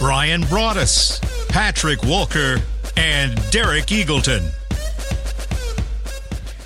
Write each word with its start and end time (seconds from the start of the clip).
Bryan 0.00 0.40
Broaddus, 0.44 1.20
Patrick 1.50 2.02
Walker, 2.04 2.56
and 2.96 3.38
Derek 3.50 3.88
Eagleton. 3.88 4.50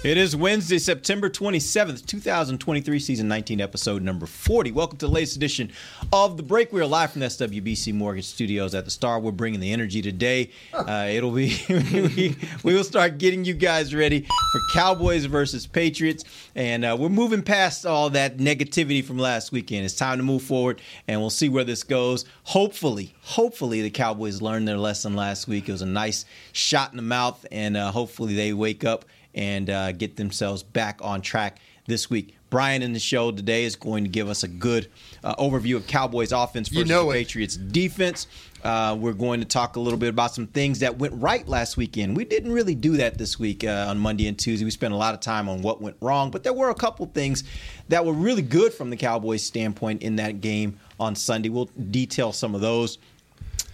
It 0.05 0.19
is 0.19 0.37
Wednesday, 0.37 0.77
September 0.77 1.31
27th, 1.31 2.05
2023, 2.05 2.99
season 2.99 3.27
19, 3.27 3.63
episode 3.63 4.03
number 4.03 4.27
40. 4.27 4.71
Welcome 4.71 4.99
to 4.99 5.07
the 5.07 5.11
latest 5.11 5.37
edition 5.37 5.73
of 6.13 6.37
The 6.37 6.43
Break. 6.43 6.75
We 6.75 6.83
are 6.83 6.87
live 6.87 7.13
from 7.13 7.21
the 7.21 7.29
SWBC 7.29 7.95
Mortgage 7.95 8.27
Studios 8.27 8.75
at 8.75 8.85
the 8.85 8.91
Star. 8.91 9.19
We're 9.19 9.33
bringing 9.33 9.61
the 9.61 9.73
energy 9.73 10.03
today. 10.03 10.51
Uh, 10.75 11.07
it'll 11.09 11.31
be, 11.31 11.57
we, 11.71 12.37
we 12.63 12.75
will 12.75 12.85
start 12.85 13.17
getting 13.17 13.47
you 13.47 13.55
guys 13.55 13.95
ready 13.95 14.21
for 14.53 14.61
Cowboys 14.75 15.25
versus 15.25 15.67
Patriots. 15.67 16.23
And 16.55 16.85
uh, 16.85 16.99
we're 17.01 17.09
moving 17.09 17.43
past 17.43 17.87
all 17.87 18.11
that 18.11 18.37
negativity 18.37 19.03
from 19.03 19.17
last 19.17 19.53
weekend. 19.53 19.87
It's 19.87 19.97
time 19.97 20.19
to 20.19 20.23
move 20.23 20.43
forward, 20.43 20.83
and 21.09 21.19
we'll 21.19 21.31
see 21.31 21.49
where 21.49 21.65
this 21.65 21.83
goes. 21.83 22.27
Hopefully, 22.43 23.15
hopefully, 23.23 23.81
the 23.81 23.89
Cowboys 23.89 24.43
learned 24.43 24.69
their 24.69 24.77
lesson 24.77 25.17
last 25.17 25.49
week. 25.49 25.67
It 25.67 25.73
was 25.73 25.81
a 25.81 25.87
nice 25.87 26.27
shot 26.53 26.91
in 26.91 26.99
the 26.99 27.03
mouth, 27.03 27.47
and 27.51 27.75
uh, 27.75 27.91
hopefully, 27.91 28.35
they 28.35 28.53
wake 28.53 28.85
up 28.85 29.07
and 29.35 29.71
uh, 29.71 29.93
get 29.93 30.17
themselves 30.17 30.63
back 30.63 31.01
on 31.03 31.21
track 31.21 31.61
this 31.87 32.09
week. 32.09 32.37
Brian 32.51 32.83
in 32.83 32.93
the 32.93 33.01
show 33.01 33.33
today 33.33 33.65
is 33.65 33.75
going 33.75 34.05
to 34.05 34.11
give 34.11 34.29
us 34.29 34.45
a 34.45 34.49
good 34.49 34.89
uh, 35.25 35.35
overview 35.37 35.75
of 35.75 35.87
Cowboys 35.89 36.31
offense 36.31 36.69
versus 36.69 36.89
you 36.89 36.95
know 36.95 37.11
Patriots 37.11 37.57
defense. 37.57 38.29
Uh, 38.63 38.97
we're 38.99 39.13
going 39.13 39.41
to 39.41 39.47
talk 39.47 39.77
a 39.77 39.81
little 39.81 39.99
bit 39.99 40.09
about 40.09 40.33
some 40.33 40.47
things 40.47 40.79
that 40.79 40.97
went 40.97 41.13
right 41.21 41.47
last 41.49 41.77
weekend. 41.77 42.17
We 42.17 42.25
didn't 42.25 42.53
really 42.53 42.75
do 42.75 42.97
that 42.99 43.19
this 43.19 43.39
week 43.39 43.65
uh, 43.65 43.87
on 43.89 43.99
Monday 43.99 44.29
and 44.29 44.39
Tuesday. 44.39 44.65
We 44.65 44.71
spent 44.71 44.95
a 44.95 44.97
lot 44.97 45.15
of 45.15 45.21
time 45.21 45.49
on 45.49 45.63
what 45.63 45.83
went 45.83 45.97
wrong, 46.01 46.31
but 46.31 46.45
there 46.45 46.53
were 46.53 46.71
a 46.71 46.75
couple 46.75 47.05
things 47.07 47.45
that 47.89 48.07
were 48.07 48.13
really 48.13 48.41
good 48.41 48.73
from 48.73 48.89
the 48.89 48.97
Cowboys' 48.97 49.43
standpoint 49.43 50.03
in 50.03 50.17
that 50.17 50.41
game 50.41 50.79
on 51.01 51.17
Sunday. 51.17 51.49
We'll 51.49 51.71
detail 51.91 52.33
some 52.33 52.55
of 52.55 52.61
those. 52.61 52.99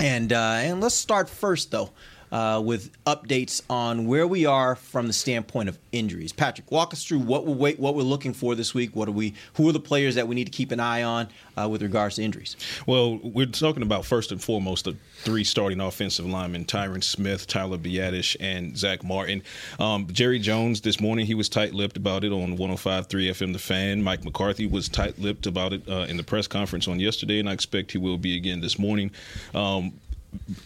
And, 0.01 0.33
uh, 0.33 0.57
and 0.61 0.81
let's 0.81 0.95
start 0.95 1.29
first, 1.29 1.71
though 1.71 1.91
uh, 2.33 2.61
with 2.65 2.91
updates 3.05 3.63
on 3.69 4.07
where 4.07 4.27
we 4.27 4.47
are 4.47 4.77
from 4.77 5.07
the 5.07 5.13
standpoint 5.13 5.69
of 5.69 5.79
injuries. 5.93 6.33
Patrick, 6.33 6.71
walk 6.71 6.93
us 6.93 7.05
through 7.05 7.19
what 7.19 7.47
we're 7.47 7.75
what 7.75 7.95
we're 7.95 8.03
looking 8.03 8.33
for 8.33 8.55
this 8.55 8.75
week. 8.75 8.95
What 8.95 9.09
are 9.09 9.13
we? 9.13 9.35
Who 9.55 9.69
are 9.69 9.73
the 9.73 9.81
players 9.81 10.15
that 10.15 10.29
we 10.29 10.35
need 10.35 10.45
to 10.45 10.51
keep 10.51 10.73
an 10.73 10.81
eye 10.81 11.03
on 11.03 11.29
uh, 11.57 11.69
with 11.69 11.83
regards 11.83 12.17
to 12.17 12.23
injuries? 12.23 12.57
Well, 12.87 13.19
we're 13.19 13.47
talking 13.47 13.83
about 13.83 14.05
first 14.05 14.33
and 14.33 14.43
foremost 14.43 14.85
the 14.85 14.97
three 15.23 15.45
starting 15.45 15.81
offensive 15.81 16.27
linemen: 16.27 16.65
Tyron 16.65 17.03
Smith, 17.03 17.47
Tyler 17.47 17.79
Biadasz, 17.79 18.37
and 18.41 18.77
Zach 18.77 19.03
Martin. 19.03 19.43
Um, 19.79 20.07
Jerry 20.13 20.39
Jones 20.39 20.81
this 20.81 21.01
morning 21.01 21.27
he 21.27 21.35
was 21.35 21.49
tight-lipped 21.49 21.97
about 21.97 22.25
it 22.25 22.33
on 22.33 22.57
105.3 22.57 23.07
FM. 23.07 23.53
The 23.53 23.59
Fan. 23.59 24.03
Mike 24.03 24.25
McCarthy 24.25 24.67
was 24.67 24.89
tight-lipped 24.89 25.47
about 25.47 25.73
it 25.73 25.89
uh, 25.89 26.07
in 26.09 26.17
the 26.17 26.23
press 26.23 26.47
conference 26.47 26.89
on 26.89 27.01
yesterday, 27.01 27.41
and 27.41 27.49
I 27.49 27.53
expect 27.53 27.93
he 27.93 27.99
will 27.99 28.19
be 28.19 28.37
again 28.37 28.61
this 28.61 28.79
morning. 28.79 29.11
Um, 29.55 29.93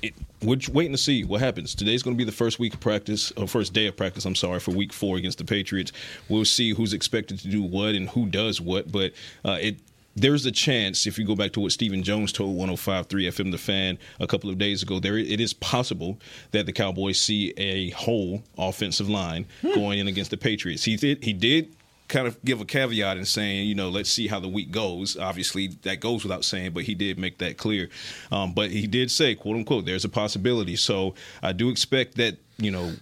it, 0.02 0.14
we're 0.44 0.58
waiting 0.72 0.92
to 0.92 0.98
see 0.98 1.24
what 1.24 1.40
happens. 1.40 1.74
Today's 1.74 2.02
going 2.02 2.16
to 2.16 2.18
be 2.18 2.24
the 2.24 2.36
first 2.36 2.58
week 2.58 2.74
of 2.74 2.80
practice, 2.80 3.32
or 3.32 3.46
first 3.46 3.72
day 3.72 3.86
of 3.86 3.96
practice. 3.96 4.24
I'm 4.24 4.34
sorry 4.34 4.60
for 4.60 4.72
week 4.72 4.92
four 4.92 5.16
against 5.16 5.38
the 5.38 5.44
Patriots. 5.44 5.92
We'll 6.28 6.44
see 6.44 6.70
who's 6.70 6.92
expected 6.92 7.38
to 7.40 7.48
do 7.48 7.62
what 7.62 7.94
and 7.94 8.08
who 8.10 8.26
does 8.26 8.60
what. 8.60 8.92
But 8.92 9.12
uh, 9.44 9.58
it 9.60 9.76
there's 10.16 10.46
a 10.46 10.52
chance 10.52 11.06
if 11.06 11.18
you 11.18 11.26
go 11.26 11.34
back 11.34 11.52
to 11.52 11.60
what 11.60 11.72
Stephen 11.72 12.02
Jones 12.02 12.30
told 12.32 12.56
105.3 12.56 13.06
FM 13.08 13.50
the 13.50 13.58
fan 13.58 13.98
a 14.20 14.26
couple 14.26 14.48
of 14.48 14.58
days 14.58 14.82
ago 14.82 15.00
there 15.00 15.18
it 15.18 15.40
is 15.40 15.52
possible 15.52 16.20
that 16.52 16.66
the 16.66 16.72
Cowboys 16.72 17.18
see 17.18 17.52
a 17.56 17.90
whole 17.90 18.42
offensive 18.56 19.08
line 19.08 19.46
hmm. 19.60 19.74
going 19.74 19.98
in 19.98 20.06
against 20.06 20.30
the 20.30 20.36
Patriots 20.36 20.84
he 20.84 20.96
did 20.96 21.24
he 21.24 21.32
did 21.32 21.74
kind 22.08 22.26
of 22.26 22.42
give 22.44 22.60
a 22.60 22.64
caveat 22.64 23.16
in 23.16 23.24
saying, 23.24 23.66
you 23.66 23.74
know, 23.74 23.88
let's 23.88 24.10
see 24.10 24.26
how 24.26 24.40
the 24.40 24.48
week 24.48 24.70
goes. 24.70 25.16
Obviously, 25.16 25.68
that 25.82 26.00
goes 26.00 26.22
without 26.22 26.44
saying, 26.44 26.72
but 26.72 26.84
he 26.84 26.94
did 26.94 27.18
make 27.18 27.38
that 27.38 27.56
clear. 27.56 27.88
Um, 28.30 28.52
but 28.52 28.70
he 28.70 28.86
did 28.86 29.10
say, 29.10 29.34
quote 29.34 29.56
unquote, 29.56 29.86
there's 29.86 30.04
a 30.04 30.08
possibility. 30.08 30.76
So 30.76 31.14
I 31.42 31.52
do 31.52 31.70
expect 31.70 32.16
that, 32.16 32.36
you 32.58 32.70
know, 32.70 32.92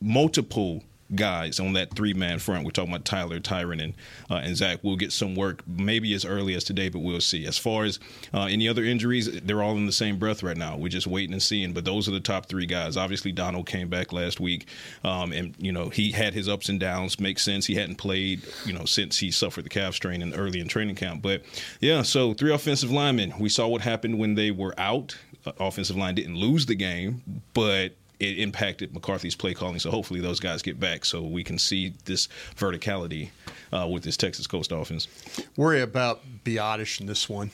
multiple 0.00 0.82
guys 1.14 1.60
on 1.60 1.72
that 1.74 1.94
three 1.94 2.14
man 2.14 2.38
front. 2.38 2.64
We're 2.64 2.70
talking 2.70 2.92
about 2.92 3.04
Tyler, 3.04 3.40
Tyron, 3.40 3.82
and 3.82 3.94
uh, 4.30 4.36
and 4.36 4.56
Zach. 4.56 4.80
We'll 4.82 4.96
get 4.96 5.12
some 5.12 5.34
work 5.34 5.62
maybe 5.66 6.12
as 6.14 6.24
early 6.24 6.54
as 6.54 6.64
today, 6.64 6.88
but 6.88 7.00
we'll 7.00 7.20
see. 7.20 7.46
As 7.46 7.58
far 7.58 7.84
as 7.84 7.98
uh, 8.32 8.44
any 8.44 8.68
other 8.68 8.84
injuries, 8.84 9.40
they're 9.42 9.62
all 9.62 9.76
in 9.76 9.86
the 9.86 9.92
same 9.92 10.18
breath 10.18 10.42
right 10.42 10.56
now. 10.56 10.76
We're 10.76 10.88
just 10.88 11.06
waiting 11.06 11.32
and 11.32 11.42
seeing. 11.42 11.72
But 11.72 11.84
those 11.84 12.08
are 12.08 12.12
the 12.12 12.20
top 12.20 12.46
three 12.46 12.66
guys. 12.66 12.96
Obviously, 12.96 13.32
Donald 13.32 13.66
came 13.66 13.88
back 13.88 14.12
last 14.12 14.40
week, 14.40 14.66
um, 15.04 15.32
and 15.32 15.54
you 15.58 15.72
know 15.72 15.88
he 15.88 16.12
had 16.12 16.34
his 16.34 16.48
ups 16.48 16.68
and 16.68 16.80
downs. 16.80 17.20
Makes 17.20 17.42
sense. 17.42 17.66
He 17.66 17.74
hadn't 17.74 17.96
played 17.96 18.42
you 18.64 18.72
know 18.72 18.84
since 18.84 19.18
he 19.18 19.30
suffered 19.30 19.64
the 19.64 19.70
calf 19.70 19.94
strain 19.94 20.22
in 20.22 20.34
early 20.34 20.60
in 20.60 20.68
training 20.68 20.96
camp. 20.96 21.22
But 21.22 21.42
yeah, 21.80 22.02
so 22.02 22.34
three 22.34 22.52
offensive 22.52 22.90
linemen. 22.90 23.34
We 23.38 23.48
saw 23.48 23.68
what 23.68 23.82
happened 23.82 24.18
when 24.18 24.34
they 24.34 24.50
were 24.50 24.74
out. 24.78 25.16
Uh, 25.44 25.52
offensive 25.58 25.96
line 25.96 26.14
didn't 26.14 26.36
lose 26.36 26.66
the 26.66 26.74
game, 26.76 27.22
but 27.52 27.96
it 28.22 28.38
impacted 28.38 28.94
McCarthy's 28.94 29.34
play 29.34 29.52
calling. 29.52 29.78
So 29.80 29.90
hopefully 29.90 30.20
those 30.20 30.38
guys 30.38 30.62
get 30.62 30.78
back 30.78 31.04
so 31.04 31.22
we 31.22 31.42
can 31.42 31.58
see 31.58 31.92
this 32.04 32.28
verticality 32.56 33.30
uh, 33.72 33.88
with 33.90 34.04
this 34.04 34.16
Texas 34.16 34.46
Coast 34.46 34.70
offense. 34.70 35.08
Worry 35.56 35.80
about 35.80 36.22
Biadasz 36.44 37.00
in 37.00 37.06
this 37.06 37.28
one, 37.28 37.50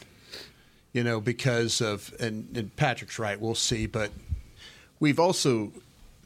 you 0.93 1.03
know, 1.03 1.21
because 1.21 1.81
of 1.81 2.15
and, 2.21 2.55
and 2.55 2.75
Patrick's 2.77 3.19
right. 3.19 3.41
We'll 3.41 3.55
see, 3.55 3.87
but 3.87 4.11
we've 5.01 5.19
also 5.19 5.73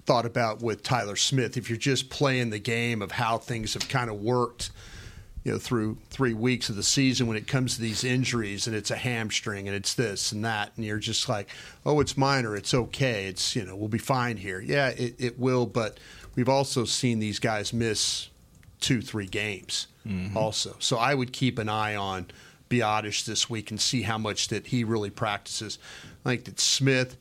thought 0.04 0.26
about 0.26 0.60
with 0.60 0.82
Tyler 0.82 1.16
Smith. 1.16 1.56
If 1.56 1.70
you're 1.70 1.78
just 1.78 2.10
playing 2.10 2.50
the 2.50 2.58
game 2.58 3.00
of 3.00 3.12
how 3.12 3.38
things 3.38 3.75
have 3.75 3.88
kind 3.88 4.10
of 4.10 4.20
worked 4.20 4.70
you 5.44 5.53
know 5.53 5.58
through 5.58 5.97
three 6.08 6.34
weeks 6.34 6.69
of 6.69 6.76
the 6.76 6.82
season 6.82 7.26
when 7.26 7.36
it 7.36 7.47
comes 7.47 7.75
to 7.75 7.80
these 7.80 8.04
injuries 8.04 8.66
and 8.66 8.76
it's 8.76 8.91
a 8.91 8.97
hamstring 8.97 9.66
and 9.66 9.76
it's 9.76 9.94
this 9.94 10.32
and 10.32 10.44
that 10.44 10.72
and 10.76 10.84
you're 10.84 10.98
just 10.98 11.28
like 11.28 11.48
oh 11.84 12.00
it's 12.00 12.16
minor. 12.16 12.56
It's 12.56 12.75
okay. 12.75 13.26
It's 13.26 13.56
you 13.56 13.64
know 13.64 13.76
we'll 13.76 13.88
be 13.88 13.98
fine 13.98 14.36
here. 14.36 14.60
Yeah 14.60 14.88
it, 14.88 15.14
it 15.19 15.38
will 15.38 15.66
but 15.66 15.98
we've 16.34 16.48
also 16.48 16.84
seen 16.84 17.19
these 17.19 17.38
guys 17.38 17.72
miss 17.72 18.28
two 18.81 19.00
three 19.00 19.26
games 19.26 19.88
mm-hmm. 20.06 20.36
also. 20.36 20.76
So 20.78 20.98
i 20.98 21.14
would 21.14 21.32
keep 21.32 21.58
an 21.58 21.69
eye 21.69 21.97
on 21.97 22.26
Biadasz 22.70 23.25
this 23.25 23.50
week 23.50 23.70
and 23.70 23.81
see 23.81 24.02
how 24.02 24.16
much 24.16 24.48
that 24.48 24.69
he 24.69 24.82
really 24.82 25.10
practices. 25.10 25.78
I 26.25 26.31
think 26.31 26.44
that 26.44 26.60
smith 26.60 27.16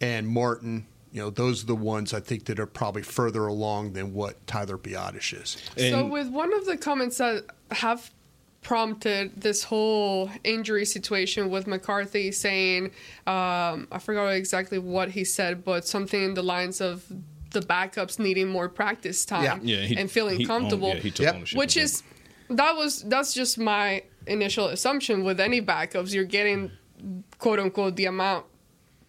and 0.00 0.28
martin 0.28 0.86
you 1.12 1.20
know, 1.20 1.30
those 1.30 1.64
are 1.64 1.66
the 1.66 1.76
ones 1.76 2.14
I 2.14 2.20
think 2.20 2.44
that 2.46 2.60
are 2.60 2.66
probably 2.66 3.02
further 3.02 3.46
along 3.46 3.94
than 3.94 4.14
what 4.14 4.46
Tyler 4.46 4.78
Biadasz 4.78 5.42
is. 5.42 5.90
so, 5.90 6.06
with 6.06 6.28
one 6.28 6.52
of 6.52 6.66
the 6.66 6.76
comments 6.76 7.18
that 7.18 7.44
have 7.72 8.10
prompted 8.62 9.40
this 9.40 9.64
whole 9.64 10.30
injury 10.44 10.84
situation 10.84 11.50
with 11.50 11.66
McCarthy 11.66 12.30
saying, 12.30 12.86
um, 13.26 13.88
I 13.90 13.98
forgot 14.00 14.28
exactly 14.28 14.78
what 14.78 15.10
he 15.10 15.24
said, 15.24 15.64
but 15.64 15.86
something 15.86 16.22
in 16.22 16.34
the 16.34 16.42
lines 16.42 16.80
of 16.80 17.04
the 17.50 17.60
backups 17.60 18.18
needing 18.18 18.48
more 18.48 18.68
practice 18.68 19.24
time 19.24 19.42
yeah. 19.42 19.58
Yeah, 19.62 19.86
he, 19.86 19.96
and 19.96 20.10
feeling 20.10 20.38
he 20.38 20.46
comfortable. 20.46 20.92
Owned, 20.92 21.18
yeah, 21.18 21.32
yep. 21.34 21.48
Which 21.54 21.76
is 21.76 22.04
that 22.48 22.76
was 22.76 23.02
that's 23.02 23.34
just 23.34 23.58
my 23.58 24.04
initial 24.26 24.68
assumption 24.68 25.24
with 25.24 25.40
any 25.40 25.60
backups. 25.60 26.12
You're 26.12 26.24
getting 26.24 26.70
quote 27.38 27.58
unquote 27.58 27.96
the 27.96 28.06
amount 28.06 28.46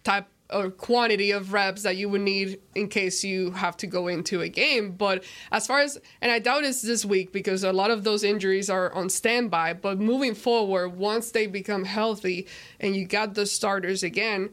type 0.02 0.26
or 0.52 0.70
quantity 0.70 1.30
of 1.30 1.52
reps 1.52 1.82
that 1.82 1.96
you 1.96 2.08
would 2.08 2.20
need 2.20 2.60
in 2.74 2.88
case 2.88 3.24
you 3.24 3.50
have 3.52 3.76
to 3.78 3.86
go 3.86 4.08
into 4.08 4.40
a 4.40 4.48
game. 4.48 4.92
But 4.92 5.24
as 5.50 5.66
far 5.66 5.80
as, 5.80 5.98
and 6.20 6.30
I 6.30 6.38
doubt 6.38 6.64
it's 6.64 6.82
this 6.82 7.04
week 7.04 7.32
because 7.32 7.64
a 7.64 7.72
lot 7.72 7.90
of 7.90 8.04
those 8.04 8.24
injuries 8.24 8.68
are 8.70 8.92
on 8.92 9.08
standby. 9.08 9.74
But 9.74 9.98
moving 9.98 10.34
forward, 10.34 10.90
once 10.90 11.30
they 11.30 11.46
become 11.46 11.84
healthy 11.84 12.46
and 12.80 12.94
you 12.94 13.06
got 13.06 13.34
the 13.34 13.46
starters 13.46 14.02
again, 14.02 14.50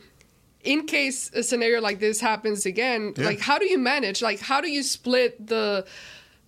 in 0.63 0.85
case 0.85 1.31
a 1.33 1.43
scenario 1.43 1.81
like 1.81 1.99
this 1.99 2.19
happens 2.19 2.65
again, 2.65 3.13
yeah. 3.17 3.25
like 3.25 3.39
how 3.39 3.57
do 3.57 3.65
you 3.65 3.77
manage? 3.77 4.21
Like 4.21 4.39
how 4.39 4.61
do 4.61 4.69
you 4.69 4.83
split 4.83 5.47
the 5.47 5.85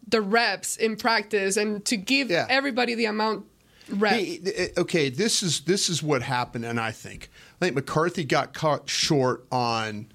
the 0.07 0.21
reps 0.21 0.75
in 0.77 0.95
practice 0.95 1.57
and 1.57 1.83
to 1.85 1.95
give 1.97 2.29
yeah. 2.29 2.45
everybody 2.49 2.95
the 2.95 3.05
amount 3.05 3.45
rep? 3.89 4.13
Hey, 4.13 4.39
eh, 4.45 4.51
eh, 4.55 4.67
okay, 4.77 5.09
this 5.09 5.43
is 5.43 5.61
this 5.61 5.89
is 5.89 6.03
what 6.03 6.21
happened, 6.21 6.65
and 6.65 6.79
I 6.79 6.91
think 6.91 7.29
I 7.61 7.65
think 7.65 7.75
McCarthy 7.75 8.23
got 8.23 8.53
caught 8.53 8.89
short 8.89 9.45
on 9.51 10.11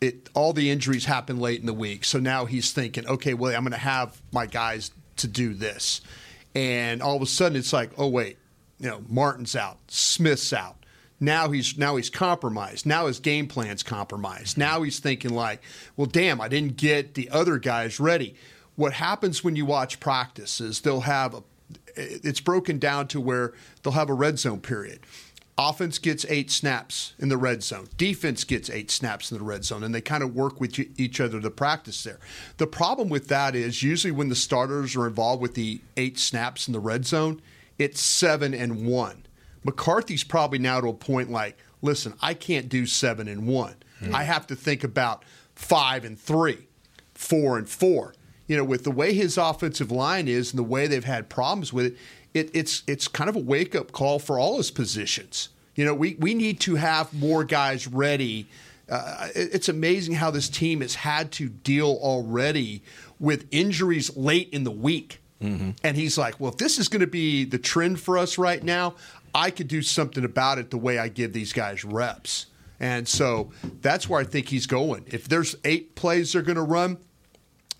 it. 0.00 0.30
All 0.32 0.54
the 0.54 0.70
injuries 0.70 1.04
happened 1.04 1.38
late 1.38 1.60
in 1.60 1.66
the 1.66 1.74
week, 1.74 2.04
so 2.04 2.18
now 2.18 2.46
he's 2.46 2.72
thinking, 2.72 3.06
okay, 3.06 3.34
well, 3.34 3.54
I'm 3.54 3.62
going 3.62 3.72
to 3.72 3.78
have 3.78 4.22
my 4.32 4.46
guys 4.46 4.90
to 5.16 5.26
do 5.28 5.52
this, 5.52 6.00
and 6.54 7.02
all 7.02 7.16
of 7.16 7.22
a 7.22 7.26
sudden 7.26 7.58
it's 7.58 7.72
like, 7.72 7.90
oh 7.98 8.08
wait, 8.08 8.38
you 8.80 8.88
know, 8.88 9.02
Martin's 9.08 9.54
out, 9.54 9.78
Smith's 9.88 10.52
out, 10.52 10.76
Now 11.20 11.50
he's 11.50 11.76
now 11.76 11.96
he's 11.96 12.10
compromised. 12.10 12.86
Now 12.86 13.06
his 13.06 13.18
game 13.18 13.48
plan's 13.48 13.82
compromised. 13.82 14.56
Now 14.56 14.82
he's 14.82 14.98
thinking 15.00 15.34
like, 15.34 15.62
well, 15.96 16.06
damn, 16.06 16.40
I 16.40 16.48
didn't 16.48 16.76
get 16.76 17.14
the 17.14 17.28
other 17.30 17.58
guys 17.58 17.98
ready. 17.98 18.36
What 18.76 18.92
happens 18.92 19.42
when 19.42 19.56
you 19.56 19.66
watch 19.66 19.98
practice 19.98 20.60
is 20.60 20.80
they'll 20.80 21.00
have 21.00 21.34
a, 21.34 21.42
it's 21.96 22.40
broken 22.40 22.78
down 22.78 23.08
to 23.08 23.20
where 23.20 23.52
they'll 23.82 23.94
have 23.94 24.10
a 24.10 24.14
red 24.14 24.38
zone 24.38 24.60
period. 24.60 25.00
Offense 25.60 25.98
gets 25.98 26.24
eight 26.28 26.52
snaps 26.52 27.14
in 27.18 27.30
the 27.30 27.36
red 27.36 27.64
zone. 27.64 27.88
Defense 27.96 28.44
gets 28.44 28.70
eight 28.70 28.92
snaps 28.92 29.32
in 29.32 29.38
the 29.38 29.44
red 29.44 29.64
zone, 29.64 29.82
and 29.82 29.92
they 29.92 30.00
kind 30.00 30.22
of 30.22 30.36
work 30.36 30.60
with 30.60 30.78
each 31.00 31.20
other 31.20 31.40
to 31.40 31.50
practice 31.50 32.04
there. 32.04 32.20
The 32.58 32.68
problem 32.68 33.08
with 33.08 33.26
that 33.26 33.56
is 33.56 33.82
usually 33.82 34.12
when 34.12 34.28
the 34.28 34.36
starters 34.36 34.94
are 34.94 35.08
involved 35.08 35.42
with 35.42 35.54
the 35.54 35.80
eight 35.96 36.16
snaps 36.16 36.68
in 36.68 36.72
the 36.72 36.78
red 36.78 37.06
zone, 37.06 37.42
it's 37.76 38.00
seven 38.00 38.54
and 38.54 38.86
one. 38.86 39.26
McCarthy's 39.64 40.22
probably 40.22 40.60
now 40.60 40.80
to 40.80 40.88
a 40.88 40.94
point 40.94 41.28
like, 41.28 41.58
listen, 41.82 42.14
I 42.22 42.34
can't 42.34 42.68
do 42.68 42.86
seven 42.86 43.26
and 43.26 43.48
one. 43.48 43.74
Mm-hmm. 44.00 44.14
I 44.14 44.22
have 44.22 44.46
to 44.48 44.56
think 44.56 44.84
about 44.84 45.24
five 45.56 46.04
and 46.04 46.18
three, 46.18 46.68
four 47.14 47.58
and 47.58 47.68
four. 47.68 48.14
You 48.46 48.56
know, 48.56 48.64
with 48.64 48.84
the 48.84 48.90
way 48.90 49.12
his 49.12 49.36
offensive 49.36 49.90
line 49.90 50.26
is 50.28 50.52
and 50.52 50.58
the 50.58 50.62
way 50.62 50.86
they've 50.86 51.04
had 51.04 51.28
problems 51.28 51.72
with 51.72 51.86
it, 51.86 51.96
it, 52.38 52.50
it's 52.54 52.82
it's 52.86 53.08
kind 53.08 53.28
of 53.28 53.36
a 53.36 53.40
wake 53.40 53.74
up 53.74 53.92
call 53.92 54.18
for 54.18 54.38
all 54.38 54.56
his 54.56 54.70
positions. 54.70 55.48
You 55.74 55.84
know, 55.84 55.94
we 55.94 56.16
we 56.18 56.34
need 56.34 56.60
to 56.60 56.76
have 56.76 57.12
more 57.12 57.44
guys 57.44 57.86
ready. 57.86 58.46
Uh, 58.88 59.28
it's 59.34 59.68
amazing 59.68 60.14
how 60.14 60.30
this 60.30 60.48
team 60.48 60.80
has 60.80 60.94
had 60.94 61.30
to 61.32 61.48
deal 61.48 61.98
already 62.00 62.82
with 63.20 63.46
injuries 63.50 64.16
late 64.16 64.48
in 64.50 64.64
the 64.64 64.70
week. 64.70 65.20
Mm-hmm. 65.42 65.70
And 65.84 65.96
he's 65.96 66.16
like, 66.16 66.40
well, 66.40 66.50
if 66.50 66.58
this 66.58 66.78
is 66.78 66.88
going 66.88 67.00
to 67.00 67.06
be 67.06 67.44
the 67.44 67.58
trend 67.58 68.00
for 68.00 68.16
us 68.16 68.38
right 68.38 68.62
now, 68.62 68.94
I 69.34 69.50
could 69.50 69.68
do 69.68 69.82
something 69.82 70.24
about 70.24 70.58
it 70.58 70.70
the 70.70 70.78
way 70.78 70.98
I 70.98 71.08
give 71.08 71.32
these 71.32 71.52
guys 71.52 71.84
reps. 71.84 72.46
And 72.80 73.06
so 73.06 73.50
that's 73.82 74.08
where 74.08 74.20
I 74.20 74.24
think 74.24 74.48
he's 74.48 74.66
going. 74.66 75.04
If 75.08 75.28
there's 75.28 75.56
eight 75.64 75.94
plays 75.94 76.32
they're 76.32 76.42
going 76.42 76.56
to 76.56 76.62
run, 76.62 76.98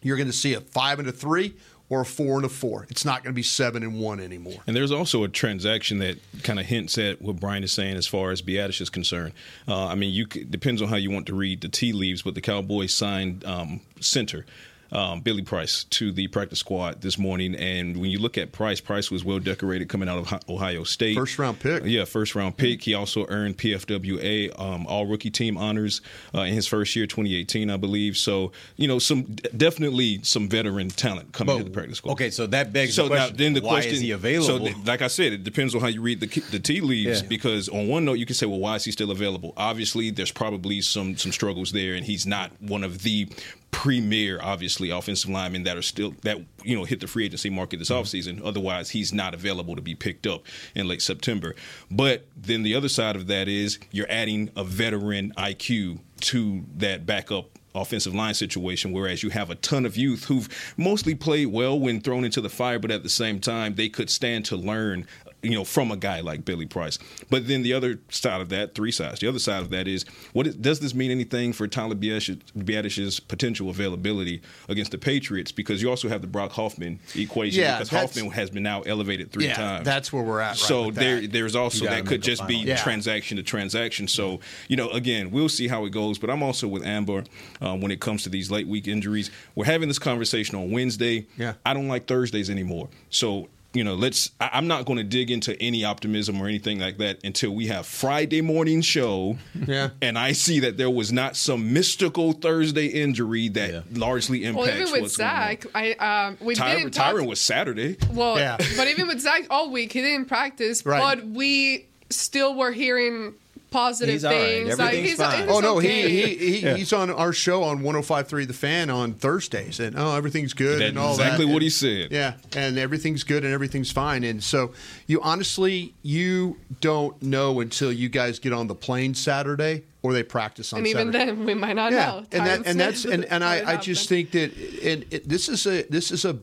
you're 0.03 0.17
going 0.17 0.29
to 0.29 0.33
see 0.33 0.55
a 0.55 0.61
five 0.61 0.99
and 0.99 1.09
a 1.09 1.13
three 1.13 1.55
or 1.91 2.03
a 2.03 2.05
four 2.05 2.37
and 2.37 2.45
a 2.45 2.49
four. 2.49 2.87
It's 2.91 3.05
not 3.05 3.23
going 3.23 3.33
to 3.33 3.37
be 3.37 3.43
seven 3.43 3.83
and 3.83 3.99
one 3.99 4.21
anymore. 4.21 4.61
And 4.67 4.77
there's 4.77 4.93
also 4.93 5.25
a 5.25 5.29
transaction 5.29 5.99
that 5.99 6.19
kind 6.43 6.61
of 6.61 6.67
hints 6.67 6.99
at 6.99 7.23
what 7.23 7.37
Brian 7.37 7.65
is 7.65 7.73
saying 7.73 7.97
as 7.97 8.07
far 8.07 8.31
as 8.31 8.43
Biadasz 8.43 8.81
is 8.81 8.91
concerned. 8.91 9.33
Uh, 9.67 9.87
I 9.87 9.95
mean, 9.95 10.13
you 10.13 10.27
depends 10.27 10.83
on 10.83 10.89
how 10.89 10.97
you 10.97 11.11
want 11.11 11.27
to 11.27 11.35
read 11.35 11.61
the 11.61 11.69
tea 11.69 11.93
leaves, 11.93 12.23
but 12.23 12.35
the 12.35 12.41
Cowboys 12.41 12.95
signed 12.95 13.45
um, 13.45 13.81
center 14.01 14.45
um, 14.93 15.21
Billy 15.21 15.43
Price 15.43 15.85
to 15.85 16.13
the 16.13 16.29
practice 16.29 16.61
squad 16.61 17.01
this 17.01 17.19
morning. 17.19 17.55
And 17.55 17.97
when 17.97 18.11
you 18.11 18.19
look 18.19 18.39
at 18.39 18.53
Price, 18.53 18.81
Price 18.81 19.11
was 19.11 19.25
well 19.25 19.39
decorated 19.39 19.89
coming 19.89 20.09
out 20.09 20.19
of 20.19 20.49
Ohio 20.49 20.85
State. 20.85 21.17
First 21.17 21.39
round 21.39 21.61
pick. 21.61 21.85
Yeah, 21.85 22.05
first 22.05 22.35
round 22.35 22.57
pick. 22.57 22.83
He 22.83 22.95
also 22.95 23.27
earned 23.29 23.59
PFWA 23.59 24.59
um, 24.59 24.87
All 24.87 25.07
Rookie 25.07 25.31
Team 25.31 25.57
honors 25.57 26.01
uh, 26.35 26.41
in 26.41 26.55
his 26.55 26.67
first 26.67 26.95
year, 26.97 27.07
2018, 27.07 27.71
I 27.71 27.77
believe. 27.77 28.17
So 28.17 28.53
you 28.77 28.89
know, 28.89 28.99
some 28.99 29.23
definitely 29.57 30.21
some 30.23 30.49
veteran 30.49 30.89
talent 30.89 31.33
coming 31.33 31.57
but, 31.57 31.59
to 31.59 31.65
the 31.65 31.71
practice 31.71 31.99
squad. 31.99 32.13
Okay, 32.13 32.31
so 32.31 32.47
that 32.47 32.73
begs 32.73 32.95
so 32.95 33.05
the 33.05 33.09
question. 33.11 33.33
Now, 33.33 33.37
then 33.37 33.53
the 33.55 33.61
why 33.61 33.75
question, 33.75 33.95
is 33.95 34.01
he 34.01 34.11
available? 34.13 34.67
So, 34.67 34.75
like 34.85 35.03
I 35.03 35.09
said, 35.09 35.33
it 35.33 35.45
depends 35.45 35.75
on 35.75 35.81
how 35.81 35.89
you 35.89 36.01
read 36.03 36.21
the 36.21 36.27
the 36.51 36.59
tea 36.59 36.81
leaves. 36.81 37.23
Yeah. 37.23 37.29
Because 37.29 37.69
on 37.69 37.89
one 37.89 38.05
note, 38.05 38.15
you 38.15 38.27
can 38.27 38.35
say, 38.35 38.47
well, 38.47 38.59
why 38.59 38.77
is 38.77 38.85
he 38.85 38.93
still 38.93 39.11
available? 39.11 39.53
Obviously, 39.57 40.11
there's 40.11 40.33
probably 40.33 40.81
some 40.81 41.17
some 41.17 41.33
struggles 41.33 41.73
there, 41.73 41.95
and 41.95 42.05
he's 42.05 42.27
not 42.27 42.51
one 42.61 42.85
of 42.85 43.03
the 43.03 43.29
premier, 43.71 44.41
obviously, 44.43 44.91
offensive 44.91 45.31
linemen 45.31 45.65
that 45.65 45.77
are 45.77 45.83
still 45.83 46.15
that 46.23 46.39
you 46.63 46.77
know 46.77 46.85
hit 46.85 47.01
the 47.01 47.07
free 47.07 47.27
agency 47.27 47.51
market 47.51 47.79
this 47.79 47.91
mm-hmm. 47.91 48.01
offseason. 48.03 48.45
Otherwise, 48.45 48.91
he's 48.91 49.13
not 49.13 49.35
available 49.35 49.77
to 49.77 49.83
be 49.83 49.95
picked 49.95 50.27
up 50.27 50.43
in 50.75 50.89
late 50.89 51.03
September. 51.03 51.55
But 51.91 52.27
then 52.37 52.63
the 52.63 52.75
other 52.75 52.89
side 52.89 53.17
of 53.17 53.27
that 53.29 53.49
is 53.49 53.79
you're 53.91 54.11
adding 54.11 54.51
a 54.57 54.65
veteran 54.65 55.33
IQ 55.37 56.01
to 56.21 56.65
that 56.77 57.07
backup 57.07 57.59
offensive 57.75 58.15
line 58.15 58.35
situation, 58.35 58.93
whereas 58.93 59.23
you 59.23 59.31
have 59.31 59.51
a 59.51 59.55
ton 59.55 59.87
of 59.87 59.97
youth 59.97 60.25
who've 60.25 60.75
mostly 60.77 61.15
played 61.15 61.47
well 61.47 61.79
when 61.79 62.01
thrown 62.01 62.25
into 62.25 62.41
the 62.41 62.49
fire, 62.49 62.79
but 62.79 62.91
at 62.91 63.03
the 63.03 63.09
same 63.09 63.41
time, 63.41 63.75
they 63.75 63.89
could 63.89 64.11
stand 64.11 64.45
to 64.47 64.57
learn 64.57 65.07
you 65.43 65.51
know, 65.51 65.65
from 65.65 65.91
a 65.91 65.97
guy 65.97 66.21
like 66.21 66.45
Billy 66.45 66.67
Price. 66.67 66.99
But 67.31 67.47
then 67.47 67.63
the 67.63 67.73
other 67.73 68.01
side 68.11 68.41
of 68.41 68.49
that, 68.49 68.75
three 68.75 68.91
sides. 68.91 69.21
The 69.21 69.29
other 69.29 69.39
side 69.39 69.63
of 69.63 69.71
that 69.71 69.87
is, 69.87 70.05
what 70.33 70.47
is, 70.47 70.57
does 70.57 70.81
this 70.81 70.95
mean 70.95 71.11
anything 71.11 71.53
for 71.53 71.69
Tyler 71.69 71.95
Biadasz's 71.95 73.21
potential 73.21 73.71
availability 73.71 74.43
against 74.69 74.91
the 74.91 74.99
Patriots? 74.99 75.53
Because 75.53 75.81
you 75.81 75.91
also 75.91 76.09
have 76.09 76.23
the 76.23 76.27
Brock 76.27 76.53
Hoffman 76.53 76.99
equation. 77.15 77.63
Yeah, 77.63 77.79
because 77.79 77.91
Hoffman 77.91 78.31
has 78.33 78.51
been 78.51 78.63
now 78.65 78.83
elevated 78.83 79.31
three 79.31 79.47
yeah, 79.47 79.55
times. 79.55 79.85
That's 79.85 80.13
where 80.13 80.23
we're 80.23 80.41
at. 80.41 80.49
Right 80.49 80.57
so 80.57 80.91
there, 80.91 81.27
there's 81.27 81.55
also 81.55 81.85
that 81.87 82.07
could 82.07 82.23
just 82.23 82.47
be 82.47 82.57
yeah. 82.57 82.77
transaction 82.77 83.37
to 83.37 83.43
transaction. 83.43 84.09
So 84.09 84.41
you 84.69 84.77
know, 84.77 84.91
again, 84.91 85.31
we'll 85.31 85.49
see 85.49 85.69
how 85.69 85.85
it 85.85 85.91
goes. 85.91 86.19
But 86.19 86.31
I'm 86.31 86.43
also 86.43 86.67
with 86.67 86.85
Amber 86.85 87.25
uh, 87.61 87.77
when 87.77 87.91
it 87.91 88.01
comes 88.01 88.23
to 88.25 88.29
these 88.29 88.51
late 88.51 88.67
week 88.67 88.89
injuries. 88.89 89.31
We're 89.55 89.67
having 89.67 89.89
this 89.89 89.99
conversation 89.99 90.57
on 90.57 90.71
Wednesday. 90.71 91.27
Yeah. 91.37 91.55
I 91.65 91.75
don't 91.75 91.89
like 91.89 92.07
Thursdays 92.07 92.51
anymore. 92.51 92.89
So 93.11 93.49
you 93.75 93.85
know, 93.85 93.95
let's. 93.95 94.31
I, 94.41 94.57
am 94.59 94.67
not 94.67 94.87
going 94.87 94.97
to 94.97 95.05
dig 95.05 95.31
into 95.31 95.61
any 95.61 95.85
optimism 95.85 96.41
or 96.41 96.49
anything 96.49 96.79
like 96.79 96.99
that 96.99 97.23
until 97.23 97.51
we 97.51 97.67
have 97.67 97.87
Friday 97.87 98.41
morning 98.41 98.81
show. 98.81 99.39
Yeah. 99.67 99.91
And 100.01 100.19
I 100.19 100.33
see 100.33 100.61
that 100.61 100.79
there 100.79 100.89
was 100.89 101.13
not 101.13 101.37
some 101.37 101.75
mystical 101.75 102.33
Thursday 102.33 102.87
injury 102.87 103.49
that 103.49 103.71
yeah. 103.71 103.81
largely 103.93 104.45
impacts. 104.45 104.69
Well, 104.69 104.89
even 104.89 105.03
with 105.03 105.13
Zach, 105.13 105.67
I 105.75 105.93
um, 105.95 106.39
we 106.41 106.55
Ty- 106.55 106.77
didn't. 106.77 106.95
Tyron 106.95 107.27
was 107.27 107.41
Saturday. 107.41 107.99
Well, 108.13 108.39
yeah. 108.39 108.57
but 108.77 108.89
even 108.89 109.09
with 109.09 109.21
Zach 109.21 109.47
all 109.51 109.71
week, 109.71 109.93
he 109.93 110.01
didn't 110.01 110.27
practice. 110.27 110.87
Right. 110.87 111.01
But 111.01 111.27
we 111.27 111.87
still 112.09 112.55
were 112.55 112.73
hearing 112.73 113.35
positive 113.71 114.15
he's 114.15 114.23
things. 114.23 114.79
Like, 114.79 114.95
he's, 114.95 115.17
fine. 115.17 115.49
oh 115.49 115.61
no, 115.61 115.79
okay. 115.79 116.09
he, 116.09 116.23
he, 116.23 116.53
he 116.53 116.59
yeah. 116.61 116.75
he's 116.75 116.93
on 116.93 117.11
our 117.11 117.33
show 117.33 117.63
on 117.63 117.81
105.3 117.81 118.47
The 118.47 118.53
Fan 118.53 118.91
on 118.91 119.15
Thursdays, 119.15 119.81
and 119.81 119.99
oh 119.99 120.15
everything's 120.15 120.55
good 120.55 120.81
That's 120.81 120.91
and 120.91 120.99
all 120.99 121.17
that. 121.17 121.25
exactly 121.25 121.47
that. 121.47 121.53
what 121.53 121.63
he 121.63 121.71
said. 121.71 122.11
Yeah, 122.11 122.35
and 122.57 122.79
everything's 122.79 123.25
good 123.25 123.45
and 123.45 123.53
everything's 123.53 123.91
fine, 123.91 124.25
and 124.25 124.43
so 124.43 124.73
you 125.07 125.21
honestly 125.23 125.95
you 126.03 126.59
don't 126.81 127.21
know 127.23 127.61
until 127.61 127.93
you 127.93 128.09
guys 128.09 128.39
get 128.39 128.53
on 128.53 128.67
the 128.67 128.75
plane 128.75 129.15
Saturday 129.15 129.85
or 130.03 130.13
they 130.13 130.23
practice 130.23 130.73
on. 130.73 130.79
And 130.79 130.87
even 130.87 131.13
Saturday. 131.13 131.33
then, 131.33 131.45
we 131.45 131.55
might 131.55 131.77
not 131.77 131.93
yeah. 131.93 132.07
know. 132.07 132.19
and 132.33 132.47
that, 132.47 132.67
and 132.67 132.81
that's 132.81 133.05
and, 133.05 133.25
and 133.27 133.45
I, 133.45 133.75
I 133.75 133.77
just 133.77 134.09
think 134.09 134.33
that 134.33 134.57
and 134.83 135.05
it, 135.11 135.29
this 135.29 135.49
is 135.49 135.67
a 135.67 135.83
this 135.85 136.11
is 136.11 136.25
a 136.25 136.39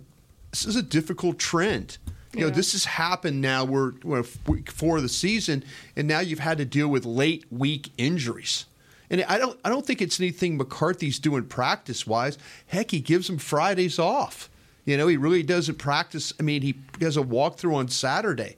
this 0.52 0.66
is 0.66 0.76
a 0.76 0.84
difficult 0.84 1.40
trend 1.40 1.98
you 2.38 2.46
know, 2.46 2.50
this 2.50 2.74
has 2.74 2.86
happened 2.86 3.42
now. 3.42 3.64
We're, 3.66 3.94
we're 4.04 4.24
week 4.48 4.72
four 4.72 4.98
of 4.98 5.04
the 5.04 5.10
season, 5.10 5.64
and 5.96 6.08
now 6.08 6.20
you've 6.20 6.40
had 6.40 6.58
to 6.58 6.66
deal 6.66 6.88
with 6.88 7.06
late 7.06 7.46
week 7.52 7.92
injuries. 7.98 8.66
And 9.10 9.24
I 9.24 9.38
don't, 9.38 9.60
I 9.64 9.70
don't 9.70 9.86
think 9.86 10.02
it's 10.02 10.20
anything 10.20 10.58
McCarthy's 10.58 11.20
doing 11.20 11.46
practice 11.46 12.08
wise. 12.08 12.38
Heck, 12.68 12.92
he 12.92 13.00
gives 13.00 13.28
them 13.28 13.38
Fridays 13.38 14.00
off. 14.00 14.50
You 14.86 14.98
know, 14.98 15.08
he 15.08 15.18
really 15.18 15.44
doesn't 15.44 15.78
practice. 15.78 16.34
I 16.40 16.44
mean, 16.44 16.62
he 16.62 16.76
has 17.02 17.18
a 17.18 17.22
walkthrough 17.22 17.76
on 17.76 17.88
Saturday. 17.88 18.56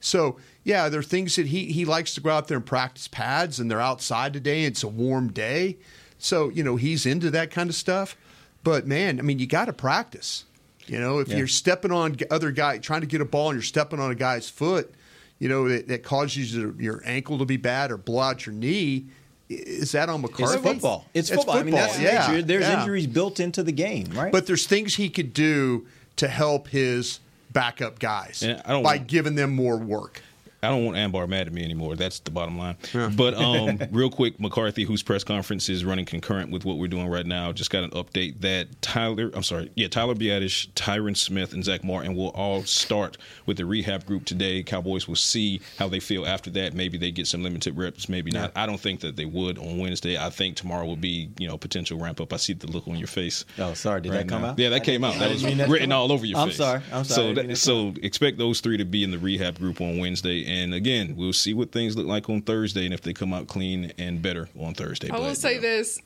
So, 0.00 0.38
yeah, 0.64 0.88
there 0.88 1.00
are 1.00 1.02
things 1.02 1.36
that 1.36 1.46
he, 1.46 1.66
he 1.66 1.84
likes 1.84 2.14
to 2.14 2.20
go 2.20 2.30
out 2.30 2.48
there 2.48 2.56
and 2.56 2.66
practice 2.66 3.08
pads, 3.08 3.60
and 3.60 3.70
they're 3.70 3.80
outside 3.80 4.32
today. 4.32 4.64
And 4.64 4.72
it's 4.72 4.82
a 4.82 4.88
warm 4.88 5.32
day. 5.32 5.76
So, 6.18 6.48
you 6.48 6.62
know, 6.62 6.76
he's 6.76 7.06
into 7.06 7.30
that 7.30 7.50
kind 7.50 7.68
of 7.68 7.76
stuff. 7.76 8.16
But, 8.62 8.86
man, 8.86 9.18
I 9.18 9.22
mean, 9.22 9.38
you 9.38 9.46
got 9.46 9.66
to 9.66 9.72
practice. 9.72 10.44
You 10.90 10.98
know, 10.98 11.20
if 11.20 11.28
yeah. 11.28 11.36
you're 11.36 11.46
stepping 11.46 11.92
on 11.92 12.16
other 12.32 12.50
guy 12.50 12.78
trying 12.78 13.02
to 13.02 13.06
get 13.06 13.20
a 13.20 13.24
ball 13.24 13.50
and 13.50 13.56
you're 13.56 13.62
stepping 13.62 14.00
on 14.00 14.10
a 14.10 14.14
guy's 14.16 14.50
foot, 14.50 14.92
you 15.38 15.48
know 15.48 15.68
that, 15.68 15.86
that 15.86 16.02
causes 16.02 16.54
your, 16.54 16.74
your 16.80 17.00
ankle 17.04 17.38
to 17.38 17.44
be 17.44 17.56
bad 17.56 17.92
or 17.92 17.96
blow 17.96 18.20
out 18.20 18.44
your 18.44 18.54
knee. 18.54 19.06
Is 19.48 19.92
that 19.92 20.08
on 20.08 20.20
McCarthy? 20.20 20.54
It's 20.54 20.62
football. 20.62 21.06
It's, 21.14 21.30
it's 21.30 21.38
football. 21.38 21.58
I 21.58 21.62
mean, 21.62 21.74
that's 21.74 21.98
yeah. 21.98 22.26
Nature. 22.26 22.42
There's 22.42 22.64
yeah. 22.64 22.80
injuries 22.80 23.06
built 23.06 23.38
into 23.38 23.62
the 23.62 23.72
game, 23.72 24.08
right? 24.12 24.32
But 24.32 24.46
there's 24.46 24.66
things 24.66 24.96
he 24.96 25.08
could 25.08 25.32
do 25.32 25.86
to 26.16 26.26
help 26.26 26.68
his 26.68 27.20
backup 27.52 27.98
guys 28.00 28.44
by 28.66 28.98
giving 28.98 29.36
them 29.36 29.54
more 29.54 29.76
work. 29.76 30.22
I 30.62 30.68
don't 30.68 30.84
want 30.84 30.98
Ambar 30.98 31.26
mad 31.26 31.46
at 31.46 31.52
me 31.52 31.64
anymore. 31.64 31.96
That's 31.96 32.18
the 32.20 32.30
bottom 32.30 32.58
line. 32.58 32.76
Yeah. 32.92 33.10
But 33.14 33.34
um, 33.34 33.78
real 33.90 34.10
quick, 34.10 34.38
McCarthy, 34.38 34.84
whose 34.84 35.02
press 35.02 35.24
conference 35.24 35.68
is 35.68 35.84
running 35.84 36.04
concurrent 36.04 36.50
with 36.50 36.64
what 36.64 36.76
we're 36.76 36.88
doing 36.88 37.08
right 37.08 37.24
now, 37.24 37.52
just 37.52 37.70
got 37.70 37.84
an 37.84 37.90
update 37.90 38.40
that 38.40 38.82
Tyler, 38.82 39.30
I'm 39.34 39.42
sorry, 39.42 39.70
yeah, 39.74 39.88
Tyler 39.88 40.14
Biadasz, 40.14 40.68
Tyron 40.72 41.16
Smith, 41.16 41.54
and 41.54 41.64
Zach 41.64 41.82
Martin 41.82 42.14
will 42.14 42.28
all 42.30 42.62
start 42.64 43.16
with 43.46 43.56
the 43.56 43.64
rehab 43.64 44.04
group 44.04 44.24
today. 44.26 44.62
Cowboys 44.62 45.08
will 45.08 45.16
see 45.16 45.60
how 45.78 45.88
they 45.88 46.00
feel 46.00 46.26
after 46.26 46.50
that. 46.50 46.74
Maybe 46.74 46.98
they 46.98 47.10
get 47.10 47.26
some 47.26 47.42
limited 47.42 47.76
reps, 47.76 48.08
maybe 48.08 48.30
not. 48.30 48.52
I 48.54 48.66
don't 48.66 48.80
think 48.80 49.00
that 49.00 49.16
they 49.16 49.24
would 49.24 49.58
on 49.58 49.78
Wednesday. 49.78 50.18
I 50.18 50.28
think 50.28 50.56
tomorrow 50.56 50.84
will 50.84 50.96
be, 50.96 51.30
you 51.38 51.48
know, 51.48 51.56
potential 51.56 51.98
ramp 51.98 52.20
up. 52.20 52.32
I 52.32 52.36
see 52.36 52.52
the 52.52 52.66
look 52.66 52.86
on 52.86 52.96
your 52.96 53.08
face. 53.08 53.44
Oh, 53.58 53.72
sorry, 53.72 54.02
did 54.02 54.12
right 54.12 54.18
that 54.18 54.28
come 54.28 54.42
now. 54.42 54.48
out? 54.48 54.58
Yeah, 54.58 54.68
that 54.70 54.84
came 54.84 55.04
out. 55.04 55.18
That 55.18 55.30
was 55.30 55.44
written 55.44 55.92
all 55.92 56.12
over 56.12 56.26
your 56.26 56.36
face. 56.46 56.60
I'm. 56.60 56.82
Sorry, 56.82 56.82
I'm 56.92 57.04
sorry. 57.04 57.34
So, 57.34 57.42
that, 57.42 57.56
so 57.56 57.94
expect 58.02 58.36
those 58.36 58.60
three 58.60 58.76
to 58.76 58.84
be 58.84 59.04
in 59.04 59.10
the 59.10 59.18
rehab 59.18 59.58
group 59.58 59.80
on 59.80 59.98
Wednesday. 59.98 60.49
And 60.50 60.74
again, 60.74 61.14
we'll 61.14 61.32
see 61.32 61.54
what 61.54 61.70
things 61.70 61.96
look 61.96 62.08
like 62.08 62.28
on 62.28 62.42
Thursday 62.42 62.84
and 62.84 62.92
if 62.92 63.02
they 63.02 63.12
come 63.12 63.32
out 63.32 63.46
clean 63.46 63.92
and 63.98 64.20
better 64.20 64.48
on 64.58 64.74
Thursday. 64.74 65.08
I 65.08 65.18
will 65.20 65.36
say 65.36 65.58
this: 65.58 66.00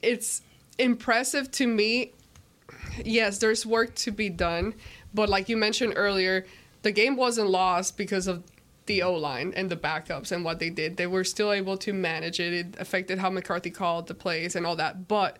it's 0.00 0.40
impressive 0.78 1.50
to 1.52 1.66
me. 1.66 2.12
Yes, 3.04 3.38
there's 3.38 3.66
work 3.66 3.96
to 3.96 4.12
be 4.12 4.28
done, 4.28 4.74
but 5.12 5.28
like 5.28 5.48
you 5.48 5.56
mentioned 5.56 5.94
earlier, 5.96 6.46
the 6.82 6.92
game 6.92 7.16
wasn't 7.16 7.50
lost 7.50 7.96
because 7.96 8.28
of 8.28 8.44
the 8.86 9.02
O 9.02 9.14
line 9.14 9.52
and 9.56 9.68
the 9.68 9.76
backups 9.76 10.30
and 10.30 10.44
what 10.44 10.60
they 10.60 10.70
did. 10.70 10.96
They 10.96 11.08
were 11.08 11.24
still 11.24 11.52
able 11.52 11.76
to 11.78 11.92
manage 11.92 12.38
it. 12.38 12.52
It 12.52 12.76
affected 12.78 13.18
how 13.18 13.30
McCarthy 13.30 13.70
called 13.70 14.06
the 14.06 14.14
plays 14.14 14.54
and 14.54 14.64
all 14.64 14.76
that. 14.76 15.08
But 15.08 15.38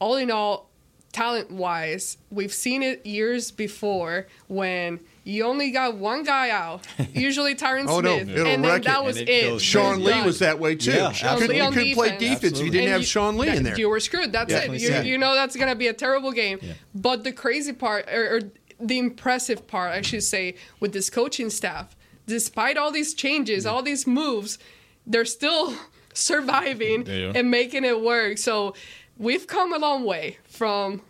all 0.00 0.16
in 0.16 0.32
all, 0.32 0.68
talent 1.12 1.52
wise, 1.52 2.18
we've 2.30 2.52
seen 2.52 2.82
it 2.82 3.06
years 3.06 3.52
before 3.52 4.26
when 4.48 4.98
you 5.30 5.44
only 5.44 5.70
got 5.70 5.94
one 5.96 6.22
guy 6.24 6.50
out, 6.50 6.86
usually 7.14 7.54
Tyron 7.54 7.86
Oh, 7.88 8.00
no, 8.00 8.18
Smith, 8.18 8.36
it'll 8.36 8.46
and 8.46 8.64
then 8.64 8.70
wreck 8.72 8.82
that 8.84 9.00
it. 9.00 9.04
was 9.04 9.16
And 9.18 9.28
it. 9.28 9.32
it 9.54 9.60
Sean. 9.60 10.02
Lee 10.04 10.10
Done. 10.12 10.26
was 10.26 10.38
that 10.40 10.58
way 10.58 10.74
too. 10.74 10.90
Yeah, 10.90 10.96
you 10.96 11.04
absolutely. 11.06 11.46
couldn't, 11.46 11.56
you 11.56 11.70
couldn't 11.72 11.94
play 11.94 12.08
defense. 12.18 12.40
defense 12.40 12.58
if 12.60 12.64
you 12.64 12.70
didn't 12.70 12.84
And 12.84 12.92
have 12.92 13.00
you- 13.00 13.06
Sean 13.06 13.36
Lee 13.38 13.46
that- 13.48 13.56
in 13.56 13.62
there. 13.62 13.78
You 13.78 13.88
were 13.88 14.00
screwed. 14.00 14.32
That's 14.32 14.48
Definitely 14.52 14.84
it. 14.84 15.04
You, 15.06 15.12
you 15.12 15.18
know 15.18 15.34
that's 15.34 15.56
going 15.56 15.68
to 15.68 15.74
be 15.76 15.86
a 15.88 15.92
terrible 15.92 16.32
game. 16.32 16.58
But 16.94 17.24
the 17.24 17.32
crazy 17.32 17.72
part, 17.72 18.08
or, 18.12 18.36
or 18.36 18.40
the 18.80 18.98
impressive 18.98 19.66
part, 19.66 19.92
I 19.92 20.02
should 20.02 20.22
say, 20.22 20.56
with 20.80 20.92
this 20.92 21.10
coaching 21.10 21.50
staff, 21.50 21.94
despite 22.26 22.76
all 22.76 22.90
these 22.90 23.14
changes, 23.14 23.66
all 23.66 23.82
these 23.82 24.06
moves, 24.06 24.58
they're 25.06 25.24
still 25.24 25.74
surviving 26.14 27.08
and 27.08 27.50
making 27.50 27.84
it 27.84 28.00
work. 28.00 28.38
So 28.38 28.74
we've 29.18 29.46
come 29.46 29.72
a 29.72 29.78
long 29.78 30.04
way 30.04 30.38
from 30.44 31.02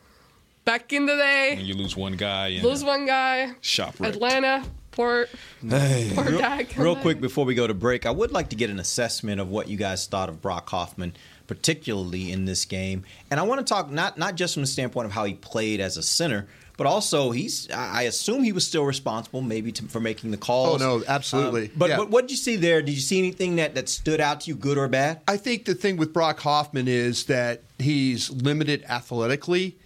back 0.71 0.93
in 0.93 1.07
the 1.07 1.17
day. 1.17 1.55
And 1.59 1.67
you 1.67 1.75
lose 1.75 1.97
one 1.97 2.13
guy 2.17 2.49
and 2.49 2.63
Lose 2.63 2.85
one 2.85 3.07
guy. 3.07 3.53
shop 3.61 3.99
wrecked. 3.99 4.15
Atlanta, 4.17 4.65
Port. 4.93 5.29
poor, 5.69 5.79
poor 6.15 6.31
Dak. 6.39 6.77
Real 6.77 6.97
quick 6.97 7.21
before 7.21 7.45
we 7.45 7.55
go 7.55 7.67
to 7.67 7.75
break, 7.75 8.07
I 8.07 8.11
would 8.11 8.31
like 8.33 8.51
to 8.51 8.57
get 8.57 8.71
an 8.71 8.79
assessment 8.79 9.41
of 9.41 9.49
what 9.49 9.69
you 9.69 9.77
guys 9.77 10.07
thought 10.07 10.29
of 10.29 10.41
Brock 10.41 10.69
Hoffman, 10.71 11.15
particularly 11.49 12.31
in 12.33 12.45
this 12.45 12.65
game. 12.65 13.05
And 13.31 13.41
I 13.41 13.43
want 13.43 13.67
to 13.67 13.75
talk 13.75 13.91
not 13.91 14.17
not 14.19 14.37
just 14.37 14.55
from 14.55 14.63
the 14.63 14.67
standpoint 14.69 15.07
of 15.07 15.13
how 15.13 15.25
he 15.25 15.35
played 15.35 15.81
as 15.81 15.97
a 15.97 16.03
center, 16.03 16.47
but 16.77 16.87
also 16.87 17.31
he's 17.33 17.69
I 17.71 18.01
I 18.01 18.03
assume 18.03 18.43
he 18.45 18.53
was 18.53 18.67
still 18.67 18.85
responsible 18.85 19.41
maybe 19.43 19.73
to, 19.73 19.83
for 19.85 20.01
making 20.01 20.31
the 20.31 20.37
calls. 20.37 20.81
Oh, 20.81 20.99
no, 20.99 21.05
absolutely. 21.07 21.65
Um, 21.67 21.73
but 21.77 21.89
Yeah. 21.91 21.97
but 21.97 22.11
what 22.11 22.23
did 22.23 22.31
you 22.31 22.37
see 22.37 22.57
there? 22.57 22.81
Did 22.83 22.93
you 22.95 23.01
see 23.01 23.19
anything 23.19 23.57
that 23.57 23.75
that 23.75 23.89
stood 23.89 24.21
out 24.21 24.43
to 24.43 24.51
you, 24.51 24.55
good 24.57 24.79
or 24.79 24.87
bad? 24.89 25.21
I 25.27 25.37
think 25.37 25.65
the 25.65 25.75
thing 25.75 25.97
with 25.97 26.13
Brock 26.13 26.39
Hoffman 26.41 26.87
is 26.89 27.25
that 27.25 27.63
he's 27.79 28.31
limited 28.31 28.85
athletically, 28.89 29.77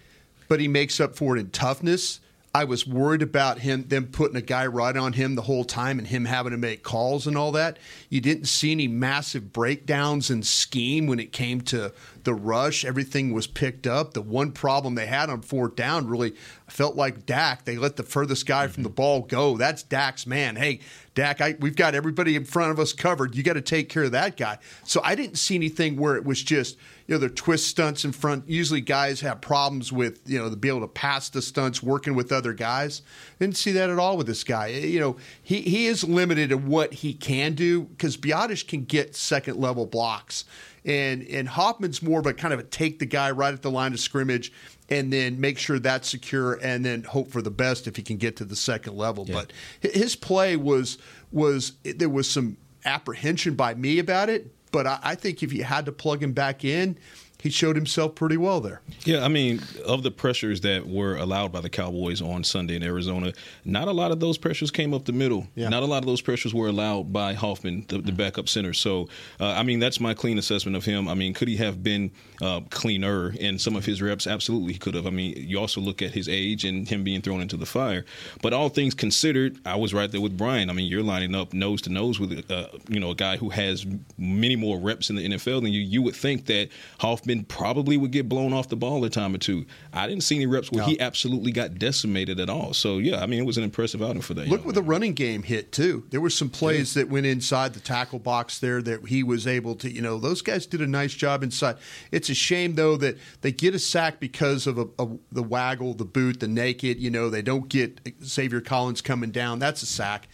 but 0.47 0.59
he 0.59 0.67
makes 0.67 0.99
up 0.99 1.15
for 1.15 1.35
it 1.35 1.39
in 1.39 1.49
toughness. 1.49 2.19
I 2.55 2.63
was 2.63 2.87
worried 2.87 3.21
about 3.21 3.59
him 3.59 3.89
them 3.89 4.07
putting 4.07 4.37
a 4.37 4.41
guy 4.41 4.65
right 4.65 4.95
on 4.95 5.11
him 5.11 5.35
the 5.35 5.41
whole 5.41 5.65
time 5.65 5.99
and 5.99 6.07
him 6.07 6.23
having 6.23 6.51
to 6.51 6.57
make 6.57 6.83
calls 6.83 7.27
and 7.27 7.37
all 7.37 7.51
that. 7.51 7.77
You 8.07 8.21
didn't 8.21 8.45
see 8.45 8.71
any 8.71 8.87
massive 8.87 9.51
breakdowns 9.51 10.31
in 10.31 10.41
scheme 10.41 11.05
when 11.05 11.19
it 11.19 11.33
came 11.33 11.59
to 11.63 11.91
the 12.23 12.33
rush. 12.33 12.85
Everything 12.85 13.33
was 13.33 13.45
picked 13.45 13.85
up. 13.85 14.13
The 14.13 14.21
one 14.21 14.53
problem 14.53 14.95
they 14.95 15.05
had 15.05 15.29
on 15.29 15.41
fourth 15.41 15.75
down 15.75 16.07
really 16.07 16.33
felt 16.67 16.95
like 16.95 17.25
Dak. 17.25 17.65
They 17.65 17.77
let 17.77 17.95
the 17.95 18.03
furthest 18.03 18.45
guy 18.45 18.67
from 18.67 18.83
the 18.83 18.89
mm-hmm. 18.89 18.95
ball 18.95 19.21
go. 19.21 19.57
That's 19.57 19.83
Dak's 19.83 20.25
man. 20.25 20.55
Hey, 20.55 20.79
Dak, 21.13 21.39
I, 21.39 21.55
we've 21.59 21.75
got 21.75 21.95
everybody 21.95 22.35
in 22.35 22.43
front 22.43 22.71
of 22.71 22.79
us 22.79 22.91
covered. 22.91 23.35
You 23.35 23.43
got 23.43 23.53
to 23.53 23.61
take 23.61 23.87
care 23.87 24.03
of 24.03 24.11
that 24.11 24.35
guy. 24.35 24.57
So 24.83 24.99
I 25.03 25.15
didn't 25.15 25.37
see 25.37 25.55
anything 25.55 25.95
where 25.95 26.15
it 26.15 26.25
was 26.25 26.43
just, 26.43 26.77
you 27.07 27.15
know, 27.15 27.19
the 27.19 27.29
twist 27.29 27.67
stunts 27.67 28.03
in 28.03 28.11
front. 28.11 28.49
Usually 28.49 28.81
guys 28.81 29.21
have 29.21 29.39
problems 29.39 29.93
with, 29.93 30.21
you 30.25 30.39
know, 30.39 30.49
to 30.49 30.55
be 30.55 30.67
able 30.67 30.81
to 30.81 30.87
pass 30.87 31.29
the 31.29 31.41
stunts 31.41 31.81
working 31.81 32.15
with 32.15 32.31
other 32.31 32.51
guys. 32.51 33.01
Didn't 33.39 33.57
see 33.57 33.71
that 33.73 33.89
at 33.89 33.99
all 33.99 34.17
with 34.17 34.27
this 34.27 34.43
guy. 34.43 34.71
Eh, 34.71 34.87
you 34.87 34.99
know, 34.99 35.15
he, 35.41 35.61
he 35.61 35.85
is 35.85 36.03
limited 36.03 36.51
in 36.51 36.67
what 36.67 36.93
he 36.95 37.13
can 37.13 37.53
do 37.53 37.83
because 37.83 38.17
Biadasz 38.17 38.67
can 38.67 38.83
get 38.83 39.15
second 39.15 39.57
level 39.57 39.85
blocks. 39.85 40.45
And 40.83 41.23
and 41.23 41.49
Hoffman's 41.49 42.03
more 42.03 42.19
of 42.19 42.27
a 42.27 42.33
kind 42.33 42.53
of 42.53 42.59
a 42.59 42.63
take 42.63 42.99
the 42.99 43.07
guy 43.07 43.31
right 43.31 43.51
at 43.51 43.63
the 43.63 43.71
line 43.71 43.91
of 43.93 43.99
scrimmage 43.99 44.51
and 44.89 45.11
then 45.11 45.39
make 45.39 45.57
sure 45.57 45.79
that's 45.79 46.09
secure 46.09 46.53
and 46.61 46.85
then 46.85 47.03
hope 47.03 47.29
for 47.29 47.41
the 47.41 47.51
best 47.51 47.87
if 47.87 47.95
he 47.95 48.03
can 48.03 48.17
get 48.17 48.35
to 48.37 48.45
the 48.45 48.55
second 48.55 48.95
level. 48.95 49.25
But 49.25 49.51
his 49.81 50.15
play 50.15 50.55
was 50.55 50.97
was 51.31 51.73
there 51.83 52.09
was 52.09 52.29
some 52.29 52.57
apprehension 52.85 53.55
by 53.55 53.73
me 53.73 53.99
about 53.99 54.29
it, 54.29 54.53
but 54.71 54.85
I, 54.85 54.99
I 55.01 55.15
think 55.15 55.41
if 55.41 55.51
you 55.51 55.63
had 55.63 55.85
to 55.85 55.91
plug 55.91 56.21
him 56.21 56.33
back 56.33 56.63
in, 56.63 56.97
he 57.41 57.51
showed 57.51 57.75
himself 57.75 58.15
pretty 58.15 58.37
well 58.37 58.59
there. 58.59 58.81
Yeah, 59.03 59.23
I 59.23 59.27
mean, 59.27 59.61
of 59.85 60.01
the 60.01 60.11
pressures 60.11 60.61
that 60.61 60.87
were 60.87 61.15
allowed 61.15 61.51
by 61.51 61.61
the 61.61 61.69
Cowboys 61.69 62.21
on 62.21 62.43
Sunday 62.43 62.75
in 62.75 62.83
Arizona, 62.83 63.33
not 63.63 63.87
a 63.87 63.91
lot 63.91 64.11
of 64.11 64.19
those 64.19 64.37
pressures 64.37 64.71
came 64.71 64.93
up 64.93 65.05
the 65.05 65.13
middle. 65.13 65.47
Yeah. 65.53 65.69
Not 65.69 65.83
a 65.83 65.85
lot 65.85 65.99
of 65.99 66.07
those 66.07 66.21
pressures 66.21 66.53
were 66.53 66.67
allowed 66.67 67.13
by 67.13 67.33
Hoffman, 67.33 67.85
the, 67.87 67.99
the 67.99 68.11
backup 68.11 68.49
center. 68.49 68.73
So, 68.73 69.09
uh, 69.39 69.49
I 69.49 69.63
mean, 69.63 69.79
that's 69.79 69.99
my 69.99 70.13
clean 70.13 70.39
assessment 70.39 70.75
of 70.75 70.85
him. 70.85 71.07
I 71.07 71.13
mean, 71.13 71.33
could 71.33 71.47
he 71.47 71.57
have 71.57 71.83
been 71.83 72.11
uh, 72.41 72.61
cleaner 72.71 73.31
in 73.33 73.59
some 73.59 73.75
of 73.75 73.85
his 73.85 74.01
reps? 74.01 74.25
Absolutely, 74.25 74.73
he 74.73 74.79
could 74.79 74.95
have. 74.95 75.05
I 75.05 75.11
mean, 75.11 75.35
you 75.37 75.59
also 75.59 75.81
look 75.81 76.01
at 76.01 76.11
his 76.11 76.27
age 76.27 76.65
and 76.65 76.87
him 76.87 77.03
being 77.03 77.21
thrown 77.21 77.41
into 77.41 77.57
the 77.57 77.67
fire. 77.67 78.05
But 78.41 78.53
all 78.53 78.69
things 78.69 78.95
considered, 78.95 79.59
I 79.65 79.75
was 79.75 79.93
right 79.93 80.11
there 80.11 80.21
with 80.21 80.35
Brian. 80.35 80.69
I 80.69 80.73
mean, 80.73 80.89
you're 80.89 81.03
lining 81.03 81.35
up 81.35 81.53
nose 81.53 81.81
to 81.83 81.91
nose 81.91 82.19
with, 82.19 82.49
uh, 82.49 82.69
you 82.87 82.99
know, 82.99 83.11
a 83.11 83.15
guy 83.15 83.37
who 83.37 83.49
has 83.49 83.85
many 84.17 84.55
more 84.55 84.79
reps 84.79 85.11
in 85.11 85.15
the 85.15 85.29
NFL 85.29 85.61
than 85.61 85.71
you. 85.71 85.81
You 85.81 86.01
would 86.01 86.15
think 86.15 86.47
that 86.47 86.69
Hoffman 86.99 87.24
probably 87.47 87.97
would 87.97 88.11
get 88.11 88.29
blown 88.29 88.53
off 88.53 88.69
the 88.69 88.75
ball 88.75 89.03
a 89.03 89.09
time 89.09 89.33
or 89.33 89.37
two. 89.37 89.65
I 89.93 90.07
didn't 90.07 90.23
see 90.23 90.35
any 90.35 90.45
reps 90.45 90.71
where 90.71 90.83
he 90.83 90.99
absolutely 90.99 91.51
got 91.51 91.79
decimated 91.79 92.39
at 92.39 92.49
all. 92.49 92.73
So 92.73 92.97
yeah, 92.97 93.21
I 93.21 93.25
mean, 93.25 93.39
it 93.39 93.45
was 93.45 93.57
an 93.57 93.63
impressive 93.63 94.01
outing 94.01 94.21
for 94.21 94.33
that. 94.35 94.47
Look 94.47 94.63
where 94.63 94.73
the 94.73 94.81
running 94.81 95.13
game 95.13 95.43
hit 95.43 95.71
too. 95.71 96.05
There 96.09 96.21
were 96.21 96.29
some 96.29 96.49
plays 96.49 96.93
that 96.93 97.09
went 97.09 97.25
inside 97.25 97.73
the 97.73 97.79
tackle 97.79 98.19
box 98.19 98.59
there 98.59 98.81
that 98.83 99.07
he 99.07 99.23
was 99.23 99.47
able 99.47 99.75
to. 99.75 99.91
You 99.91 100.01
know, 100.01 100.17
those 100.19 100.41
guys 100.41 100.65
did 100.65 100.81
a 100.81 100.87
nice 100.87 101.13
job 101.13 101.43
inside. 101.43 101.77
It's 102.11 102.29
a 102.29 102.35
shame 102.35 102.75
though 102.75 102.97
that 102.97 103.17
they 103.41 103.51
get 103.51 103.75
a 103.75 103.79
sack 103.79 104.19
because 104.19 104.67
of 104.67 104.77
a, 104.77 104.87
a, 104.99 105.07
the 105.31 105.43
waggle, 105.43 105.93
the 105.93 106.05
boot, 106.05 106.39
the 106.39 106.47
naked. 106.47 106.99
You 106.99 107.09
know, 107.09 107.29
they 107.29 107.41
don't 107.41 107.69
get 107.69 108.03
Zaven 108.21 108.63
Collins 108.63 109.01
coming 109.01 109.31
down. 109.31 109.59
That's 109.59 109.81
a 109.81 109.87
sack. 109.87 110.27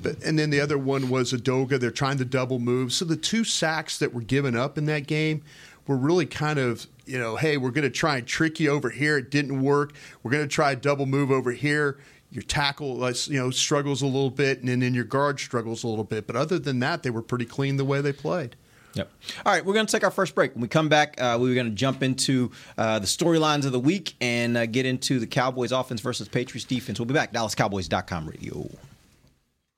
But 0.00 0.22
and 0.22 0.38
then 0.38 0.50
the 0.50 0.60
other 0.60 0.78
one 0.78 1.08
was 1.08 1.32
Adoga. 1.32 1.80
They're 1.80 1.90
trying 1.90 2.18
to 2.18 2.24
double 2.24 2.58
move. 2.58 2.92
So 2.92 3.04
the 3.04 3.16
two 3.16 3.44
sacks 3.44 3.98
that 3.98 4.12
were 4.12 4.20
given 4.20 4.56
up 4.56 4.76
in 4.76 4.86
that 4.86 5.06
game 5.06 5.42
were 5.86 5.96
really 5.96 6.26
kind 6.26 6.58
of 6.58 6.86
you 7.06 7.18
know, 7.18 7.36
hey, 7.36 7.56
we're 7.56 7.70
going 7.70 7.84
to 7.84 7.90
try 7.90 8.18
and 8.18 8.26
trick 8.26 8.60
you 8.60 8.70
over 8.70 8.90
here. 8.90 9.16
It 9.18 9.30
didn't 9.30 9.62
work. 9.62 9.94
We're 10.22 10.32
going 10.32 10.42
to 10.42 10.52
try 10.52 10.72
a 10.72 10.76
double 10.76 11.06
move 11.06 11.30
over 11.30 11.52
here. 11.52 11.98
Your 12.30 12.42
tackle, 12.42 13.04
uh, 13.04 13.14
you 13.26 13.38
know, 13.38 13.50
struggles 13.50 14.02
a 14.02 14.06
little 14.06 14.30
bit, 14.30 14.60
and 14.60 14.82
then 14.82 14.92
your 14.92 15.04
guard 15.04 15.38
struggles 15.38 15.84
a 15.84 15.88
little 15.88 16.04
bit. 16.04 16.26
But 16.26 16.36
other 16.36 16.58
than 16.58 16.80
that, 16.80 17.04
they 17.04 17.10
were 17.10 17.22
pretty 17.22 17.46
clean 17.46 17.76
the 17.76 17.84
way 17.84 18.00
they 18.00 18.12
played. 18.12 18.56
Yep. 18.94 19.10
All 19.44 19.52
right, 19.52 19.64
we're 19.64 19.74
going 19.74 19.86
to 19.86 19.92
take 19.92 20.04
our 20.04 20.10
first 20.10 20.34
break. 20.34 20.54
When 20.54 20.62
we 20.62 20.68
come 20.68 20.88
back, 20.88 21.20
uh, 21.20 21.36
we're 21.40 21.54
going 21.54 21.68
to 21.68 21.74
jump 21.74 22.02
into 22.02 22.50
uh, 22.78 22.98
the 22.98 23.06
storylines 23.06 23.64
of 23.64 23.72
the 23.72 23.80
week 23.80 24.14
and 24.20 24.56
uh, 24.56 24.66
get 24.66 24.86
into 24.86 25.20
the 25.20 25.26
Cowboys 25.26 25.70
offense 25.70 26.00
versus 26.00 26.28
Patriots 26.28 26.64
defense. 26.64 26.98
We'll 26.98 27.06
be 27.06 27.14
back. 27.14 27.32
DallasCowboys.com 27.32 28.26
radio. 28.26 28.68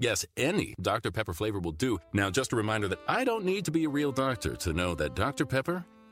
Yes, 0.00 0.24
any 0.38 0.74
Dr. 0.80 1.10
Pepper 1.10 1.34
flavor 1.34 1.58
will 1.58 1.72
do. 1.72 1.98
Now, 2.14 2.30
just 2.30 2.54
a 2.54 2.56
reminder 2.56 2.88
that 2.88 3.00
I 3.06 3.22
don't 3.22 3.44
need 3.44 3.66
to 3.66 3.70
be 3.70 3.84
a 3.84 3.88
real 3.88 4.12
doctor 4.12 4.56
to 4.56 4.72
know 4.72 4.94
that 4.94 5.14
Dr. 5.14 5.44
Pepper 5.44 5.84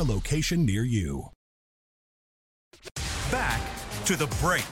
a 0.00 0.04
location 0.04 0.64
near 0.64 0.84
you. 0.84 1.30
Back 3.30 3.60
to 4.04 4.16
the 4.16 4.26
break. 4.40 4.64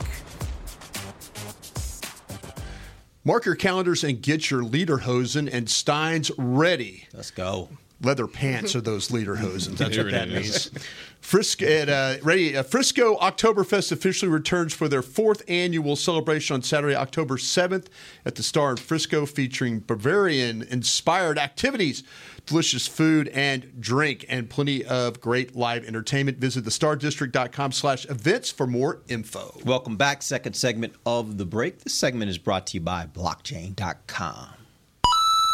Mark 3.24 3.46
your 3.46 3.54
calendars 3.54 4.04
and 4.04 4.20
get 4.20 4.50
your 4.50 4.62
lederhosen 4.62 5.48
and 5.50 5.70
Steins 5.70 6.30
ready. 6.36 7.08
Let's 7.12 7.30
go. 7.30 7.70
Leather 8.02 8.26
pants 8.26 8.74
are 8.74 8.80
those 8.80 9.10
leader 9.10 9.36
lederhosen. 9.36 9.76
That's 9.78 9.94
There 9.96 10.04
what 10.04 10.14
it 10.14 10.16
that 10.16 10.28
is. 10.28 10.72
means. 10.72 10.84
Frisco, 11.20 11.64
at, 11.64 11.88
uh, 11.88 12.16
ready, 12.22 12.54
uh, 12.56 12.62
Frisco 12.62 13.16
Oktoberfest 13.16 13.90
officially 13.92 14.30
returns 14.30 14.74
for 14.74 14.88
their 14.88 15.00
fourth 15.00 15.42
annual 15.48 15.96
celebration 15.96 16.54
on 16.54 16.62
Saturday, 16.62 16.94
October 16.94 17.36
7th 17.38 17.86
at 18.26 18.34
the 18.34 18.42
Star 18.42 18.72
in 18.72 18.76
Frisco, 18.76 19.24
featuring 19.24 19.80
Bavarian 19.80 20.62
inspired 20.62 21.38
activities, 21.38 22.02
delicious 22.44 22.86
food 22.86 23.28
and 23.28 23.80
drink, 23.80 24.26
and 24.28 24.50
plenty 24.50 24.84
of 24.84 25.18
great 25.22 25.56
live 25.56 25.84
entertainment. 25.86 26.36
Visit 26.38 26.64
thestardistrict.com 26.64 27.72
slash 27.72 28.04
events 28.10 28.50
for 28.50 28.66
more 28.66 29.00
info. 29.08 29.58
Welcome 29.64 29.96
back. 29.96 30.20
Second 30.20 30.52
segment 30.54 30.92
of 31.06 31.38
the 31.38 31.46
break. 31.46 31.78
This 31.80 31.94
segment 31.94 32.30
is 32.30 32.36
brought 32.36 32.66
to 32.66 32.74
you 32.76 32.80
by 32.82 33.06
blockchain.com. 33.06 34.48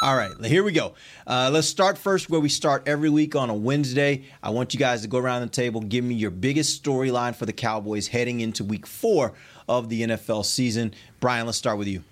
All 0.03 0.17
right, 0.17 0.33
here 0.47 0.65
we 0.65 0.73
go. 0.73 0.95
Uh, 1.27 1.51
let's 1.53 1.67
start 1.67 1.99
first 1.99 2.31
where 2.31 2.41
we 2.41 2.49
start 2.49 2.85
every 2.87 3.11
week 3.11 3.37
on 3.37 3.51
a 3.51 3.55
Wednesday. 3.55 4.25
I 4.43 4.49
want 4.49 4.73
you 4.73 4.81
guys 4.81 5.03
to 5.03 5.09
go 5.09 5.19
around 5.19 5.43
the 5.43 5.49
table, 5.49 5.83
give 5.83 6.03
me 6.03 6.15
your 6.15 6.31
biggest 6.31 6.83
storyline 6.83 7.35
for 7.35 7.45
the 7.45 7.53
Cowboys 7.53 8.09
heading 8.09 8.41
into 8.41 8.65
week 8.65 8.87
four 8.87 9.35
of 9.69 9.91
the 9.91 10.01
NFL 10.01 10.47
season. 10.47 10.95
Brian, 11.21 11.45
let's 11.45 11.59
start 11.59 11.77
with 11.77 11.87
you. 11.87 12.03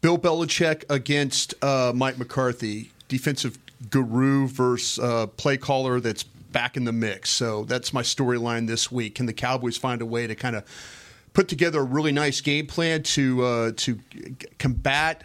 Bill 0.00 0.16
Belichick 0.16 0.84
against 0.88 1.62
uh, 1.62 1.92
Mike 1.94 2.16
McCarthy, 2.16 2.90
defensive 3.08 3.58
guru 3.90 4.48
versus 4.48 4.98
uh, 4.98 5.26
play 5.26 5.58
caller 5.58 6.00
that's 6.00 6.22
back 6.22 6.78
in 6.78 6.84
the 6.84 6.92
mix. 6.92 7.28
So 7.28 7.64
that's 7.64 7.92
my 7.92 8.00
storyline 8.00 8.66
this 8.66 8.90
week. 8.90 9.16
Can 9.16 9.26
the 9.26 9.34
Cowboys 9.34 9.76
find 9.76 10.00
a 10.00 10.06
way 10.06 10.26
to 10.26 10.34
kind 10.34 10.56
of 10.56 10.64
put 11.34 11.48
together 11.48 11.80
a 11.80 11.84
really 11.84 12.12
nice 12.12 12.40
game 12.40 12.66
plan 12.66 13.02
to 13.02 13.44
uh, 13.44 13.72
to 13.76 13.98
combat 14.58 15.22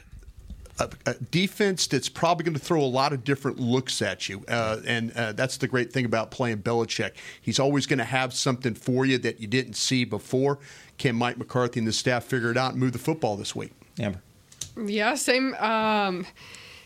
a, 0.80 0.90
a 1.06 1.14
defense 1.16 1.88
that's 1.88 2.10
probably 2.10 2.44
going 2.44 2.54
to 2.54 2.60
throw 2.60 2.82
a 2.82 2.86
lot 2.86 3.14
of 3.14 3.24
different 3.24 3.60
looks 3.60 4.02
at 4.02 4.28
you. 4.28 4.44
Uh, 4.48 4.78
and 4.86 5.12
uh, 5.14 5.32
that's 5.32 5.58
the 5.58 5.68
great 5.68 5.94
thing 5.94 6.06
about 6.06 6.32
playing 6.32 6.60
Belichick. 6.60 7.12
He's 7.42 7.60
always 7.60 7.86
going 7.86 8.00
to 8.00 8.06
have 8.06 8.34
something 8.34 8.76
for 8.76 9.06
you 9.06 9.18
that 9.20 9.40
you 9.40 9.48
didn't 9.48 9.76
see 9.76 10.06
before. 10.06 10.60
Can 10.98 11.16
Mike 11.16 11.38
McCarthy 11.38 11.80
and 11.80 11.88
the 11.88 11.94
staff 11.94 12.26
figure 12.26 12.52
it 12.52 12.58
out 12.58 12.72
and 12.72 12.80
move 12.80 12.94
the 12.94 13.00
football 13.00 13.38
this 13.38 13.56
week? 13.56 13.72
Amber. 14.00 14.22
Yeah, 14.78 15.16
same 15.16 15.54
um 15.56 16.26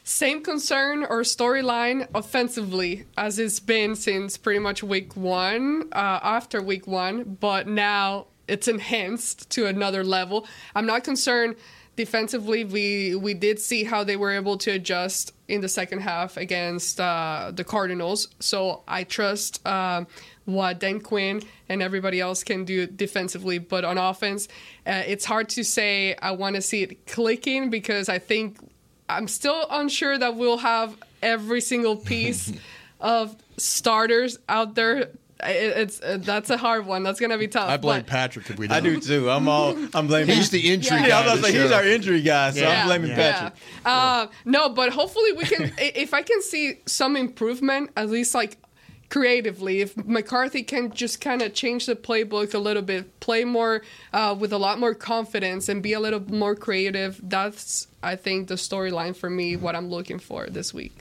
same 0.04 0.42
concern 0.44 1.04
or 1.04 1.22
storyline 1.22 2.08
offensively 2.16 3.06
as 3.16 3.38
it's 3.38 3.60
been 3.60 3.96
since 3.96 4.38
pretty 4.38 4.60
much 4.60 4.82
week 4.82 5.16
1 5.16 5.90
uh, 5.92 5.96
after 5.96 6.64
week 6.64 6.88
1, 6.88 7.38
but 7.40 7.68
now 7.68 8.26
it's 8.48 8.68
enhanced 8.68 9.52
to 9.52 9.68
another 9.68 10.04
level. 10.04 10.48
I'm 10.74 10.88
not 10.88 11.04
concerned 11.04 11.58
defensively. 12.00 12.64
We 12.64 13.16
we 13.16 13.34
did 13.34 13.60
see 13.60 13.84
how 13.84 14.06
they 14.06 14.16
were 14.16 14.32
able 14.32 14.58
to 14.60 14.72
adjust 14.72 15.34
in 15.50 15.60
the 15.60 15.68
second 15.68 16.00
half 16.00 16.38
against 16.38 16.98
uh, 17.02 17.52
the 17.54 17.66
Cardinals. 17.66 18.30
So 18.40 18.84
I 18.88 19.04
trust 19.04 19.60
uh, 19.68 20.06
what 20.46 20.80
Dan 20.80 21.02
Quinn 21.02 21.44
and 21.68 21.82
everybody 21.82 22.22
else 22.22 22.42
can 22.42 22.64
do 22.64 22.88
defensively. 22.88 23.58
But 23.58 23.84
on 23.84 23.98
offense, 23.98 24.48
uh, 24.88 25.04
it's 25.14 25.26
hard 25.26 25.50
to 25.50 25.64
say 25.66 26.16
I 26.22 26.32
want 26.32 26.56
to 26.56 26.62
see 26.62 26.84
it 26.84 27.06
clicking 27.06 27.70
because 27.70 28.08
I 28.08 28.18
think 28.18 28.58
I'm 29.10 29.28
still 29.28 29.68
unsure 29.70 30.18
that 30.18 30.38
we'll 30.38 30.64
have 30.74 30.96
every 31.22 31.60
single 31.60 31.98
piece 31.98 32.54
of 33.02 33.36
starters 33.58 34.40
out 34.48 34.76
there. 34.76 35.10
It, 35.42 35.78
it's 35.78 36.02
uh, 36.02 36.18
that's 36.20 36.50
a 36.50 36.58
hard 36.58 36.86
one. 36.86 37.04
That's 37.04 37.20
gonna 37.20 37.38
be 37.38 37.48
tough. 37.48 37.70
I 37.70 37.78
blame 37.78 38.02
but- 38.02 38.08
Patrick 38.08 38.50
if 38.50 38.58
we 38.60 38.68
I 38.68 38.80
don't. 38.80 38.96
do 38.96 39.00
too. 39.00 39.30
I'm 39.30 39.48
all. 39.48 39.76
I'm 39.94 40.08
blaming. 40.08 40.36
He's 40.36 40.50
the 40.50 40.72
injury 40.72 40.98
Yeah. 40.98 41.08
guy. 41.10 41.24
Yeah, 41.24 41.30
I 41.30 41.34
was 41.34 41.42
like, 41.44 41.54
he's 41.54 41.72
our 41.72 41.86
injury 41.86 42.22
guy, 42.22 42.52
so 42.52 42.66
I'm 42.68 42.88
blaming 42.88 43.16
Patrick. 43.16 43.54
Uh, 43.86 44.28
no, 44.46 44.70
but 44.70 44.92
hopefully 44.92 45.32
we 45.34 45.46
can. 45.46 45.72
if 45.78 46.14
I 46.14 46.22
can 46.24 46.42
see 46.42 46.80
some 46.86 47.16
improvement, 47.16 47.92
at 47.96 48.10
least 48.10 48.36
like 48.36 48.58
creatively, 49.10 49.82
if 49.82 49.98
McCarthy 50.06 50.62
can 50.62 50.92
just 50.92 51.20
kind 51.20 51.42
of 51.42 51.54
change 51.54 51.88
the 51.88 51.96
playbook 51.96 52.54
a 52.54 52.60
little 52.60 52.84
bit, 52.84 53.20
play 53.22 53.44
more 53.44 53.82
uh, 54.14 54.36
with 54.38 54.54
a 54.54 54.58
lot 54.58 54.78
more 54.80 54.94
confidence, 54.94 55.68
and 55.70 55.82
be 55.82 55.94
a 55.94 56.00
little 56.00 56.22
more 56.32 56.56
creative, 56.56 57.20
that's 57.24 57.88
I 58.04 58.16
think 58.18 58.50
the 58.50 58.56
storyline 58.56 59.16
for 59.16 59.30
me. 59.30 59.56
What 59.56 59.76
I'm 59.76 59.90
looking 59.90 60.20
for 60.20 60.48
this 60.48 60.74
week. 60.74 60.92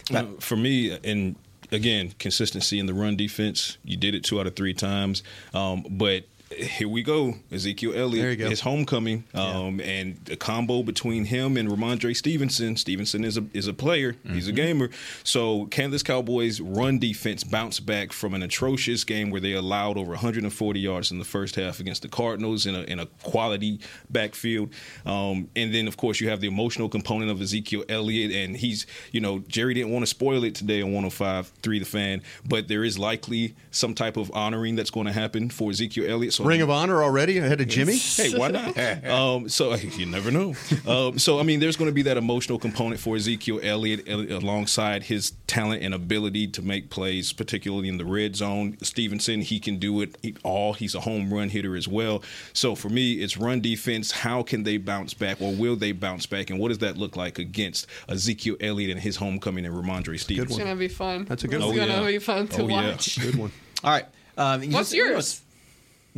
For 0.41 0.57
me, 0.57 0.97
and 1.05 1.37
again, 1.71 2.15
consistency 2.19 2.79
in 2.79 2.87
the 2.87 2.95
run 2.95 3.17
defense. 3.17 3.79
You 3.85 3.97
did 3.97 4.15
it 4.15 4.25
two 4.25 4.41
out 4.41 4.47
of 4.47 4.57
three 4.57 4.75
times, 4.75 5.23
um, 5.55 5.85
but. 5.89 6.25
Here 6.51 6.89
we 6.89 7.03
go, 7.03 7.35
Ezekiel 7.53 7.93
Elliott. 7.95 8.39
Go. 8.39 8.49
His 8.49 8.61
homecoming, 8.61 9.25
um, 9.35 9.81
and 9.81 10.17
the 10.25 10.37
combo 10.37 10.83
between 10.83 11.27
him 11.27 11.57
and 11.59 11.69
Rhamondre 11.69 12.17
Stevenson. 12.17 12.77
Stevenson 12.77 13.23
is 13.23 13.37
a 13.37 13.45
is 13.53 13.67
a 13.67 13.75
player. 13.75 14.17
He's 14.27 14.49
a 14.49 14.53
gamer. 14.53 14.89
So 15.25 15.67
can 15.67 15.91
this 15.91 16.03
Cowboys 16.03 16.61
run 16.61 16.99
defense 16.99 17.45
bounce 17.45 17.81
back 17.81 18.13
from 18.13 18.33
an 18.33 18.43
atrocious 18.43 19.05
game 19.05 19.31
where 19.31 19.41
they 19.41 19.53
allowed 19.53 19.99
over 19.99 20.11
140 20.11 20.81
yards 20.81 21.11
in 21.11 21.19
the 21.19 21.25
first 21.25 21.55
half 21.57 21.81
against 21.81 22.03
the 22.03 22.09
Cardinals 22.09 22.65
in 22.65 22.75
a 22.75 22.83
in 22.83 22.99
a 22.99 23.07
quality 23.23 23.81
backfield? 24.09 24.73
Um, 25.05 25.49
and 25.55 25.75
then 25.75 25.87
of 25.87 25.99
course 25.99 26.19
you 26.19 26.31
have 26.31 26.41
the 26.41 26.49
emotional 26.49 26.89
component 26.89 27.31
of 27.31 27.43
Ezekiel 27.43 27.85
Elliott, 27.91 28.33
and 28.33 28.57
he's 28.57 28.87
you 29.13 29.21
know 29.21 29.41
Jerry 29.49 29.75
didn't 29.75 29.93
want 29.93 30.03
to 30.03 30.07
spoil 30.07 30.45
it 30.45 30.55
today 30.55 30.81
on 30.81 30.93
105.3 30.93 31.53
The 31.63 31.85
Fan, 31.85 32.23
but 32.47 32.69
there 32.69 32.85
is 32.85 32.99
likely 32.99 33.55
some 33.71 33.95
type 33.95 34.17
of 34.17 34.31
honoring 34.35 34.77
that's 34.77 34.91
going 34.91 35.07
to 35.07 35.13
happen 35.13 35.51
for 35.51 35.71
Ezekiel 35.71 36.11
Elliott. 36.11 36.38
So 36.39 36.45
Ring 36.45 36.63
of 36.63 36.71
Honor 36.71 37.03
already 37.03 37.39
ahead 37.39 37.61
of 37.61 37.67
Jimmy. 37.67 37.97
Hey, 37.97 38.33
why 38.39 38.49
not? 38.49 38.79
um, 39.07 39.49
so 39.49 39.75
you 39.75 40.07
never 40.07 40.31
know. 40.31 40.55
Um, 40.87 41.19
so 41.19 41.41
I 41.41 41.43
mean, 41.43 41.59
there's 41.59 41.77
going 41.77 41.91
to 41.91 41.95
be 41.95 42.03
that 42.03 42.17
emotional 42.17 42.59
component 42.61 43.01
for 43.01 43.17
Ezekiel 43.17 43.59
Elliott 43.63 44.09
alongside 44.09 45.03
his 45.03 45.33
talent 45.49 45.83
and 45.83 45.93
ability 45.95 46.47
to 46.49 46.63
make 46.63 46.91
plays, 46.91 47.33
particularly 47.33 47.89
in 47.89 47.99
the 47.99 48.05
red 48.05 48.37
zone. 48.37 48.77
Stevenson, 48.83 49.41
he 49.41 49.59
can 49.59 49.79
do 49.79 50.01
it 50.01 50.17
all. 50.45 50.75
He's 50.75 50.95
a 50.95 51.01
home 51.01 51.33
run 51.35 51.49
hitter 51.49 51.75
as 51.77 51.89
well. 51.89 52.23
So 52.53 52.75
for 52.77 52.89
me, 52.89 53.15
it's 53.15 53.37
run 53.37 53.61
defense. 53.61 54.13
How 54.13 54.43
can 54.45 54.63
they 54.63 54.77
bounce 54.77 55.15
back, 55.15 55.41
or 55.41 55.53
will 55.55 55.75
they 55.75 55.91
bounce 55.93 56.27
back, 56.27 56.51
and 56.51 56.61
what 56.61 56.69
does 56.69 56.79
that 56.79 56.97
look 56.97 57.17
like 57.17 57.39
against 57.41 57.87
Ezekiel 58.09 58.57
Elliott 58.61 58.93
and 58.93 59.01
his 59.01 59.17
homecoming 59.17 59.67
and 59.67 59.75
Rhamondre 59.75 60.21
Stevenson? 60.21 60.53
It's 60.53 60.59
gonna 60.59 60.77
be 60.77 60.87
fun. 60.89 61.25
That's 61.25 61.43
a 61.43 61.49
good 61.49 61.57
it's 61.57 61.67
one. 61.67 61.77
gonna 61.77 61.95
Oh, 61.95 62.03
yeah. 62.07 62.11
be 62.11 62.19
fun 62.19 62.47
to 62.49 62.63
Oh, 62.63 62.69
yeah. 62.69 62.91
watch. 62.93 63.21
Good 63.21 63.35
one. 63.35 63.51
All 63.83 63.91
right. 63.91 64.05
Um, 64.37 64.63
you 64.63 64.71
What's 64.71 64.91
just- 64.91 64.95
you 64.95 65.05
know, 65.05 65.11
yours? 65.11 65.43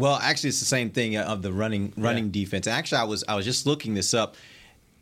Well, 0.00 0.16
actually, 0.20 0.48
it's 0.48 0.60
the 0.60 0.66
same 0.66 0.90
thing 0.90 1.16
uh, 1.16 1.22
of 1.24 1.42
the 1.42 1.52
running 1.52 1.92
running 1.96 2.30
defense. 2.30 2.66
Actually, 2.66 2.98
I 2.98 3.04
was 3.04 3.24
I 3.28 3.34
was 3.36 3.44
just 3.44 3.66
looking 3.66 3.94
this 3.94 4.14
up. 4.14 4.36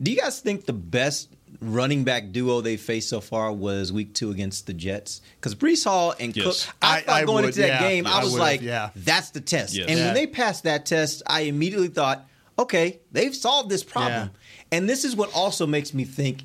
Do 0.02 0.10
you 0.10 0.16
guys 0.20 0.40
think 0.40 0.64
the 0.66 0.72
best 0.72 1.28
running 1.60 2.04
back 2.04 2.30
duo 2.30 2.60
they 2.60 2.76
faced 2.76 3.08
so 3.08 3.20
far 3.20 3.52
was 3.52 3.92
Week 3.92 4.12
Two 4.12 4.30
against 4.30 4.66
the 4.66 4.74
Jets? 4.74 5.20
Because 5.40 5.54
Breece 5.54 5.84
Hall 5.84 6.14
and 6.20 6.36
Yes. 6.36 6.66
Cook. 6.66 6.74
I, 6.82 6.96
I- 6.98 7.00
thought 7.00 7.14
I 7.14 7.24
going 7.24 7.36
would, 7.36 7.44
into 7.46 7.60
that 7.62 7.80
yeah. 7.82 7.88
game, 7.88 8.04
Yeah, 8.04 8.12
I 8.12 8.14
I 8.20 8.24
was 8.24 8.32
would've, 8.32 8.40
like, 8.46 8.60
yeah. 8.62 8.90
"That's 8.96 9.30
the 9.30 9.40
test." 9.40 9.74
Yes. 9.74 9.86
And 9.88 9.98
Yeah. 9.98 10.04
when 10.06 10.14
they 10.14 10.26
passed 10.26 10.64
that 10.64 10.84
test, 10.86 11.22
I 11.26 11.42
immediately 11.42 11.88
thought, 11.88 12.26
"Okay, 12.58 12.98
they've 13.12 13.34
solved 13.34 13.70
this 13.70 13.82
problem." 13.84 14.30
And 14.70 14.88
this 14.88 15.04
is 15.04 15.16
what 15.16 15.32
also 15.34 15.66
makes 15.66 15.94
me 15.94 16.04
think 16.04 16.42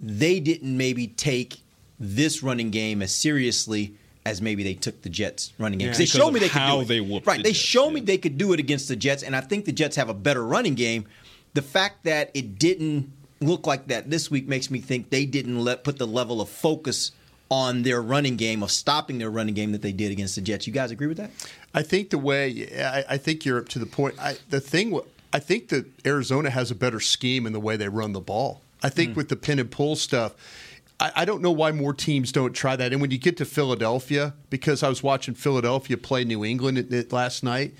they 0.00 0.40
didn't 0.40 0.74
maybe 0.76 1.06
take 1.06 1.60
this 1.98 2.42
running 2.42 2.70
game 2.70 3.02
as 3.02 3.14
seriously 3.14 3.94
as 4.26 4.42
maybe 4.42 4.62
they 4.62 4.74
took 4.74 5.02
the 5.02 5.08
Jets 5.08 5.52
running 5.58 5.78
game. 5.78 5.88
'Cause 5.88 5.98
they 5.98 6.04
Because 6.04 6.20
showed 6.20 6.32
me 6.32 6.40
they 6.40 6.48
could 6.48 6.60
how 6.60 6.76
do 6.76 6.82
it. 6.82 6.88
they 6.88 7.00
whooped 7.00 7.26
right. 7.26 7.38
the 7.38 7.42
they 7.42 7.52
Jets, 7.52 7.64
showed 7.64 7.90
me 7.90 8.00
they 8.00 8.18
could 8.18 8.36
do 8.38 8.52
it 8.52 8.60
against 8.60 8.88
the 8.88 8.96
Jets, 8.96 9.22
and 9.22 9.34
I 9.34 9.40
think 9.40 9.64
the 9.64 9.72
Jets 9.72 9.96
have 9.96 10.08
a 10.08 10.14
better 10.14 10.44
running 10.44 10.74
game. 10.74 11.06
The 11.54 11.62
fact 11.62 12.04
that 12.04 12.30
it 12.34 12.58
didn't 12.58 13.10
look 13.40 13.66
like 13.66 13.88
that 13.88 14.10
this 14.10 14.30
week 14.30 14.46
makes 14.46 14.70
me 14.70 14.80
think 14.80 15.10
they 15.10 15.24
didn't 15.24 15.64
let 15.64 15.82
put 15.84 15.98
the 15.98 16.06
level 16.06 16.40
of 16.40 16.48
focus 16.48 17.12
on 17.50 17.82
their 17.82 18.00
running 18.00 18.36
game 18.36 18.62
of 18.62 18.70
stopping 18.70 19.18
their 19.18 19.30
running 19.30 19.54
game 19.54 19.72
that 19.72 19.82
they 19.82 19.92
did 19.92 20.12
against 20.12 20.36
the 20.36 20.40
Jets. 20.40 20.66
You 20.66 20.72
guys 20.72 20.90
agree 20.92 21.08
with 21.08 21.16
that? 21.16 21.30
I 21.74 21.82
think 21.82 22.10
the 22.10 22.18
way 22.18 22.68
I, 22.78 23.04
I 23.14 23.16
think 23.16 23.44
you're 23.44 23.58
up 23.58 23.68
to 23.70 23.78
the 23.80 23.86
point. 23.86 24.14
I, 24.20 24.36
the 24.50 24.60
thing 24.60 25.00
I 25.32 25.38
think 25.40 25.68
that 25.68 25.86
Arizona 26.06 26.50
has 26.50 26.70
a 26.70 26.74
better 26.74 27.00
scheme 27.00 27.46
in 27.46 27.52
the 27.52 27.60
way 27.60 27.76
they 27.76 27.88
run 27.88 28.12
the 28.12 28.20
ball. 28.20 28.62
I 28.82 28.88
think 28.88 29.10
hmm. 29.10 29.16
with 29.16 29.28
the 29.28 29.36
pin 29.36 29.58
and 29.58 29.70
pull 29.70 29.96
stuff, 29.96 30.34
I, 31.00 31.12
I 31.16 31.24
don't 31.24 31.42
know 31.42 31.50
why 31.50 31.72
more 31.72 31.94
teams 31.94 32.30
don't 32.30 32.52
try 32.52 32.76
that. 32.76 32.92
And 32.92 33.00
when 33.00 33.10
you 33.10 33.18
get 33.18 33.36
to 33.38 33.44
Philadelphia, 33.44 34.34
because 34.50 34.82
I 34.82 34.88
was 34.88 35.02
watching 35.02 35.34
Philadelphia 35.34 35.96
play 35.96 36.24
New 36.24 36.44
England 36.44 37.12
last 37.12 37.42
night, 37.42 37.74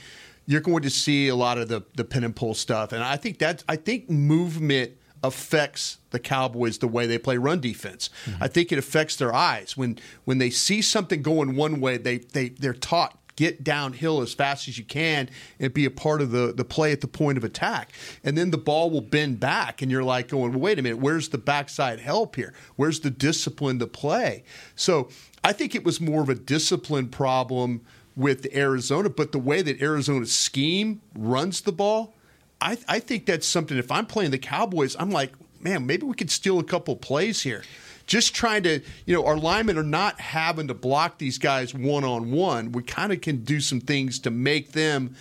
you're 0.47 0.61
going 0.61 0.83
to 0.83 0.91
see 0.91 1.29
a 1.29 1.37
lot 1.37 1.59
of 1.59 1.69
the 1.69 1.83
the 1.95 2.05
pin 2.05 2.25
and 2.25 2.35
pull 2.35 2.55
stuff. 2.55 2.93
And 2.93 3.05
I 3.05 3.17
think 3.17 3.39
that 3.39 3.63
I 3.69 3.77
think 3.77 4.11
movement 4.11 4.93
affects 5.23 5.99
the 6.11 6.19
Cowboys 6.19 6.79
the 6.79 6.89
way 6.89 7.07
they 7.07 7.19
play 7.19 7.37
run 7.37 7.61
defense. 7.61 8.09
Mm-hmm. 8.25 8.43
I 8.43 8.49
think 8.49 8.73
it 8.73 8.79
affects 8.79 9.17
their 9.17 9.35
eyes 9.35 9.77
when 9.77 9.99
when 10.25 10.39
they 10.39 10.51
see 10.51 10.83
something 10.83 11.23
going 11.23 11.57
one 11.57 11.81
way, 11.81 11.99
they 11.99 12.19
they 12.19 12.49
they're 12.49 12.73
taught 12.73 13.20
get 13.41 13.65
downhill 13.65 14.21
as 14.21 14.35
fast 14.35 14.69
as 14.69 14.77
you 14.77 14.85
can 14.85 15.27
and 15.59 15.73
be 15.73 15.87
a 15.87 15.91
part 15.91 16.21
of 16.21 16.31
the 16.31 16.53
the 16.53 16.65
play 16.65 16.93
at 16.93 17.01
the 17.01 17.09
point 17.09 17.39
of 17.39 17.43
attack. 17.43 17.91
And 18.23 18.37
then 18.37 18.51
the 18.51 18.59
ball 18.59 18.91
will 18.91 19.01
bend 19.01 19.41
back 19.41 19.81
and 19.81 19.91
you're 19.91 20.05
like 20.05 20.29
going, 20.29 20.51
well, 20.51 20.61
wait 20.61 20.79
a 20.79 20.83
minute, 20.83 20.99
where's 20.99 21.31
the 21.31 21.39
backside 21.39 22.01
help 22.01 22.37
here? 22.37 22.53
Where's 22.77 23.01
the 23.01 23.09
discipline 23.09 23.79
to 23.79 23.87
play? 23.87 24.45
So 24.77 25.09
I 25.43 25.55
think 25.55 25.75
it 25.75 25.85
was 25.85 26.03
more 26.03 26.21
of 26.21 26.29
a 26.29 26.35
discipline 26.35 27.09
problem 27.09 27.81
with 28.15 28.47
Arizona, 28.55 29.09
but 29.09 29.33
the 29.33 29.39
way 29.39 29.63
that 29.63 29.81
Arizona's 29.81 30.35
scheme 30.35 31.01
runs 31.15 31.63
the 31.63 31.73
ball, 31.73 32.13
I, 32.61 32.77
I 32.87 32.99
think 32.99 33.25
that's 33.25 33.47
something. 33.47 33.79
If 33.79 33.91
I'm 33.91 34.05
playing 34.05 34.33
the 34.33 34.39
Cowboys, 34.39 34.97
I'm 34.99 35.11
like, 35.11 35.33
man, 35.63 35.87
maybe 35.87 36.05
we 36.05 36.13
could 36.13 36.31
steal 36.31 36.59
a 36.59 36.65
couple 36.65 36.95
plays 36.95 37.41
here. 37.41 37.63
Just 38.11 38.35
trying 38.35 38.65
to, 38.65 38.81
you 39.07 39.15
know, 39.15 39.25
our 39.25 39.37
linemen 39.37 39.79
are 39.79 39.85
not 39.85 40.21
having 40.21 40.67
to 40.67 40.75
block 40.75 41.19
these 41.19 41.39
guys 41.39 41.73
one 41.73 42.03
on 42.03 42.33
one. 42.33 42.73
We 42.73 42.83
kind 42.83 43.13
of 43.13 43.21
can 43.21 43.45
do 43.45 43.61
some 43.61 43.81
things 43.81 44.19
to 44.21 44.33
make 44.33 44.73
them 44.73 45.15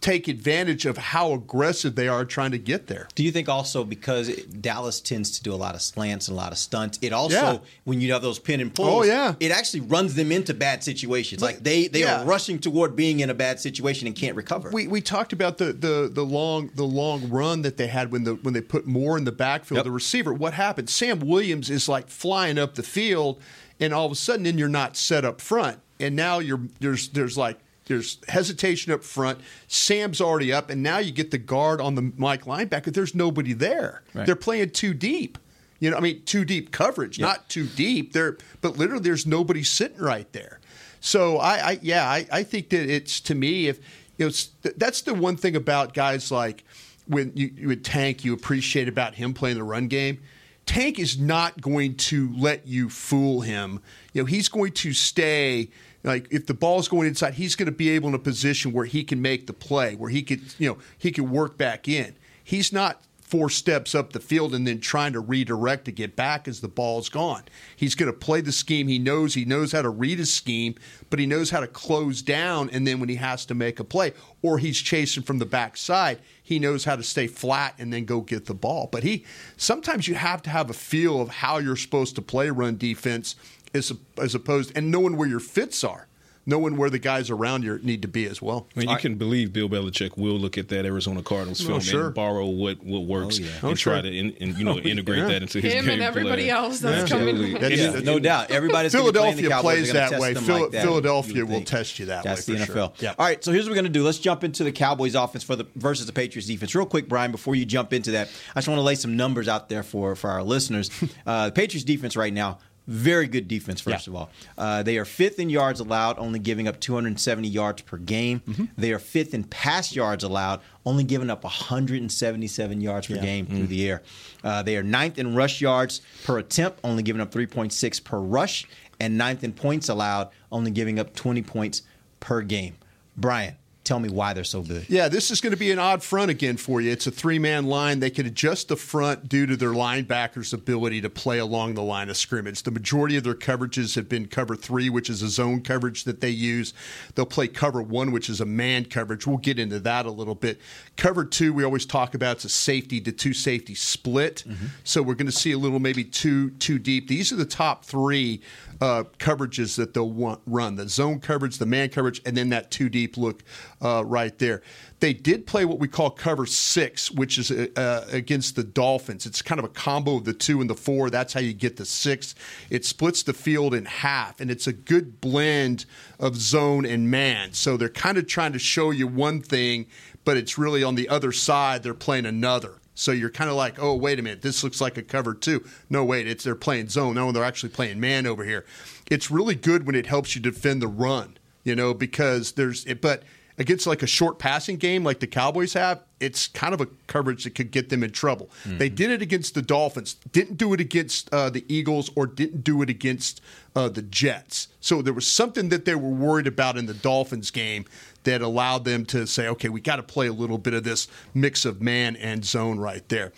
take 0.00 0.28
advantage 0.28 0.86
of 0.86 0.96
how 0.98 1.32
aggressive 1.32 1.94
they 1.94 2.08
are 2.08 2.24
trying 2.24 2.50
to 2.52 2.58
get 2.58 2.86
there. 2.86 3.08
Do 3.14 3.22
you 3.22 3.30
think 3.32 3.48
also 3.48 3.84
because 3.84 4.28
Dallas 4.44 5.00
tends 5.00 5.30
to 5.38 5.42
do 5.42 5.52
a 5.52 5.56
lot 5.56 5.74
of 5.74 5.82
slants 5.82 6.28
and 6.28 6.36
a 6.36 6.40
lot 6.40 6.52
of 6.52 6.58
stunts, 6.58 6.98
it 7.02 7.12
also 7.12 7.34
Yeah. 7.36 7.58
when 7.84 8.00
you 8.00 8.12
have 8.12 8.22
those 8.22 8.38
pin 8.38 8.60
and 8.60 8.74
pulls, 8.74 8.88
Oh, 8.88 9.02
yeah. 9.04 9.34
it 9.40 9.50
actually 9.50 9.80
runs 9.80 10.14
them 10.14 10.30
into 10.32 10.54
bad 10.54 10.82
situations. 10.84 11.42
Like 11.42 11.62
they 11.62 11.88
they 11.88 12.00
Yeah. 12.00 12.22
are 12.22 12.24
rushing 12.24 12.58
toward 12.58 12.96
being 12.96 13.20
in 13.20 13.30
a 13.30 13.34
bad 13.34 13.60
situation 13.60 14.06
and 14.06 14.14
can't 14.16 14.36
recover. 14.36 14.70
We, 14.70 14.86
we 14.86 15.00
talked 15.00 15.32
about 15.32 15.58
the, 15.58 15.72
the 15.72 16.10
the 16.12 16.24
long 16.24 16.70
the 16.74 16.84
long 16.84 17.28
run 17.28 17.62
that 17.62 17.76
they 17.76 17.86
had 17.88 18.12
when 18.12 18.24
the 18.24 18.34
when 18.34 18.54
they 18.54 18.60
put 18.60 18.86
more 18.86 19.16
in 19.18 19.24
the 19.24 19.32
backfield. 19.32 19.84
The 19.84 19.90
receiver, 19.90 20.32
what 20.32 20.54
happened? 20.54 20.90
Sam 20.90 21.20
Williams 21.20 21.70
is 21.70 21.88
like 21.88 22.08
flying 22.08 22.58
up 22.58 22.74
the 22.74 22.82
field, 22.82 23.40
and 23.80 23.92
all 23.92 24.06
of 24.06 24.12
a 24.12 24.16
sudden, 24.16 24.44
then 24.44 24.58
you're 24.58 24.68
not 24.68 24.96
set 24.96 25.24
up 25.24 25.40
front, 25.40 25.78
and 26.00 26.14
now 26.16 26.38
you're 26.38 26.60
there's 26.80 27.08
there's 27.08 27.36
like 27.36 27.58
there's 27.86 28.18
hesitation 28.28 28.92
up 28.92 29.02
front. 29.02 29.40
Sam's 29.68 30.20
already 30.20 30.52
up, 30.52 30.70
and 30.70 30.82
now 30.82 30.98
you 30.98 31.12
get 31.12 31.30
the 31.30 31.38
guard 31.38 31.80
on 31.80 31.94
the 31.94 32.12
Mike 32.16 32.44
linebacker. 32.44 32.92
There's 32.92 33.14
nobody 33.14 33.52
there. 33.52 34.02
Right. 34.12 34.26
They're 34.26 34.36
playing 34.36 34.70
too 34.70 34.92
deep. 34.94 35.38
You 35.78 35.90
know, 35.90 35.96
I 35.96 36.00
mean, 36.00 36.22
too 36.24 36.44
deep 36.44 36.70
coverage, 36.70 37.18
not 37.18 37.48
too 37.48 37.66
deep. 37.66 38.12
There, 38.12 38.38
but 38.60 38.78
literally, 38.78 39.02
there's 39.02 39.26
nobody 39.26 39.62
sitting 39.62 39.98
right 39.98 40.30
there. 40.32 40.60
So 41.00 41.38
I, 41.38 41.70
I 41.70 41.78
yeah, 41.82 42.08
I, 42.08 42.26
I 42.32 42.42
think 42.42 42.70
that 42.70 42.88
it's 42.88 43.20
to 43.20 43.34
me 43.34 43.68
if 43.68 43.78
you 44.16 44.26
know 44.26 44.32
that's 44.76 45.02
the 45.02 45.14
one 45.14 45.36
thing 45.36 45.54
about 45.54 45.92
guys 45.92 46.32
like 46.32 46.64
when 47.06 47.32
you, 47.34 47.52
you 47.56 47.68
would 47.68 47.84
Tank, 47.84 48.24
you 48.24 48.32
appreciate 48.32 48.88
about 48.88 49.14
him 49.14 49.34
playing 49.34 49.56
the 49.56 49.62
run 49.62 49.88
game. 49.88 50.18
Tank 50.64 50.98
is 50.98 51.18
not 51.18 51.60
going 51.60 51.94
to 51.96 52.34
let 52.36 52.66
you 52.66 52.88
fool 52.90 53.42
him. 53.42 53.80
You 54.12 54.22
know, 54.22 54.26
he's 54.26 54.48
going 54.48 54.72
to 54.72 54.92
stay 54.92 55.70
like 56.06 56.28
if 56.30 56.46
the 56.46 56.54
ball's 56.54 56.88
going 56.88 57.08
inside, 57.08 57.34
he's 57.34 57.56
going 57.56 57.66
to 57.66 57.72
be 57.72 57.90
able 57.90 58.08
in 58.08 58.14
a 58.14 58.18
position 58.18 58.72
where 58.72 58.84
he 58.84 59.04
can 59.04 59.20
make 59.20 59.46
the 59.46 59.52
play, 59.52 59.94
where 59.96 60.10
he 60.10 60.22
could, 60.22 60.40
you 60.58 60.70
know, 60.70 60.78
he 60.96 61.10
can 61.10 61.30
work 61.30 61.58
back 61.58 61.88
in. 61.88 62.14
He's 62.42 62.72
not 62.72 63.02
four 63.26 63.50
steps 63.50 63.92
up 63.92 64.12
the 64.12 64.20
field 64.20 64.54
and 64.54 64.64
then 64.66 64.78
trying 64.78 65.12
to 65.12 65.18
redirect 65.18 65.84
to 65.84 65.90
get 65.90 66.14
back 66.14 66.46
as 66.46 66.60
the 66.60 66.68
ball's 66.68 67.08
gone. 67.08 67.42
He's 67.74 67.96
going 67.96 68.10
to 68.10 68.16
play 68.16 68.40
the 68.40 68.52
scheme 68.52 68.86
he 68.86 69.00
knows. 69.00 69.34
He 69.34 69.44
knows 69.44 69.72
how 69.72 69.82
to 69.82 69.88
read 69.88 70.20
his 70.20 70.32
scheme, 70.32 70.76
but 71.10 71.18
he 71.18 71.26
knows 71.26 71.50
how 71.50 71.58
to 71.58 71.66
close 71.66 72.22
down. 72.22 72.70
And 72.70 72.86
then 72.86 73.00
when 73.00 73.08
he 73.08 73.16
has 73.16 73.44
to 73.46 73.54
make 73.54 73.80
a 73.80 73.84
play 73.84 74.12
or 74.42 74.58
he's 74.58 74.78
chasing 74.78 75.24
from 75.24 75.38
the 75.38 75.44
backside, 75.44 76.20
he 76.40 76.60
knows 76.60 76.84
how 76.84 76.94
to 76.94 77.02
stay 77.02 77.26
flat 77.26 77.74
and 77.78 77.92
then 77.92 78.04
go 78.04 78.20
get 78.20 78.46
the 78.46 78.54
ball. 78.54 78.88
But 78.92 79.02
he 79.02 79.24
sometimes 79.56 80.06
you 80.06 80.14
have 80.14 80.40
to 80.42 80.50
have 80.50 80.70
a 80.70 80.74
feel 80.74 81.20
of 81.20 81.28
how 81.28 81.58
you're 81.58 81.74
supposed 81.74 82.14
to 82.14 82.22
play 82.22 82.48
run 82.50 82.76
defense 82.76 83.34
as, 83.74 83.92
as 84.20 84.34
opposed 84.34 84.72
and 84.76 84.90
knowing 84.90 85.16
where 85.16 85.28
your 85.28 85.40
fits 85.40 85.82
are. 85.84 86.06
Knowing 86.48 86.76
where 86.76 86.88
the 86.90 87.00
guys 87.00 87.28
around 87.28 87.64
you 87.64 87.76
need 87.82 88.02
to 88.02 88.06
be 88.06 88.24
as 88.24 88.40
well. 88.40 88.68
I 88.76 88.78
mean, 88.78 88.88
you 88.88 88.96
can 88.98 89.16
believe 89.16 89.52
Bill 89.52 89.68
Belichick 89.68 90.16
will 90.16 90.38
look 90.38 90.56
at 90.56 90.68
that 90.68 90.86
Arizona 90.86 91.20
Cardinals 91.20 91.60
Oh, 91.64 91.66
film 91.66 91.80
sure. 91.80 92.04
and 92.06 92.14
borrow 92.14 92.46
what, 92.46 92.84
what 92.84 93.02
works 93.02 93.40
Oh, 93.40 93.42
yeah. 93.42 93.50
and 93.50 93.64
Oh, 93.64 93.74
try 93.74 93.94
sure. 93.94 94.02
to 94.02 94.16
in, 94.16 94.36
and, 94.40 94.56
you 94.56 94.64
know 94.64 94.74
Oh, 94.76 94.78
integrate 94.78 95.18
yeah. 95.18 95.26
that 95.26 95.42
into 95.42 95.60
his 95.60 95.72
Him 95.72 95.86
game 95.86 95.94
and 95.94 96.02
everybody 96.04 96.42
play. 96.44 96.50
else 96.50 96.78
that's 96.78 97.10
Absolutely. 97.10 97.54
coming. 97.54 97.64
And- 97.64 97.74
Yeah, 97.76 97.94
and- 97.96 98.04
no 98.04 98.20
doubt. 98.20 98.52
Everybody's 98.52 98.94
gonna 98.94 99.10
be 99.10 99.18
playing 99.18 99.34
the 99.38 99.42
Philadelphia 99.42 99.50
Cowboys. 99.50 99.90
plays 99.90 99.92
that 99.92 100.20
way. 100.20 100.34
Phil- 100.34 100.60
like 100.62 100.70
that, 100.70 100.82
Philadelphia 100.84 101.44
will 101.46 101.62
test 101.62 101.98
you 101.98 102.06
that 102.06 102.22
That's 102.22 102.46
way 102.46 102.54
the 102.54 102.60
NFL. 102.64 102.72
sure. 102.74 102.92
Yeah. 103.00 103.14
All 103.18 103.26
right, 103.26 103.42
so 103.42 103.50
here's 103.50 103.64
what 103.64 103.70
we're 103.70 103.74
going 103.82 103.86
to 103.86 103.90
do. 103.90 104.04
Let's 104.04 104.18
jump 104.20 104.44
into 104.44 104.62
the 104.62 104.70
Cowboys 104.70 105.16
offense 105.16 105.42
for 105.42 105.56
the 105.56 105.66
versus 105.74 106.06
the 106.06 106.12
Patriots 106.12 106.46
defense. 106.46 106.76
Real 106.76 106.86
quick, 106.86 107.08
Brian, 107.08 107.32
before 107.32 107.56
you 107.56 107.64
jump 107.64 107.92
into 107.92 108.12
that, 108.12 108.28
I 108.54 108.60
just 108.60 108.68
want 108.68 108.78
to 108.78 108.82
lay 108.82 108.94
some 108.94 109.16
numbers 109.16 109.48
out 109.48 109.68
there 109.68 109.82
for 109.82 110.14
for 110.14 110.30
our 110.30 110.44
listeners. 110.44 110.92
Uh, 111.26 111.46
the 111.46 111.52
Patriots 111.52 111.82
defense 111.84 112.14
right 112.16 112.32
now. 112.32 112.58
Very 112.86 113.26
good 113.26 113.48
defense, 113.48 113.80
first 113.80 114.06
of 114.06 114.14
all. 114.14 114.30
Uh, 114.56 114.82
they 114.84 114.96
are 114.96 115.04
fifth 115.04 115.38
in 115.40 115.50
yards 115.50 115.80
allowed, 115.80 116.18
only 116.18 116.38
giving 116.38 116.68
up 116.68 116.78
270 116.78 117.48
yards 117.48 117.82
per 117.82 117.96
game. 117.96 118.40
Mm-hmm. 118.46 118.64
They 118.78 118.92
are 118.92 119.00
fifth 119.00 119.34
in 119.34 119.42
pass 119.44 119.94
yards 119.94 120.22
allowed, 120.22 120.60
only 120.84 121.02
giving 121.02 121.28
up 121.28 121.42
177 121.42 122.80
yards 122.80 123.08
per 123.08 123.14
Yeah. 123.16 123.22
game 123.22 123.46
through 123.46 123.64
Mm. 123.64 123.68
the 123.68 123.88
air. 123.90 124.02
Uh, 124.44 124.62
they 124.62 124.76
are 124.76 124.82
ninth 124.84 125.18
in 125.18 125.34
rush 125.34 125.60
yards 125.60 126.00
per 126.24 126.38
attempt, 126.38 126.78
only 126.84 127.02
giving 127.02 127.20
up 127.20 127.32
3.6 127.32 127.98
per 127.98 128.18
rush, 128.18 128.66
and 129.00 129.18
ninth 129.18 129.42
in 129.42 129.52
points 129.52 129.88
allowed, 129.88 130.28
only 130.52 130.70
giving 130.70 130.98
up 130.98 131.14
20 131.14 131.42
points 131.42 131.82
per 132.20 132.40
game. 132.42 132.74
Brian, 133.16 133.56
tell 133.86 134.00
me 134.00 134.08
why 134.08 134.32
they're 134.32 134.44
so 134.44 134.62
good. 134.62 134.84
Yeah, 134.88 135.08
this 135.08 135.30
is 135.30 135.40
going 135.40 135.52
to 135.52 135.58
be 135.58 135.70
an 135.70 135.78
odd 135.78 136.02
front 136.02 136.30
again 136.30 136.56
for 136.56 136.80
you. 136.80 136.90
It's 136.90 137.06
a 137.06 137.10
three 137.10 137.38
man 137.38 137.66
line. 137.66 138.00
They 138.00 138.10
can 138.10 138.26
adjust 138.26 138.68
the 138.68 138.76
front 138.76 139.28
due 139.28 139.46
to 139.46 139.56
their 139.56 139.70
linebackers' 139.70 140.52
ability 140.52 141.00
to 141.02 141.10
play 141.10 141.38
along 141.38 141.74
the 141.74 141.82
line 141.82 142.10
of 142.10 142.16
scrimmage. 142.16 142.62
The 142.62 142.70
majority 142.70 143.16
of 143.16 143.24
their 143.24 143.34
coverages 143.34 143.94
have 143.94 144.08
been 144.08 144.26
cover 144.26 144.56
three, 144.56 144.90
which 144.90 145.08
is 145.08 145.22
a 145.22 145.28
zone 145.28 145.62
coverage 145.62 146.04
that 146.04 146.20
they 146.20 146.30
use. 146.30 146.74
They'll 147.14 147.26
play 147.26 147.48
cover 147.48 147.80
one, 147.80 148.12
which 148.12 148.28
is 148.28 148.40
a 148.40 148.46
man 148.46 148.86
coverage. 148.86 149.26
We'll 149.26 149.38
get 149.38 149.58
into 149.58 149.78
that 149.80 150.04
a 150.04 150.10
little 150.10 150.34
bit. 150.34 150.60
Cover 150.96 151.24
two, 151.24 151.52
we 151.52 151.64
always 151.64 151.86
talk 151.86 152.14
about 152.14 152.36
it's 152.36 152.44
a 152.44 152.48
safety 152.48 153.00
to 153.02 153.12
two 153.12 153.32
safety 153.32 153.74
split. 153.74 154.44
Mm-hmm. 154.46 154.66
So 154.84 155.02
we're 155.02 155.14
going 155.14 155.26
to 155.26 155.32
see 155.32 155.52
a 155.52 155.58
little 155.58 155.78
maybe 155.78 156.04
two 156.04 156.50
two 156.50 156.78
deep. 156.78 157.08
These 157.08 157.32
are 157.32 157.36
the 157.36 157.46
top 157.46 157.84
three 157.84 158.42
uh, 158.80 159.04
coverages 159.18 159.76
that 159.76 159.94
they'll 159.94 160.10
want, 160.10 160.40
run: 160.46 160.76
the 160.76 160.88
zone 160.88 161.20
coverage, 161.20 161.58
the 161.58 161.66
man 161.66 161.88
coverage, 161.88 162.20
and 162.24 162.36
then 162.36 162.50
that 162.50 162.70
two 162.70 162.88
deep 162.88 163.16
look 163.16 163.42
uh, 163.82 164.04
right 164.04 164.38
there. 164.38 164.62
They 165.00 165.12
did 165.12 165.46
play 165.46 165.64
what 165.64 165.78
we 165.78 165.88
call 165.88 166.10
cover 166.10 166.46
six, 166.46 167.10
which 167.10 167.38
is 167.38 167.50
uh, 167.50 168.06
against 168.10 168.56
the 168.56 168.64
Dolphins. 168.64 169.26
It's 169.26 169.42
kind 169.42 169.58
of 169.58 169.64
a 169.64 169.68
combo 169.68 170.16
of 170.16 170.24
the 170.24 170.32
two 170.32 170.60
and 170.60 170.70
the 170.70 170.74
four. 170.74 171.10
That's 171.10 171.32
how 171.32 171.40
you 171.40 171.52
get 171.52 171.76
the 171.76 171.84
six. 171.84 172.34
It 172.70 172.84
splits 172.84 173.22
the 173.22 173.34
field 173.34 173.74
in 173.74 173.84
half, 173.84 174.40
and 174.40 174.50
it's 174.50 174.66
a 174.66 174.72
good 174.72 175.20
blend 175.20 175.84
of 176.18 176.36
zone 176.36 176.86
and 176.86 177.10
man. 177.10 177.52
So 177.52 177.76
they're 177.76 177.88
kind 177.88 178.16
of 178.16 178.26
trying 178.26 178.52
to 178.54 178.58
show 178.58 178.90
you 178.90 179.06
one 179.06 179.42
thing, 179.42 179.86
but 180.24 180.36
it's 180.36 180.56
really 180.56 180.82
on 180.82 180.94
the 180.94 181.08
other 181.08 181.32
side. 181.32 181.82
They're 181.82 181.94
playing 181.94 182.26
another. 182.26 182.78
So 182.96 183.12
you're 183.12 183.30
kind 183.30 183.50
of 183.50 183.56
like, 183.56 183.76
oh, 183.78 183.94
wait 183.94 184.18
a 184.18 184.22
minute, 184.22 184.42
this 184.42 184.64
looks 184.64 184.80
like 184.80 184.96
a 184.96 185.02
cover 185.02 185.34
two. 185.34 185.64
No, 185.90 186.02
wait, 186.02 186.26
it's 186.26 186.42
they're 186.42 186.54
playing 186.54 186.88
zone. 186.88 187.14
No, 187.14 187.30
they're 187.30 187.44
actually 187.44 187.68
playing 187.68 188.00
man 188.00 188.26
over 188.26 188.42
here. 188.42 188.64
It's 189.10 189.30
really 189.30 189.54
good 189.54 189.86
when 189.86 189.94
it 189.94 190.06
helps 190.06 190.34
you 190.34 190.40
defend 190.40 190.80
the 190.80 190.88
run, 190.88 191.36
you 191.62 191.76
know, 191.76 191.92
because 191.92 192.52
there's, 192.52 192.86
but 192.96 193.22
against 193.58 193.86
like 193.86 194.02
a 194.02 194.06
short 194.06 194.38
passing 194.38 194.76
game 194.76 195.04
like 195.04 195.20
the 195.20 195.26
Cowboys 195.26 195.72
have, 195.72 196.02
it's 196.20 196.48
kind 196.48 196.74
of 196.74 196.80
a 196.80 196.86
coverage 197.06 197.44
that 197.44 197.54
could 197.54 197.70
get 197.70 197.88
them 197.88 198.02
in 198.02 198.10
trouble. 198.10 198.50
They 198.64 198.88
did 198.88 199.10
it 199.10 199.22
against 199.22 199.54
the 199.54 199.62
Dolphins, 199.62 200.14
didn't 200.32 200.56
do 200.56 200.72
it 200.72 200.80
against 200.80 201.32
uh, 201.32 201.50
the 201.50 201.64
Eagles, 201.68 202.10
or 202.14 202.26
didn't 202.26 202.64
do 202.64 202.82
it 202.82 202.90
against 202.90 203.40
uh, 203.74 203.88
the 203.88 204.02
Jets. 204.02 204.68
So 204.80 205.02
there 205.02 205.12
was 205.12 205.26
something 205.26 205.68
that 205.70 205.84
they 205.84 205.94
were 205.94 206.08
worried 206.08 206.46
about 206.46 206.76
in 206.76 206.86
the 206.86 206.94
Dolphins 206.94 207.50
game 207.50 207.84
that 208.24 208.42
allowed 208.42 208.84
them 208.84 209.04
to 209.06 209.26
say, 209.26 209.48
okay, 209.48 209.68
we 209.68 209.80
got 209.80 209.96
to 209.96 210.02
play 210.02 210.26
a 210.26 210.32
little 210.32 210.58
bit 210.58 210.74
of 210.74 210.84
this 210.84 211.08
mix 211.34 211.64
of 211.64 211.80
man 211.80 212.16
and 212.16 212.44
zone 212.44 212.78
right 212.78 213.08
there. 213.08 213.32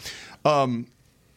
Um, 0.45 0.87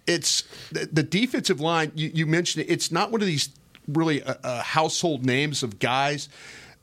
it's 0.08 0.44
the, 0.72 0.88
the 0.92 1.04
defensive 1.04 1.60
line. 1.60 1.92
You, 1.96 2.12
you 2.14 2.26
mentioned 2.26 2.66
it, 2.66 2.72
it's 2.72 2.92
not 2.92 3.12
one 3.12 3.22
of 3.22 3.28
these 3.28 3.50
really 3.88 4.24
uh, 4.24 4.36
uh, 4.44 4.62
household 4.64 5.26
names 5.26 5.64
of 5.64 5.80
guys. 5.80 6.30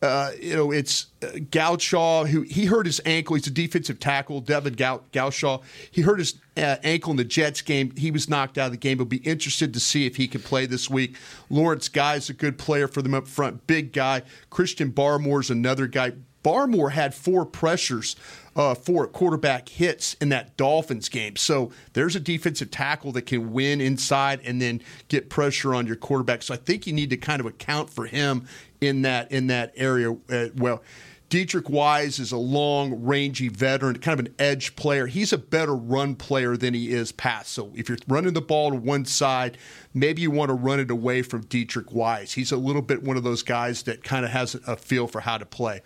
Uh, 0.00 0.30
you 0.40 0.54
know, 0.54 0.70
it's 0.70 1.06
uh, 1.22 1.26
Godchaux, 1.50 2.28
who 2.28 2.42
he 2.42 2.66
hurt 2.66 2.86
his 2.86 3.00
ankle. 3.04 3.34
He's 3.34 3.48
a 3.48 3.50
defensive 3.50 3.98
tackle, 3.98 4.40
Davon 4.40 4.74
Gou-. 4.74 5.60
He 5.90 6.02
hurt 6.02 6.18
his 6.20 6.34
uh, 6.56 6.76
ankle 6.84 7.10
in 7.10 7.16
the 7.16 7.24
Jets 7.24 7.62
game. 7.62 7.92
He 7.96 8.12
was 8.12 8.28
knocked 8.28 8.58
out 8.58 8.66
of 8.66 8.72
the 8.72 8.78
game. 8.78 8.98
He'll 8.98 9.06
be 9.06 9.16
interested 9.18 9.74
to 9.74 9.80
see 9.80 10.06
if 10.06 10.14
he 10.14 10.28
can 10.28 10.40
play 10.40 10.66
this 10.66 10.88
week. 10.88 11.16
Lawrence 11.50 11.88
Guy 11.88 12.14
is 12.14 12.30
a 12.30 12.32
good 12.32 12.58
player 12.58 12.86
for 12.86 13.02
them 13.02 13.14
up 13.14 13.26
front, 13.26 13.66
big 13.66 13.92
guy. 13.92 14.22
Christian 14.50 14.92
Barmore 14.92 15.40
is 15.40 15.50
another 15.50 15.88
guy. 15.88 16.12
Barmore 16.44 16.92
had 16.92 17.12
four 17.14 17.44
pressures, 17.44 18.14
uh, 18.58 18.74
four 18.74 19.06
quarterback 19.06 19.68
hits 19.68 20.14
in 20.14 20.30
that 20.30 20.56
Dolphins 20.56 21.08
game. 21.08 21.36
So 21.36 21.70
there's 21.92 22.16
a 22.16 22.20
defensive 22.20 22.72
tackle 22.72 23.12
that 23.12 23.22
can 23.22 23.52
win 23.52 23.80
inside 23.80 24.40
and 24.44 24.60
then 24.60 24.82
get 25.06 25.30
pressure 25.30 25.76
on 25.76 25.86
your 25.86 25.94
quarterback. 25.94 26.42
So 26.42 26.54
I 26.54 26.56
think 26.56 26.84
you 26.84 26.92
need 26.92 27.10
to 27.10 27.16
kind 27.16 27.38
of 27.38 27.46
account 27.46 27.88
for 27.88 28.06
him 28.06 28.48
in 28.80 29.02
that 29.02 29.30
in 29.30 29.46
that 29.46 29.72
area. 29.76 30.12
Uh, 30.28 30.48
well. 30.56 30.82
Deatrich 31.30 31.68
Wise 31.68 32.18
is 32.18 32.32
a 32.32 32.38
long, 32.38 33.04
rangy 33.04 33.48
veteran, 33.48 33.98
kind 33.98 34.18
of 34.18 34.26
an 34.26 34.34
edge 34.38 34.74
player. 34.76 35.06
He's 35.06 35.32
a 35.32 35.38
better 35.38 35.74
run 35.74 36.14
player 36.14 36.56
than 36.56 36.72
he 36.72 36.90
is 36.90 37.12
pass. 37.12 37.50
So 37.50 37.70
if 37.74 37.88
you're 37.88 37.98
running 38.08 38.32
the 38.32 38.40
ball 38.40 38.70
to 38.70 38.76
one 38.76 39.04
side, 39.04 39.58
maybe 39.92 40.22
you 40.22 40.30
want 40.30 40.48
to 40.48 40.54
run 40.54 40.80
it 40.80 40.90
away 40.90 41.20
from 41.20 41.44
Deatrich 41.44 41.92
Wise. 41.92 42.32
He's 42.32 42.50
a 42.50 42.56
little 42.56 42.80
bit 42.80 43.02
one 43.02 43.18
of 43.18 43.24
those 43.24 43.42
guys 43.42 43.82
that 43.82 44.02
kind 44.02 44.24
of 44.24 44.30
has 44.30 44.54
a 44.54 44.76
feel 44.76 45.06
for 45.06 45.20
how 45.20 45.36
to 45.36 45.44
play. 45.44 45.82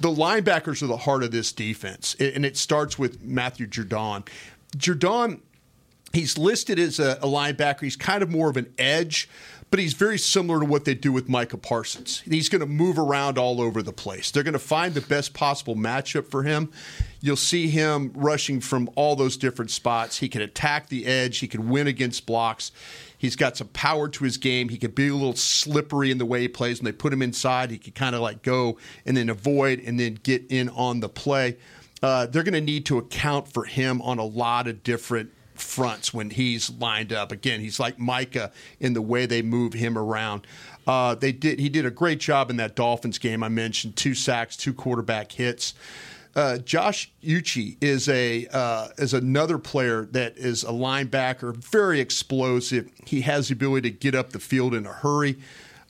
The 0.00 0.08
linebackers 0.08 0.82
are 0.82 0.86
the 0.86 0.96
heart 0.96 1.22
of 1.22 1.30
this 1.30 1.52
defense, 1.52 2.16
and 2.18 2.46
it 2.46 2.56
starts 2.56 2.98
with 2.98 3.22
Matthew 3.22 3.66
Judon. 3.66 4.26
Judon, 4.78 5.40
he's 6.14 6.38
listed 6.38 6.78
as 6.78 6.98
a 6.98 7.16
linebacker. 7.16 7.82
He's 7.82 7.96
kind 7.96 8.22
of 8.22 8.30
more 8.30 8.48
of 8.48 8.56
an 8.56 8.72
edge 8.78 9.28
but 9.70 9.80
he's 9.80 9.94
very 9.94 10.18
similar 10.18 10.60
to 10.60 10.66
what 10.66 10.84
they 10.84 10.94
do 10.94 11.12
with 11.12 11.28
Micah 11.28 11.56
Parsons. 11.56 12.20
He's 12.20 12.48
going 12.48 12.60
to 12.60 12.66
move 12.66 12.98
around 12.98 13.36
all 13.36 13.60
over 13.60 13.82
the 13.82 13.92
place. 13.92 14.30
They're 14.30 14.42
going 14.42 14.52
to 14.52 14.58
find 14.58 14.94
the 14.94 15.00
best 15.00 15.34
possible 15.34 15.74
matchup 15.74 16.30
for 16.30 16.44
him. 16.44 16.70
You'll 17.20 17.36
see 17.36 17.68
him 17.68 18.12
rushing 18.14 18.60
from 18.60 18.88
all 18.94 19.16
those 19.16 19.36
different 19.36 19.70
spots. 19.70 20.18
He 20.18 20.28
can 20.28 20.40
attack 20.40 20.88
the 20.88 21.06
edge, 21.06 21.38
he 21.38 21.48
can 21.48 21.68
win 21.68 21.86
against 21.86 22.26
blocks. 22.26 22.70
He's 23.18 23.34
got 23.34 23.56
some 23.56 23.68
power 23.68 24.08
to 24.08 24.24
his 24.24 24.36
game. 24.36 24.68
He 24.68 24.76
can 24.76 24.90
be 24.90 25.08
a 25.08 25.14
little 25.14 25.34
slippery 25.34 26.10
in 26.10 26.18
the 26.18 26.26
way 26.26 26.42
he 26.42 26.48
plays. 26.48 26.80
When 26.80 26.84
they 26.84 26.96
put 26.96 27.12
him 27.12 27.22
inside, 27.22 27.70
he 27.70 27.78
can 27.78 27.92
kind 27.92 28.14
of 28.14 28.20
like 28.20 28.42
go 28.42 28.76
and 29.06 29.16
then 29.16 29.30
avoid 29.30 29.80
and 29.80 29.98
then 29.98 30.18
get 30.22 30.44
in 30.50 30.68
on 30.68 31.00
the 31.00 31.08
play. 31.08 31.56
Uh, 32.02 32.26
they're 32.26 32.42
going 32.42 32.52
to 32.52 32.60
need 32.60 32.84
to 32.86 32.98
account 32.98 33.48
for 33.48 33.64
him 33.64 34.02
on 34.02 34.18
a 34.18 34.24
lot 34.24 34.68
of 34.68 34.82
different 34.82 35.32
fronts 35.60 36.12
when 36.14 36.30
he's 36.30 36.70
lined 36.70 37.12
up. 37.12 37.32
Again, 37.32 37.60
he's 37.60 37.80
like 37.80 37.98
Micah 37.98 38.52
in 38.80 38.94
the 38.94 39.02
way 39.02 39.26
they 39.26 39.42
move 39.42 39.72
him 39.72 39.96
around. 39.96 40.46
Uh, 40.86 41.14
they 41.14 41.32
did. 41.32 41.58
He 41.58 41.68
did 41.68 41.84
a 41.84 41.90
great 41.90 42.20
job 42.20 42.50
in 42.50 42.56
that 42.56 42.76
Dolphins 42.76 43.18
game. 43.18 43.42
I 43.42 43.48
mentioned 43.48 43.96
two 43.96 44.14
sacks, 44.14 44.56
two 44.56 44.72
quarterback 44.72 45.32
hits. 45.32 45.74
Uh, 46.36 46.58
Josh 46.58 47.10
Uche 47.24 47.78
is 47.80 48.08
a 48.10 48.46
uh, 48.52 48.88
is 48.98 49.14
another 49.14 49.56
player 49.58 50.04
that 50.12 50.36
is 50.36 50.64
a 50.64 50.68
linebacker, 50.68 51.56
very 51.56 51.98
explosive. 51.98 52.90
He 53.06 53.22
has 53.22 53.48
the 53.48 53.54
ability 53.54 53.90
to 53.90 53.96
get 53.96 54.14
up 54.14 54.30
the 54.30 54.38
field 54.38 54.74
in 54.74 54.84
a 54.84 54.92
hurry. 54.92 55.38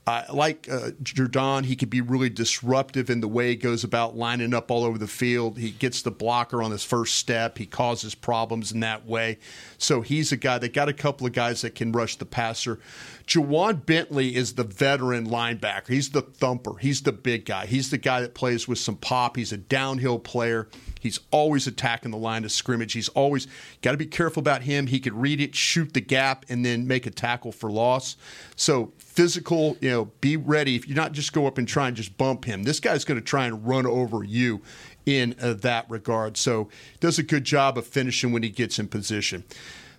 Uh, 0.07 0.23
like 0.33 0.69
uh, 0.71 0.90
Judon, 1.03 1.64
he 1.64 1.75
can 1.75 1.88
be 1.88 2.01
really 2.01 2.31
disruptive 2.31 3.11
in 3.11 3.21
the 3.21 3.27
way 3.27 3.49
he 3.49 3.57
goes 3.57 3.83
about 3.83 4.16
lining 4.16 4.55
up 4.55 4.71
all 4.71 4.85
over 4.85 4.99
the 4.99 5.09
field. 5.09 5.59
He 5.59 5.71
gets 5.71 6.03
the 6.03 6.12
blocker 6.12 6.62
on 6.62 6.71
his 6.71 6.85
first 6.85 7.16
step. 7.16 7.59
He 7.59 7.66
causes 7.66 8.14
problems 8.14 8.71
in 8.71 8.79
that 8.81 9.05
way. 9.05 9.38
So 9.79 10.03
he's 10.03 10.31
a 10.31 10.37
guy. 10.37 10.59
They 10.59 10.69
got 10.69 10.88
a 10.88 10.92
couple 10.92 11.27
of 11.27 11.33
guys 11.33 11.62
that 11.62 11.75
can 11.75 11.90
rush 11.90 12.16
the 12.16 12.25
passer. 12.25 12.79
Ja'Whaun 13.27 13.85
Bentley 13.85 14.37
is 14.37 14.55
the 14.55 14.62
veteran 14.62 15.27
linebacker. 15.27 15.88
He's 15.88 16.11
the 16.11 16.23
thumper. 16.23 16.77
He's 16.77 17.03
the 17.03 17.11
big 17.11 17.45
guy. 17.45 17.66
He's 17.66 17.90
the 17.90 17.99
guy 17.99 18.21
that 18.21 18.35
plays 18.35 18.69
with 18.69 18.79
some 18.79 18.97
pop. 18.97 19.37
He's 19.37 19.53
a 19.53 19.57
downhill 19.57 20.21
player. 20.21 20.69
He's 21.07 21.21
always 21.31 21.66
attacking 21.66 22.11
the 22.11 22.19
line 22.19 22.45
of 22.45 22.53
scrimmage. 22.53 22.92
He's 22.92 23.09
always 23.11 23.47
got 23.81 23.92
to 23.92 23.97
be 23.97 24.07
careful 24.07 24.40
about 24.40 24.62
him. 24.62 24.88
He 24.88 25.01
could 25.01 25.14
read 25.14 25.40
it, 25.40 25.55
shoot 25.55 25.95
the 25.95 26.01
gap, 26.01 26.45
and 26.49 26.64
then 26.64 26.87
make 26.87 27.07
a 27.07 27.11
tackle 27.11 27.53
for 27.53 27.71
loss. 27.71 28.16
So 28.57 28.92
physical, 28.99 29.77
you 29.81 29.90
know, 29.90 30.05
be 30.21 30.37
ready. 30.37 30.75
If 30.75 30.88
you're 30.88 30.97
not 30.97 31.12
just 31.12 31.33
go 31.33 31.47
up 31.47 31.59
and 31.59 31.66
try 31.66 31.88
and 31.88 31.97
just 31.97 32.19
bump 32.19 32.45
him, 32.45 32.64
this 32.64 32.81
guy's 32.81 33.05
going 33.05 33.21
to 33.21 33.25
try 33.25 33.47
and 33.47 33.66
run 33.66 33.87
over 33.87 34.25
you 34.25 34.61
in 35.07 35.37
uh, 35.40 35.55
that 35.55 35.88
regard. 35.88 36.37
So 36.37 36.69
does 37.01 37.19
a 37.19 37.23
good 37.23 37.45
job 37.45 37.79
of 37.79 37.87
finishing 37.87 38.33
when 38.33 38.42
he 38.42 38.51
gets 38.51 38.79
in 38.79 38.88
position. 38.88 39.45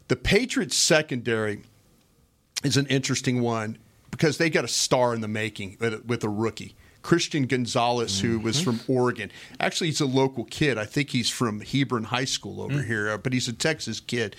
The 0.09 0.17
Patriots 0.17 0.75
secondary 0.75 1.63
is 2.63 2.77
an 2.77 2.87
interesting 2.87 3.41
one 3.41 3.77
because 4.11 4.37
they 4.37 4.49
got 4.49 4.65
a 4.65 4.69
star 4.69 5.13
in 5.13 5.21
the 5.21 5.27
making 5.27 5.77
with, 5.79 6.05
with 6.05 6.23
a 6.23 6.29
rookie. 6.29 6.75
Christian 7.01 7.45
Gonzalez, 7.45 8.19
who 8.19 8.39
was 8.39 8.59
from 8.59 8.79
Oregon. 8.87 9.31
Actually, 9.59 9.87
he's 9.87 10.01
a 10.01 10.05
local 10.05 10.43
kid. 10.45 10.77
I 10.77 10.85
think 10.85 11.11
he's 11.11 11.29
from 11.29 11.61
Hebron 11.61 12.05
High 12.05 12.25
School 12.25 12.61
over 12.61 12.81
here, 12.81 13.09
uh, 13.09 13.17
but 13.17 13.33
he's 13.33 13.47
a 13.47 13.53
Texas 13.53 13.99
kid. 13.99 14.35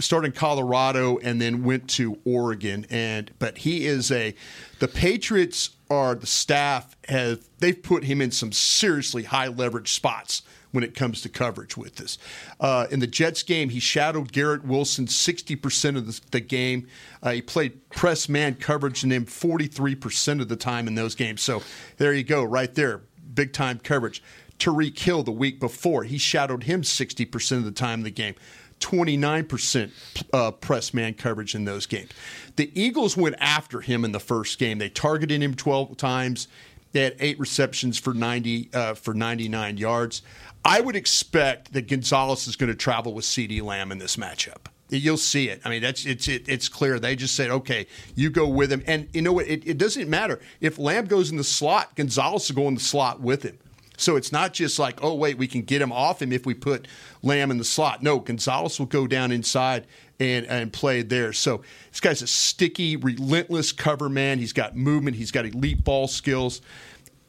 Started 0.00 0.28
in 0.28 0.32
Colorado 0.32 1.18
and 1.18 1.40
then 1.40 1.64
went 1.64 1.88
to 1.90 2.18
Oregon. 2.24 2.86
And 2.88 3.32
but 3.40 3.58
he 3.58 3.86
is 3.86 4.12
a 4.12 4.34
the 4.78 4.86
Patriots 4.86 5.70
are 5.90 6.14
the 6.14 6.26
staff 6.26 6.96
have 7.08 7.40
they've 7.58 7.82
put 7.82 8.04
him 8.04 8.20
in 8.20 8.30
some 8.30 8.52
seriously 8.52 9.24
high 9.24 9.48
leverage 9.48 9.92
spots 9.92 10.42
when 10.70 10.84
it 10.84 10.94
comes 10.94 11.22
to 11.22 11.28
coverage 11.28 11.76
with 11.76 11.96
this. 11.96 12.18
Uh, 12.60 12.86
in 12.90 13.00
the 13.00 13.06
Jets 13.06 13.42
game, 13.42 13.70
he 13.70 13.80
shadowed 13.80 14.32
Garrett 14.32 14.64
Wilson 14.64 15.06
60% 15.06 15.96
of 15.96 16.06
the, 16.06 16.20
the 16.30 16.40
game. 16.40 16.86
Uh, 17.22 17.32
he 17.32 17.42
played 17.42 17.88
press 17.90 18.28
man 18.28 18.54
coverage 18.54 19.02
in 19.04 19.10
him 19.10 19.24
43% 19.26 20.40
of 20.40 20.48
the 20.48 20.56
time 20.56 20.86
in 20.86 20.94
those 20.94 21.14
games. 21.14 21.42
So 21.42 21.62
there 21.96 22.12
you 22.12 22.24
go, 22.24 22.44
right 22.44 22.74
there, 22.74 23.02
big 23.34 23.52
time 23.52 23.78
coverage. 23.78 24.22
Tyreek 24.58 24.98
Hill 24.98 25.22
the 25.22 25.30
week 25.32 25.60
before, 25.60 26.04
he 26.04 26.18
shadowed 26.18 26.64
him 26.64 26.82
60% 26.82 27.52
of 27.52 27.64
the 27.64 27.70
time 27.70 28.00
in 28.00 28.04
the 28.04 28.10
game. 28.10 28.34
29% 28.80 29.90
uh, 30.32 30.50
press 30.52 30.94
man 30.94 31.14
coverage 31.14 31.54
in 31.54 31.64
those 31.64 31.86
games. 31.86 32.10
The 32.56 32.70
Eagles 32.80 33.16
went 33.16 33.36
after 33.40 33.80
him 33.80 34.04
in 34.04 34.12
the 34.12 34.20
first 34.20 34.58
game. 34.58 34.78
They 34.78 34.88
targeted 34.88 35.42
him 35.42 35.54
12 35.54 35.96
times. 35.96 36.48
They 36.92 37.02
had 37.02 37.16
eight 37.20 37.38
receptions 37.38 37.98
for 37.98 38.14
90 38.14 38.70
uh, 38.72 38.94
for 38.94 39.14
99 39.14 39.76
yards. 39.76 40.22
I 40.64 40.80
would 40.80 40.96
expect 40.96 41.72
that 41.72 41.88
Gonzalez 41.88 42.46
is 42.46 42.56
going 42.56 42.70
to 42.70 42.76
travel 42.76 43.14
with 43.14 43.24
CeeDee 43.24 43.62
Lamb 43.62 43.92
in 43.92 43.98
this 43.98 44.16
matchup. 44.16 44.66
You'll 44.90 45.16
see 45.18 45.48
it. 45.48 45.60
I 45.64 45.68
mean, 45.68 45.82
that's 45.82 46.06
it's 46.06 46.28
it, 46.28 46.48
it's 46.48 46.68
clear. 46.68 46.98
They 46.98 47.14
just 47.14 47.36
said, 47.36 47.50
okay, 47.50 47.86
you 48.14 48.30
go 48.30 48.48
with 48.48 48.72
him, 48.72 48.82
and 48.86 49.08
you 49.12 49.20
know 49.20 49.34
what? 49.34 49.46
It, 49.46 49.66
it 49.66 49.78
doesn't 49.78 50.08
matter 50.08 50.40
if 50.60 50.78
Lamb 50.78 51.06
goes 51.06 51.30
in 51.30 51.36
the 51.36 51.44
slot. 51.44 51.94
Gonzalez 51.94 52.48
will 52.48 52.62
go 52.62 52.68
in 52.68 52.74
the 52.74 52.80
slot 52.80 53.20
with 53.20 53.42
him. 53.42 53.58
So 53.98 54.14
it's 54.14 54.30
not 54.30 54.54
just 54.54 54.78
like, 54.78 55.02
oh, 55.02 55.14
wait, 55.14 55.36
we 55.38 55.48
can 55.48 55.62
get 55.62 55.82
him 55.82 55.90
off 55.90 56.22
him 56.22 56.32
if 56.32 56.46
we 56.46 56.54
put 56.54 56.86
Lamb 57.22 57.50
in 57.50 57.58
the 57.58 57.64
slot. 57.64 58.00
No, 58.00 58.20
Gonzalez 58.20 58.78
will 58.78 58.86
go 58.86 59.08
down 59.08 59.32
inside 59.32 59.86
and, 60.20 60.46
and 60.46 60.72
play 60.72 61.02
there. 61.02 61.32
So 61.32 61.62
this 61.90 62.00
guy's 62.00 62.22
a 62.22 62.28
sticky, 62.28 62.96
relentless 62.96 63.72
cover 63.72 64.08
man. 64.08 64.38
He's 64.38 64.52
got 64.52 64.76
movement, 64.76 65.16
he's 65.16 65.32
got 65.32 65.46
elite 65.46 65.82
ball 65.82 66.06
skills. 66.06 66.60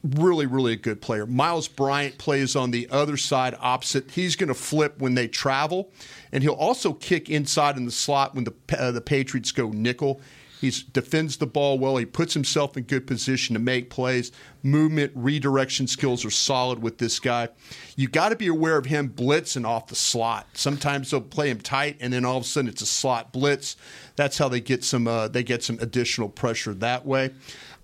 Really, 0.02 0.46
really 0.46 0.72
a 0.72 0.76
good 0.76 1.02
player. 1.02 1.26
Myles 1.26 1.68
Bryant 1.68 2.16
plays 2.16 2.56
on 2.56 2.70
the 2.70 2.88
other 2.90 3.18
side 3.18 3.54
opposite. 3.60 4.10
He's 4.10 4.34
going 4.34 4.48
to 4.48 4.54
flip 4.54 4.98
when 4.98 5.14
they 5.14 5.28
travel, 5.28 5.90
and 6.32 6.42
he'll 6.42 6.52
also 6.52 6.92
kick 6.92 7.28
inside 7.28 7.76
in 7.76 7.84
the 7.84 7.90
slot 7.90 8.34
when 8.34 8.44
the, 8.44 8.54
uh, 8.78 8.90
the 8.90 9.00
Patriots 9.00 9.52
go 9.52 9.70
nickel. 9.70 10.20
He 10.60 10.70
defends 10.92 11.38
the 11.38 11.46
ball 11.46 11.78
well. 11.78 11.96
He 11.96 12.04
puts 12.04 12.34
himself 12.34 12.76
in 12.76 12.82
good 12.82 13.06
position 13.06 13.54
to 13.54 13.58
make 13.58 13.88
plays. 13.88 14.30
Movement, 14.62 15.10
redirection 15.14 15.86
skills 15.86 16.22
are 16.22 16.30
solid 16.30 16.82
with 16.82 16.98
this 16.98 17.18
guy. 17.18 17.48
You 17.96 18.08
got 18.08 18.28
to 18.28 18.36
be 18.36 18.46
aware 18.46 18.76
of 18.76 18.84
him 18.84 19.08
blitzing 19.08 19.66
off 19.66 19.86
the 19.86 19.94
slot. 19.94 20.48
Sometimes 20.52 21.10
they'll 21.10 21.22
play 21.22 21.48
him 21.48 21.60
tight, 21.60 21.96
and 22.00 22.12
then 22.12 22.26
all 22.26 22.36
of 22.36 22.42
a 22.42 22.46
sudden 22.46 22.68
it's 22.68 22.82
a 22.82 22.86
slot 22.86 23.32
blitz. 23.32 23.76
That's 24.16 24.36
how 24.36 24.50
they 24.50 24.60
get 24.60 24.84
some. 24.84 25.08
Uh, 25.08 25.28
they 25.28 25.42
get 25.42 25.64
some 25.64 25.78
additional 25.80 26.28
pressure 26.28 26.74
that 26.74 27.06
way. 27.06 27.30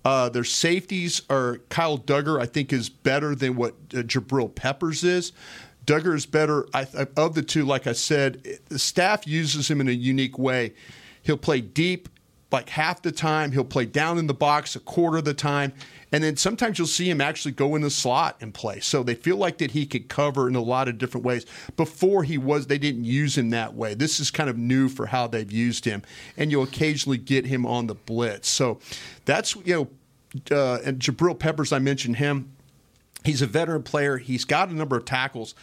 Uh, 0.05 0.29
their 0.29 0.43
safeties 0.43 1.23
are 1.31 1.57
Kyle 1.69 1.97
Dugger. 1.97 2.39
I 2.39 2.45
think 2.45 2.71
is 2.71 2.89
better 2.89 3.33
than 3.33 3.55
what 3.55 3.73
uh, 3.91 3.97
Jabril 3.97 4.53
Peppers 4.53 5.03
is. 5.03 5.31
Dugger 5.87 6.13
is 6.13 6.27
better 6.27 6.67
I, 6.73 6.85
of 7.15 7.33
the 7.33 7.41
two. 7.41 7.65
Like 7.65 7.87
I 7.87 7.93
said, 7.93 8.59
the 8.67 8.77
staff 8.77 9.25
uses 9.25 9.71
him 9.71 9.81
in 9.81 9.87
a 9.87 9.93
unique 9.93 10.37
way. 10.37 10.73
He'll 11.23 11.37
play 11.37 11.61
deep 11.61 12.09
like 12.51 12.69
half 12.69 13.01
the 13.01 13.11
time. 13.11 13.51
He'll 13.51 13.65
play 13.65 13.85
down 13.85 14.17
in 14.17 14.27
the 14.27 14.33
box 14.33 14.75
a 14.75 14.79
quarter 14.79 15.17
of 15.17 15.25
the 15.25 15.33
time. 15.33 15.73
And 16.11 16.23
then 16.23 16.37
sometimes 16.37 16.77
you'll 16.77 16.87
see 16.87 17.09
him 17.09 17.19
actually 17.19 17.51
go 17.51 17.75
in 17.75 17.81
the 17.81 17.89
slot 17.89 18.37
and 18.39 18.53
play. 18.53 18.79
So 18.79 19.03
they 19.03 19.15
feel 19.15 19.35
like 19.35 19.57
that 19.57 19.71
he 19.71 19.85
could 19.85 20.07
cover 20.07 20.47
in 20.47 20.55
a 20.55 20.61
lot 20.61 20.87
of 20.87 20.97
different 20.97 21.25
ways. 21.25 21.45
Before 21.75 22.23
he 22.23 22.37
was, 22.37 22.67
they 22.67 22.77
didn't 22.77 23.03
use 23.03 23.37
him 23.37 23.49
that 23.49 23.73
way. 23.73 23.93
This 23.93 24.19
is 24.19 24.31
kind 24.31 24.49
of 24.49 24.57
new 24.57 24.87
for 24.87 25.07
how 25.07 25.27
they've 25.27 25.51
used 25.51 25.83
him. 25.83 26.03
And 26.37 26.51
you'll 26.51 26.63
occasionally 26.63 27.17
get 27.17 27.45
him 27.45 27.65
on 27.65 27.87
the 27.87 27.95
blitz. 27.95 28.47
So 28.47 28.79
that's, 29.25 29.55
you 29.55 29.73
know, 29.73 29.87
uh, 30.51 30.79
and 30.85 30.99
Jabril 30.99 31.37
Peppers, 31.37 31.73
I 31.73 31.79
mentioned 31.79 32.17
him. 32.17 32.53
He's 33.25 33.41
a 33.41 33.47
veteran 33.47 33.83
player. 33.83 34.17
He's 34.17 34.45
got 34.45 34.69
a 34.69 34.73
number 34.73 34.95
of 34.95 35.03
tackles 35.03 35.53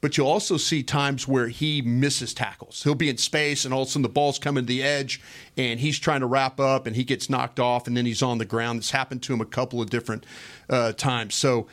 but 0.00 0.16
you'll 0.16 0.28
also 0.28 0.56
see 0.56 0.82
times 0.82 1.28
where 1.28 1.48
he 1.48 1.82
misses 1.82 2.32
tackles. 2.32 2.82
He'll 2.82 2.94
be 2.94 3.10
in 3.10 3.18
space, 3.18 3.64
and 3.64 3.74
all 3.74 3.82
of 3.82 3.88
a 3.88 3.90
sudden 3.90 4.02
the 4.02 4.08
ball's 4.08 4.38
coming 4.38 4.64
to 4.64 4.68
the 4.68 4.82
edge, 4.82 5.20
and 5.56 5.78
he's 5.80 5.98
trying 5.98 6.20
to 6.20 6.26
wrap 6.26 6.58
up, 6.58 6.86
and 6.86 6.96
he 6.96 7.04
gets 7.04 7.28
knocked 7.28 7.60
off, 7.60 7.86
and 7.86 7.96
then 7.96 8.06
he's 8.06 8.22
on 8.22 8.38
the 8.38 8.44
ground. 8.44 8.78
It's 8.78 8.92
happened 8.92 9.22
to 9.24 9.34
him 9.34 9.40
a 9.40 9.46
couple 9.46 9.82
of 9.82 9.90
different 9.90 10.24
uh, 10.68 10.92
times. 10.92 11.34
So, 11.34 11.66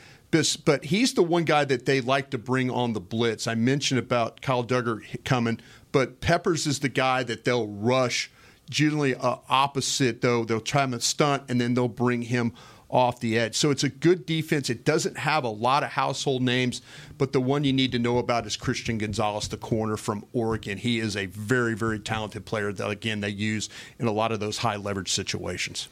but 0.64 0.84
he's 0.84 1.14
the 1.14 1.22
one 1.22 1.44
guy 1.44 1.64
that 1.64 1.86
they 1.86 2.02
like 2.02 2.30
to 2.30 2.38
bring 2.38 2.70
on 2.70 2.92
the 2.92 3.00
blitz. 3.00 3.46
I 3.46 3.54
mentioned 3.54 3.98
about 3.98 4.42
Kyle 4.42 4.64
Dugger 4.64 5.24
coming, 5.24 5.58
but 5.90 6.20
Peppers 6.20 6.66
is 6.66 6.80
the 6.80 6.90
guy 6.90 7.22
that 7.22 7.44
they'll 7.44 7.66
rush. 7.66 8.30
Generally, 8.68 9.14
uh, 9.14 9.36
opposite 9.48 10.20
though, 10.20 10.44
they'll 10.44 10.60
try 10.60 10.84
him 10.84 10.90
to 10.92 11.00
stunt, 11.00 11.44
and 11.48 11.58
then 11.58 11.72
they'll 11.72 11.88
bring 11.88 12.22
him 12.22 12.52
off 12.90 13.20
the 13.20 13.38
edge. 13.38 13.56
So 13.56 13.70
it's 13.70 13.84
a 13.84 13.88
good 13.88 14.24
defense. 14.24 14.70
It 14.70 14.84
doesn't 14.84 15.18
have 15.18 15.44
a 15.44 15.48
lot 15.48 15.82
of 15.82 15.90
household 15.90 16.42
names, 16.42 16.80
but 17.18 17.32
the 17.32 17.40
one 17.40 17.64
you 17.64 17.72
need 17.72 17.92
to 17.92 17.98
know 17.98 18.18
about 18.18 18.46
is 18.46 18.56
Christian 18.56 18.98
Gonzalez, 18.98 19.48
the 19.48 19.56
corner 19.56 19.96
from 19.96 20.24
Oregon. 20.32 20.78
He 20.78 20.98
is 20.98 21.16
a 21.16 21.26
very, 21.26 21.74
very 21.74 21.98
talented 21.98 22.46
player 22.46 22.72
that, 22.72 22.88
again, 22.88 23.20
they 23.20 23.28
use 23.28 23.68
in 23.98 24.06
a 24.06 24.12
lot 24.12 24.32
of 24.32 24.40
those 24.40 24.58
high 24.58 24.76
leverage 24.76 25.12
situations. 25.12 25.88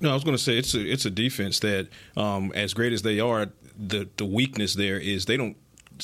No, 0.00 0.10
I 0.10 0.14
was 0.14 0.24
going 0.24 0.36
to 0.36 0.42
say 0.42 0.56
it's 0.56 0.74
a 0.74 0.80
it's 0.80 1.04
a 1.04 1.10
defense 1.10 1.58
that, 1.60 1.88
um, 2.16 2.52
as 2.54 2.72
great 2.72 2.92
as 2.92 3.02
they 3.02 3.20
are, 3.20 3.48
the 3.78 4.08
the 4.16 4.24
weakness 4.24 4.74
there 4.74 4.98
is 4.98 5.26
they 5.26 5.36
don't 5.36 5.56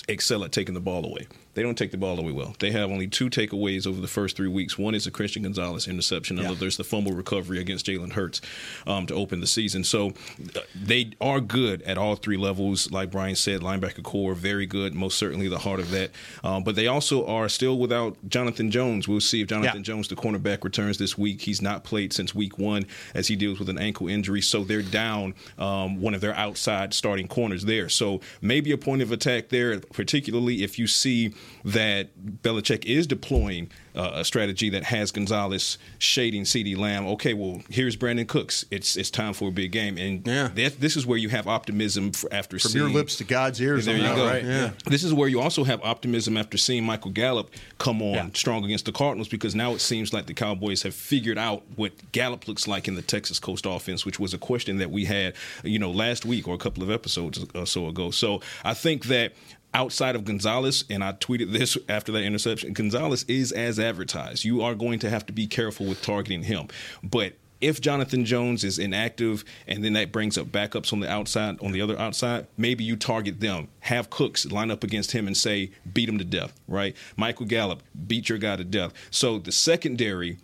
excel 0.09 0.45
at 0.45 0.53
taking 0.53 0.75
the 0.75 0.81
ball 0.81 1.05
away. 1.05 1.27
They 1.57 1.63
don't 1.63 1.77
take 1.77 1.91
the 1.91 1.97
ball 1.97 2.19
away 2.21 2.33
well. 2.33 2.55
They 2.59 2.71
have 2.73 2.91
only 2.91 3.09
two 3.09 3.31
takeaways 3.31 3.87
over 3.87 3.99
the 3.99 4.07
first 4.07 4.37
three 4.37 4.47
weeks. 4.47 4.77
One 4.77 4.95
is 4.95 5.07
a 5.07 5.11
Christian 5.11 5.43
Gonzalez 5.43 5.89
interception. 5.89 6.37
Yeah. 6.37 6.53
There's 6.53 6.77
the 6.77 6.85
fumble 6.85 7.13
recovery 7.13 7.59
against 7.59 7.87
Jalen 7.87 8.13
Hurts 8.13 8.43
um, 8.87 9.07
to 9.07 9.15
open 9.15 9.41
the 9.41 9.47
season. 9.47 9.83
So 9.83 10.11
uh, 10.55 10.61
they 10.75 11.13
are 11.19 11.41
good 11.41 11.81
at 11.83 11.97
all 11.97 12.15
three 12.15 12.37
levels. 12.37 12.93
Like 12.93 13.11
Brian 13.11 13.37
said, 13.37 13.63
linebacker 13.63 14.03
corps 14.03 14.35
very 14.35 14.67
good. 14.67 14.95
Most 14.95 15.17
certainly 15.17 15.49
the 15.49 15.57
heart 15.59 15.81
of 15.81 15.91
that. 15.93 16.11
Um, 16.45 16.63
but 16.63 16.77
they 16.77 16.89
also 16.89 17.27
are 17.27 17.49
still 17.49 17.79
without 17.79 18.19
Jonathan 18.29 18.71
Jones. 18.71 19.09
We'll 19.09 19.21
see 19.21 19.41
if 19.41 19.49
Jonathan 19.49 19.79
Yeah. 19.79 19.83
Jones, 19.83 20.09
the 20.09 20.15
cornerback, 20.15 20.63
returns 20.63 20.99
this 20.99 21.17
week. 21.17 21.41
He's 21.41 21.63
not 21.63 21.85
played 21.85 22.13
since 22.13 22.35
week 22.35 22.59
one 22.59 22.85
as 23.15 23.29
he 23.29 23.35
deals 23.35 23.59
with 23.59 23.71
an 23.71 23.79
ankle 23.79 24.09
injury. 24.09 24.43
So 24.43 24.63
they're 24.63 24.83
down 24.83 25.35
um, 25.59 26.03
one 26.03 26.13
of 26.13 26.21
their 26.21 26.35
outside 26.35 26.93
starting 26.93 27.29
corners 27.29 27.65
there. 27.65 27.89
So 27.89 28.21
maybe 28.43 28.73
a 28.73 28.79
point 28.79 29.01
of 29.01 29.11
attack 29.11 29.49
there, 29.49 29.81
particularly 29.81 30.63
if 30.63 30.79
you 30.79 30.87
see 30.87 31.33
that 31.65 32.11
Belichick 32.43 32.85
is 32.85 33.07
deploying 33.07 33.71
uh, 33.95 34.13
a 34.15 34.25
strategy 34.25 34.71
that 34.71 34.85
has 34.85 35.11
Gonzalez 35.11 35.79
shading 35.99 36.43
CeeDee 36.43 36.77
Lamb. 36.77 37.07
Okay, 37.09 37.35
well, 37.35 37.63
here's 37.69 37.97
Brandin 37.97 38.29
Cooks. 38.29 38.65
It's 38.71 38.97
it's 38.97 39.11
time 39.11 39.33
for 39.33 39.49
a 39.49 39.51
big 39.51 39.73
game. 39.73 39.97
And 39.99 40.25
that, 40.25 40.81
this 40.81 40.97
is 40.97 41.07
where 41.07 41.19
you 41.19 41.29
have 41.31 41.47
optimism 41.47 42.13
for 42.13 42.33
after 42.33 42.59
seeing. 42.59 42.71
From 42.71 42.71
seeing. 42.73 42.85
your 42.85 42.95
lips 42.95 43.17
to 43.17 43.25
God's 43.25 43.61
ears 43.61 43.87
There 43.87 43.97
you 43.97 44.03
that, 44.03 44.17
go. 44.17 44.27
right? 44.27 44.45
Yeah. 44.45 44.71
This 44.87 45.03
is 45.03 45.15
where 45.15 45.29
you 45.29 45.41
also 45.41 45.65
have 45.65 45.83
optimism 45.83 46.37
after 46.37 46.59
seeing 46.59 46.85
Michael 46.85 47.11
Gallup 47.11 47.51
come 47.79 48.03
on 48.03 48.35
strong 48.35 48.65
against 48.65 48.85
the 48.85 48.93
Cardinals 48.93 49.29
because 49.29 49.55
now 49.55 49.73
it 49.73 49.81
seems 49.81 50.13
like 50.13 50.27
the 50.27 50.35
Cowboys 50.35 50.83
have 50.83 50.95
figured 50.95 51.39
out 51.39 51.63
what 51.77 51.93
Gallup 52.13 52.47
looks 52.47 52.69
like 52.69 52.89
in 52.89 52.95
the 52.95 53.03
Texas 53.03 53.39
Coast 53.39 53.67
offense, 53.67 54.05
which 54.05 54.21
was 54.21 54.35
a 54.35 54.39
question 54.39 54.79
that 54.79 54.91
we 54.91 55.05
had, 55.05 55.35
you 55.65 55.79
know, 55.79 55.91
last 55.91 56.25
week 56.25 56.47
or 56.47 56.55
a 56.55 56.59
couple 56.59 56.83
of 56.83 56.91
episodes 56.91 57.45
or 57.55 57.67
so 57.67 57.89
ago. 57.89 58.11
So 58.11 58.41
I 58.65 58.75
think 58.75 59.07
that 59.07 59.33
outside 59.77 60.17
of 60.17 60.25
Gonzalez, 60.25 60.85
and 60.89 61.05
I 61.05 61.13
tweeted 61.13 61.53
this 61.53 61.77
after 61.87 62.11
that 62.13 62.23
interception, 62.23 62.73
Gonzalez 62.73 63.25
is 63.25 63.53
as 63.53 63.79
advertised. 63.79 64.43
You 64.43 64.63
are 64.63 64.75
going 64.75 64.99
to 65.01 65.11
have 65.11 65.27
to 65.27 65.35
be 65.35 65.47
careful 65.47 65.85
with 65.85 66.01
targeting 66.01 66.45
him. 66.45 66.69
But 67.03 67.35
if 67.61 67.81
Jonathan 67.83 68.25
Jones 68.25 68.65
is 68.65 68.79
inactive 68.79 69.45
and 69.67 69.85
then 69.85 69.93
that 69.93 70.13
brings 70.13 70.39
up 70.39 70.47
backups 70.47 70.95
on 70.95 71.01
the 71.01 71.11
outside, 71.11 71.61
on 71.61 71.73
the 71.73 71.83
other 71.83 71.99
outside, 71.99 72.47
maybe 72.57 72.85
you 72.85 72.97
target 72.97 73.41
them. 73.41 73.69
Have 73.81 74.09
Cooks 74.09 74.47
line 74.47 74.71
up 74.71 74.83
against 74.83 75.13
him 75.13 75.27
and 75.27 75.37
say, 75.37 75.71
beat 75.93 76.09
him 76.09 76.19
to 76.19 76.25
death, 76.25 76.59
right? 76.67 76.97
Michael 77.17 77.47
Gallup, 77.47 77.83
beat 78.07 78.31
your 78.31 78.39
guy 78.39 78.57
to 78.57 78.65
death. 78.65 78.95
So 79.11 79.39
the 79.39 79.53
secondary 79.53 80.39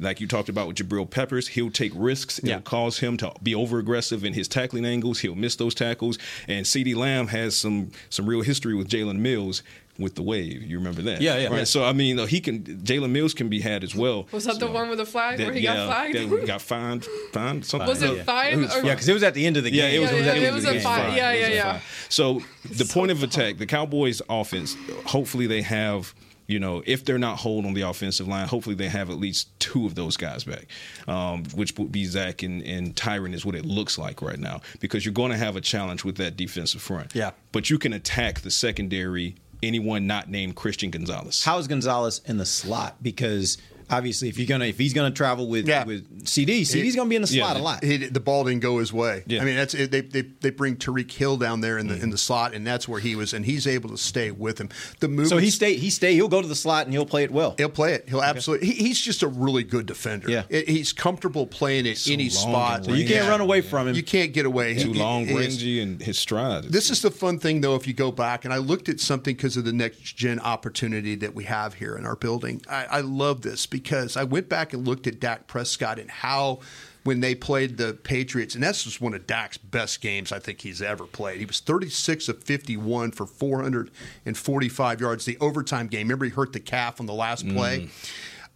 like 0.00 0.20
you 0.20 0.26
talked 0.26 0.48
about 0.48 0.66
with 0.68 0.76
Jabril 0.76 1.08
Peppers, 1.08 1.48
he'll 1.48 1.70
take 1.70 1.92
risks. 1.94 2.38
It'll 2.42 2.60
cause 2.60 2.98
him 2.98 3.16
to 3.18 3.32
be 3.42 3.54
over 3.54 3.78
aggressive 3.78 4.24
in 4.24 4.32
his 4.34 4.48
tackling 4.48 4.84
angles. 4.84 5.20
He'll 5.20 5.34
miss 5.36 5.56
those 5.56 5.74
tackles. 5.74 6.18
And 6.48 6.66
CeeDee 6.66 6.96
Lamb 6.96 7.28
has 7.28 7.56
some 7.56 7.90
some 8.10 8.26
real 8.26 8.42
history 8.42 8.74
with 8.74 8.88
Jalen 8.88 9.18
Mills 9.18 9.62
with 9.96 10.16
the 10.16 10.22
wave. 10.22 10.60
You 10.64 10.76
remember 10.78 11.02
that? 11.02 11.20
Yeah, 11.20 11.36
yeah. 11.38 11.48
Right. 11.48 11.68
So 11.68 11.84
I 11.84 11.92
mean, 11.92 12.18
uh, 12.18 12.26
he 12.26 12.40
can 12.40 12.64
Jalen 12.64 13.10
Mills 13.10 13.32
can 13.34 13.48
be 13.48 13.60
had 13.60 13.84
as 13.84 13.94
well. 13.94 14.26
Was 14.32 14.44
that 14.46 14.58
the 14.58 14.66
one 14.66 14.88
with 14.88 14.98
the 14.98 15.06
flag 15.06 15.38
where 15.38 15.52
he 15.52 15.60
yeah, 15.60 15.74
got 15.76 15.86
flagged? 15.86 16.14
that 16.16 16.40
he 16.40 16.46
got 16.46 16.60
fined. 16.62 17.04
Fined. 17.32 17.64
Something. 17.66 17.88
Was 17.88 18.02
it 18.02 18.16
Yeah. 18.16 18.22
fine? 18.24 18.62
was 18.62 18.74
or- 18.74 18.82
Yeah, 18.84 18.94
because 18.94 19.08
it 19.08 19.14
was 19.14 19.22
at 19.22 19.34
the 19.34 19.46
end 19.46 19.56
of 19.56 19.62
the 19.62 19.70
Yeah, 19.72 19.90
game. 19.90 19.94
it 19.94 19.98
was, 20.00 20.10
Yeah, 20.10 20.16
it 20.16 20.18
was 20.18 20.26
yeah, 20.26 20.32
at 20.32 20.34
the 20.34 20.42
it 20.42 20.46
end 20.46 20.54
was 20.56 20.64
of 20.64 20.70
the 20.70 20.70
a 20.70 20.74
game. 20.74 20.82
fine. 20.82 21.00
Fine. 21.10 21.16
Yeah, 21.16 21.32
yeah, 21.32 21.48
yeah. 21.48 21.80
So 22.08 22.42
the 22.68 22.84
point 22.84 23.12
of 23.12 23.22
attack, 23.22 23.58
the 23.58 23.66
Cowboys' 23.66 24.20
offense. 24.28 24.76
Hopefully, 25.06 25.46
they 25.46 25.62
have. 25.62 26.12
You 26.46 26.58
know, 26.58 26.82
if 26.84 27.04
they're 27.04 27.18
not 27.18 27.38
hold 27.38 27.64
on 27.64 27.74
the 27.74 27.82
offensive 27.82 28.28
line, 28.28 28.46
hopefully 28.48 28.74
they 28.74 28.88
have 28.88 29.08
at 29.10 29.16
least 29.16 29.48
two 29.58 29.86
of 29.86 29.94
those 29.94 30.16
guys 30.16 30.44
back, 30.44 30.66
um, 31.08 31.44
which 31.54 31.76
would 31.78 31.90
be 31.90 32.04
Zack 32.04 32.42
and, 32.42 32.62
and 32.62 32.94
Tyron 32.94 33.32
is 33.32 33.46
what 33.46 33.54
it 33.54 33.64
looks 33.64 33.96
like 33.96 34.20
right 34.20 34.38
now 34.38 34.60
because 34.80 35.04
you're 35.04 35.14
going 35.14 35.30
to 35.30 35.38
have 35.38 35.56
a 35.56 35.60
challenge 35.60 36.04
with 36.04 36.16
that 36.18 36.36
defensive 36.36 36.82
front. 36.82 37.14
Yeah. 37.14 37.30
But 37.52 37.70
you 37.70 37.78
can 37.78 37.94
attack 37.94 38.40
the 38.40 38.50
secondary, 38.50 39.36
anyone 39.62 40.06
not 40.06 40.28
named 40.28 40.56
Christian 40.56 40.90
Gonzalez. 40.90 41.42
How 41.44 41.58
is 41.58 41.66
Gonzalez 41.66 42.20
in 42.26 42.36
the 42.36 42.46
slot? 42.46 43.02
Because 43.02 43.56
obviously, 43.90 44.28
if 44.28 44.38
you're 44.38 44.46
gonna 44.46 44.66
if 44.66 44.78
he's 44.78 44.92
gonna 44.92 45.10
travel 45.10 45.48
with 45.48 45.66
Yeah. 45.68 45.84
with 45.84 46.24
CeeDee, 46.24 46.62
CeeDee's 46.62 46.96
gonna 46.96 47.08
be 47.08 47.16
in 47.16 47.22
the 47.22 47.28
slot 47.28 47.56
a 47.56 47.60
lot. 47.62 47.82
He, 47.84 47.96
the 47.98 48.20
ball 48.20 48.44
didn't 48.44 48.60
go 48.60 48.78
his 48.78 48.92
way. 48.92 49.22
Yeah. 49.26 49.42
I 49.42 49.44
mean, 49.44 49.56
that's 49.56 49.74
it, 49.74 49.90
they, 49.90 50.00
they 50.02 50.22
they 50.22 50.50
bring 50.50 50.76
Tyreek 50.76 51.10
Hill 51.10 51.36
down 51.36 51.60
there 51.60 51.78
in 51.78 51.86
the 51.88 51.94
Mm-hmm. 51.94 52.02
in 52.04 52.10
the 52.10 52.18
slot, 52.18 52.54
and 52.54 52.66
that's 52.66 52.88
where 52.88 52.98
he 53.00 53.14
was, 53.14 53.32
and 53.32 53.44
he's 53.44 53.66
able 53.66 53.88
to 53.90 53.96
stay 53.98 54.30
with 54.32 54.58
him. 54.60 54.68
The 55.00 55.08
move. 55.08 55.28
So 55.28 55.38
he 55.38 55.50
stay 55.50 55.74
he 55.76 55.90
stay 55.90 56.14
he'll 56.14 56.28
go 56.28 56.42
to 56.42 56.48
the 56.48 56.54
slot 56.54 56.86
and 56.86 56.92
he'll 56.92 57.06
play 57.06 57.22
it 57.24 57.30
well. 57.30 57.54
He'll 57.56 57.68
play 57.68 57.92
it. 57.94 58.08
He'll 58.08 58.22
absolutely. 58.22 58.66
He, 58.68 58.72
he's 58.88 59.00
just 59.00 59.22
a 59.22 59.28
really 59.28 59.62
good 59.62 59.86
defender. 59.86 60.30
Yeah. 60.30 60.42
It- 60.48 60.68
he's 60.68 60.92
comfortable 60.92 61.46
playing 61.46 61.86
at 61.86 62.08
any 62.08 62.28
spot. 62.30 62.84
So 62.86 62.92
you 62.92 63.06
can't 63.06 63.28
run 63.28 63.40
away 63.40 63.60
from 63.60 63.86
him. 63.88 63.94
You 63.94 64.02
can't 64.02 64.32
get 64.32 64.44
away. 64.46 64.74
Too 64.74 64.92
He- 64.92 64.98
long, 64.98 65.26
he 65.26 65.36
rangy, 65.36 65.80
and 65.80 66.00
his 66.02 66.18
stride. 66.18 66.64
This 66.64 66.90
is 66.90 67.02
the 67.02 67.10
fun 67.10 67.38
thing, 67.38 67.60
though, 67.60 67.74
if 67.76 67.86
you 67.86 67.92
go 67.94 68.10
back, 68.10 68.44
and 68.44 68.52
I 68.52 68.56
looked 68.56 68.88
at 68.88 68.98
something 68.98 69.36
because 69.36 69.56
of 69.56 69.64
the 69.64 69.72
next 69.72 70.00
gen 70.16 70.40
opportunity 70.40 71.14
that 71.16 71.34
we 71.34 71.44
have 71.44 71.74
here 71.74 71.96
in 71.96 72.04
our 72.06 72.16
building. 72.16 72.60
I, 72.68 72.86
I 72.90 73.00
love 73.00 73.42
this 73.42 73.66
because 73.74 74.16
I 74.16 74.22
went 74.22 74.48
back 74.48 74.72
and 74.72 74.86
looked 74.86 75.08
at 75.08 75.18
Dak 75.18 75.46
Prescott 75.48 75.98
and 75.98 76.10
how. 76.10 76.60
When 77.02 77.20
they 77.20 77.34
played 77.34 77.76
the 77.76 77.92
Patriots, 77.92 78.54
and 78.54 78.64
that's 78.64 78.84
just 78.84 78.98
one 78.98 79.12
of 79.12 79.26
Dak's 79.26 79.58
best 79.58 80.00
games 80.00 80.32
I 80.32 80.38
think 80.38 80.62
he's 80.62 80.80
ever 80.80 81.04
played. 81.04 81.38
He 81.38 81.44
was 81.44 81.60
36 81.60 82.30
of 82.30 82.42
51 82.42 83.10
for 83.10 83.26
445 83.26 85.00
yards. 85.02 85.26
The 85.26 85.36
overtime 85.38 85.88
game, 85.88 86.06
remember 86.06 86.24
he 86.24 86.30
hurt 86.30 86.54
the 86.54 86.60
calf 86.60 87.00
on 87.00 87.06
the 87.06 87.12
last 87.12 87.44
mm. 87.44 87.54
play? 87.54 87.88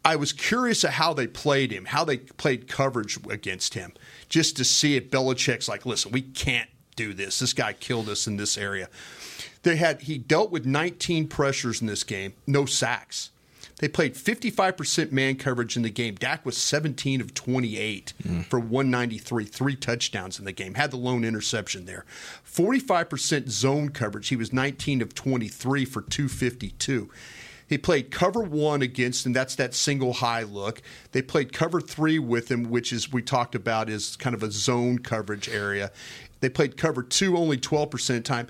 I 0.03 0.17
was 0.17 0.33
curious 0.33 0.83
at 0.85 0.93
how 0.93 1.13
they 1.13 1.27
played 1.27 1.71
him, 1.71 1.85
how 1.85 2.05
they 2.05 2.17
played 2.17 2.69
coverage 2.69 3.19
against 3.29 3.75
him, 3.75 3.93
just 4.31 4.57
to 4.57 4.65
see 4.65 4.97
if 4.97 5.11
Belichick's 5.11 5.69
like, 5.69 5.85
listen, 5.85 6.13
we 6.13 6.23
can't 6.23 6.71
do 6.97 7.13
this. 7.13 7.39
This 7.41 7.53
guy 7.53 7.75
killed 7.75 8.09
us 8.09 8.27
in 8.27 8.39
this 8.39 8.57
area. 8.57 8.89
They 9.63 9.77
had 9.77 10.03
he 10.03 10.19
dealt 10.19 10.51
with 10.51 10.65
19 10.65 11.29
pressures 11.29 11.81
in 11.81 11.87
this 11.87 12.05
game, 12.05 12.35
no 12.47 12.65
sacks. 12.65 13.31
They 13.79 13.89
played 13.89 14.15
55% 14.15 15.13
man 15.13 15.37
coverage 15.37 15.77
in 15.77 15.83
the 15.83 15.91
game. 15.91 16.17
Dak 16.17 16.45
was 16.45 16.57
17 16.57 17.21
of 17.21 17.33
28 17.33 18.13
mm. 18.23 18.45
for 18.47 18.59
193, 18.59 19.45
three 19.45 19.77
touchdowns 19.77 20.39
in 20.39 20.45
the 20.45 20.53
game. 20.53 20.75
Had 20.75 20.91
the 20.91 20.97
lone 20.97 21.25
interception 21.25 21.87
there. 21.87 22.05
45% 22.45 23.49
zone 23.49 23.91
coverage. 23.91 24.29
He 24.29 24.37
was 24.37 24.53
19 24.53 25.01
of 25.01 25.15
23 25.15 25.85
for 25.85 26.03
252. 26.03 27.09
He 27.69 27.79
played 27.79 28.11
cover 28.11 28.43
one 28.43 28.81
against, 28.81 29.27
and 29.27 29.37
that's 29.37 29.55
that 29.57 29.75
single 29.75 30.15
high 30.15 30.43
look. 30.43 30.81
They 31.13 31.21
played 31.21 31.53
cover 31.53 31.81
three 31.81 32.19
with 32.19 32.51
him, 32.51 32.71
which 32.71 32.93
is 32.93 33.13
we 33.13 33.23
talked 33.23 33.55
about 33.55 33.91
is 33.91 34.17
kind 34.17 34.35
of 34.35 34.43
a 34.43 34.51
zone 34.51 35.01
coverage 35.01 35.49
area. 35.49 35.93
They 36.41 36.49
played 36.49 36.77
cover 36.77 37.03
two 37.03 37.37
only 37.37 37.59
12% 37.59 37.95
of 37.95 38.17
the 38.17 38.21
time. 38.23 38.49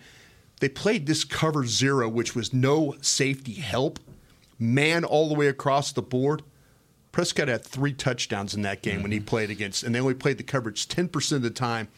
They 0.60 0.68
played 0.68 1.06
this 1.06 1.24
cover 1.24 1.66
zero, 1.66 2.08
which 2.08 2.34
was 2.34 2.52
no 2.52 2.94
safety 3.00 3.54
help, 3.54 3.98
man 4.58 5.04
all 5.04 5.28
the 5.28 5.34
way 5.34 5.46
across 5.48 5.92
the 5.92 6.02
board. 6.02 6.42
Prescott 7.12 7.48
had 7.48 7.64
three 7.64 7.92
touchdowns 7.92 8.54
in 8.54 8.62
that 8.62 8.82
game 8.82 9.02
when 9.02 9.12
he 9.12 9.20
played 9.20 9.50
against, 9.50 9.82
and 9.82 9.94
they 9.94 10.00
only 10.00 10.14
played 10.14 10.38
the 10.38 10.44
coverage 10.44 10.86
10% 10.88 11.32
of 11.32 11.42
the 11.42 11.50
time. 11.50 11.88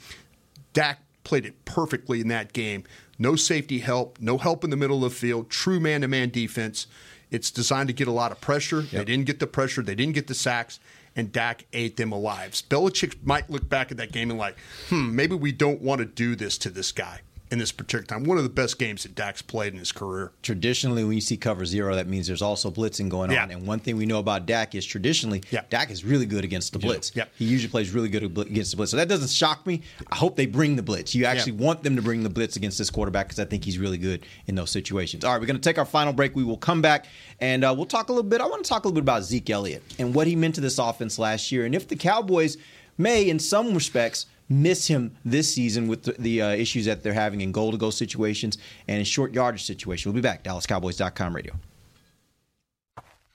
Dak 0.73 1.01
played 1.25 1.45
it 1.45 1.65
perfectly 1.65 2.21
in 2.21 2.29
that 2.29 2.53
game. 2.53 2.85
No 3.19 3.37
safety 3.37 3.81
help, 3.81 4.19
no 4.21 4.39
help 4.39 4.65
in 4.65 4.71
the 4.71 4.77
middle 4.77 5.05
of 5.05 5.13
the 5.13 5.19
field, 5.19 5.51
true 5.51 5.81
man 5.81 6.01
to 6.03 6.09
man 6.09 6.31
defense. 6.31 6.87
It's 7.31 7.51
designed 7.51 7.89
to 7.89 7.93
get 7.93 8.09
a 8.09 8.13
lot 8.13 8.33
of 8.33 8.41
pressure. 8.41 8.83
They 8.83 9.05
didn't 9.05 9.27
get 9.27 9.41
the 9.41 9.47
pressure, 9.47 9.83
they 9.83 9.95
didn't 9.95 10.15
get 10.15 10.27
the 10.27 10.35
sacks, 10.35 10.81
and 11.15 11.33
Dak 11.33 11.67
ate 11.73 11.97
them 11.97 12.13
alive. 12.13 12.53
Belichick 12.71 13.17
might 13.25 13.51
look 13.51 13.69
back 13.69 13.91
at 13.91 13.99
that 13.99 14.13
game 14.13 14.31
and 14.31 14.39
like, 14.39 14.57
hmm, 14.89 15.15
maybe 15.15 15.35
we 15.35 15.53
don't 15.53 15.83
want 15.83 15.99
to 15.99 16.07
do 16.07 16.35
this 16.35 16.57
to 16.59 16.71
this 16.71 16.93
guy 16.93 17.21
in 17.51 17.59
this 17.59 17.73
particular 17.73 18.05
time. 18.05 18.23
One 18.25 18.37
of 18.39 18.45
the 18.45 18.49
best 18.51 18.79
games 18.79 19.03
that 19.03 19.15
Dak's 19.17 19.43
played 19.43 19.73
in 19.73 19.79
his 19.81 19.91
career. 19.91 20.31
Traditionally, 20.43 21.03
when 21.03 21.15
you 21.15 21.21
see 21.21 21.37
cover 21.37 21.67
zero, 21.67 21.95
that 21.97 22.07
means 22.07 22.29
there's 22.29 22.43
also 22.43 22.71
blitzing 22.71 23.09
going 23.09 23.33
Yeah. 23.33 23.43
on. 23.43 23.51
And 23.51 23.67
one 23.67 23.81
thing 23.81 23.97
we 23.97 24.07
know 24.07 24.19
about 24.21 24.47
Dak 24.47 24.75
is 24.77 24.87
traditionally, 24.87 25.43
Dak 25.69 25.91
is 25.91 26.05
really 26.05 26.27
good 26.27 26.45
against 26.45 26.73
the 26.73 26.79
blitz. 26.79 27.11
Yeah. 27.15 27.25
He 27.37 27.45
usually 27.47 27.71
plays 27.71 27.91
really 27.91 28.09
good 28.09 28.23
against 28.23 28.71
the 28.71 28.77
blitz. 28.77 28.93
So 28.93 28.97
that 28.99 29.09
doesn't 29.09 29.31
shock 29.31 29.67
me. 29.67 29.83
I 30.11 30.15
hope 30.17 30.37
they 30.37 30.47
bring 30.47 30.77
the 30.77 30.83
blitz. 30.83 31.15
You 31.15 31.25
actually 31.25 31.53
want 31.53 31.83
them 31.83 31.97
to 31.97 32.03
bring 32.03 32.23
the 32.23 32.31
blitz 32.31 32.55
against 32.57 32.79
this 32.79 32.89
quarterback 32.91 33.27
because 33.27 33.41
I 33.41 33.45
think 33.47 33.65
he's 33.65 33.79
really 33.79 33.99
good 33.99 34.25
in 34.47 34.55
those 34.55 34.71
situations. 34.71 35.25
All 35.25 35.33
right, 35.33 35.41
we're 35.41 35.47
going 35.47 35.57
to 35.61 35.69
take 35.69 35.79
our 35.79 35.85
final 35.85 36.13
break. 36.13 36.37
We 36.37 36.45
will 36.45 36.57
come 36.57 36.81
back 36.81 37.07
and 37.41 37.65
uh, 37.65 37.75
we'll 37.77 37.87
talk 37.87 38.11
a 38.11 38.13
little 38.13 38.29
bit. 38.31 38.41
I 38.41 38.47
want 38.47 38.65
to 38.65 38.69
talk 38.69 38.85
a 38.85 38.89
little 38.89 38.95
bit 39.01 39.05
about 39.05 39.25
Zeke 39.25 39.51
Elliott 39.51 39.83
and 39.99 40.15
what 40.15 40.27
he 40.29 40.37
meant 40.37 40.55
to 40.55 40.61
this 40.61 40.79
offense 40.79 41.19
last 41.19 41.51
year, 41.51 41.65
and 41.67 41.75
if 41.75 41.89
the 41.89 41.97
Cowboys 41.97 42.57
may, 42.97 43.29
in 43.29 43.39
some 43.39 43.75
respects, 43.75 44.27
miss 44.51 44.89
him 44.89 45.17
this 45.25 45.55
season 45.55 45.89
with 45.89 46.03
the, 46.03 46.13
the 46.19 46.43
uh, 46.43 46.49
issues 46.51 46.85
that 46.85 47.03
they're 47.03 47.15
having 47.15 47.41
in 47.41 47.53
goal 47.53 47.71
to 47.71 47.79
go 47.79 47.89
situations 47.89 48.59
and 48.89 48.99
in 48.99 49.05
short 49.05 49.33
yardage 49.33 49.65
situations. 49.65 50.05
We'll 50.07 50.21
be 50.21 50.21
back. 50.21 50.45
DallasCowboys.com 50.45 51.35
radio. 51.35 51.55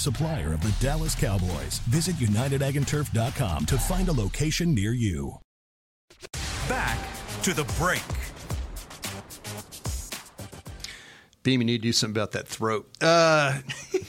supplier 0.00 0.52
of 0.54 0.60
the 0.62 0.74
Dallas 0.84 1.14
Cowboys. 1.14 1.78
Visit 1.88 2.16
UnitedAgAndTurf.com 2.16 3.66
to 3.66 3.78
find 3.78 4.08
a 4.08 4.12
location 4.12 4.74
near 4.74 4.92
you. 4.92 5.34
Back 6.68 6.98
to 7.42 7.54
the 7.54 7.64
break. 7.78 8.02
Beam, 11.42 11.62
you 11.62 11.66
need 11.66 11.78
to 11.78 11.88
do 11.88 11.92
something 11.92 12.20
about 12.20 12.32
that 12.32 12.46
throat. 12.46 12.86
Uh, 13.00 13.60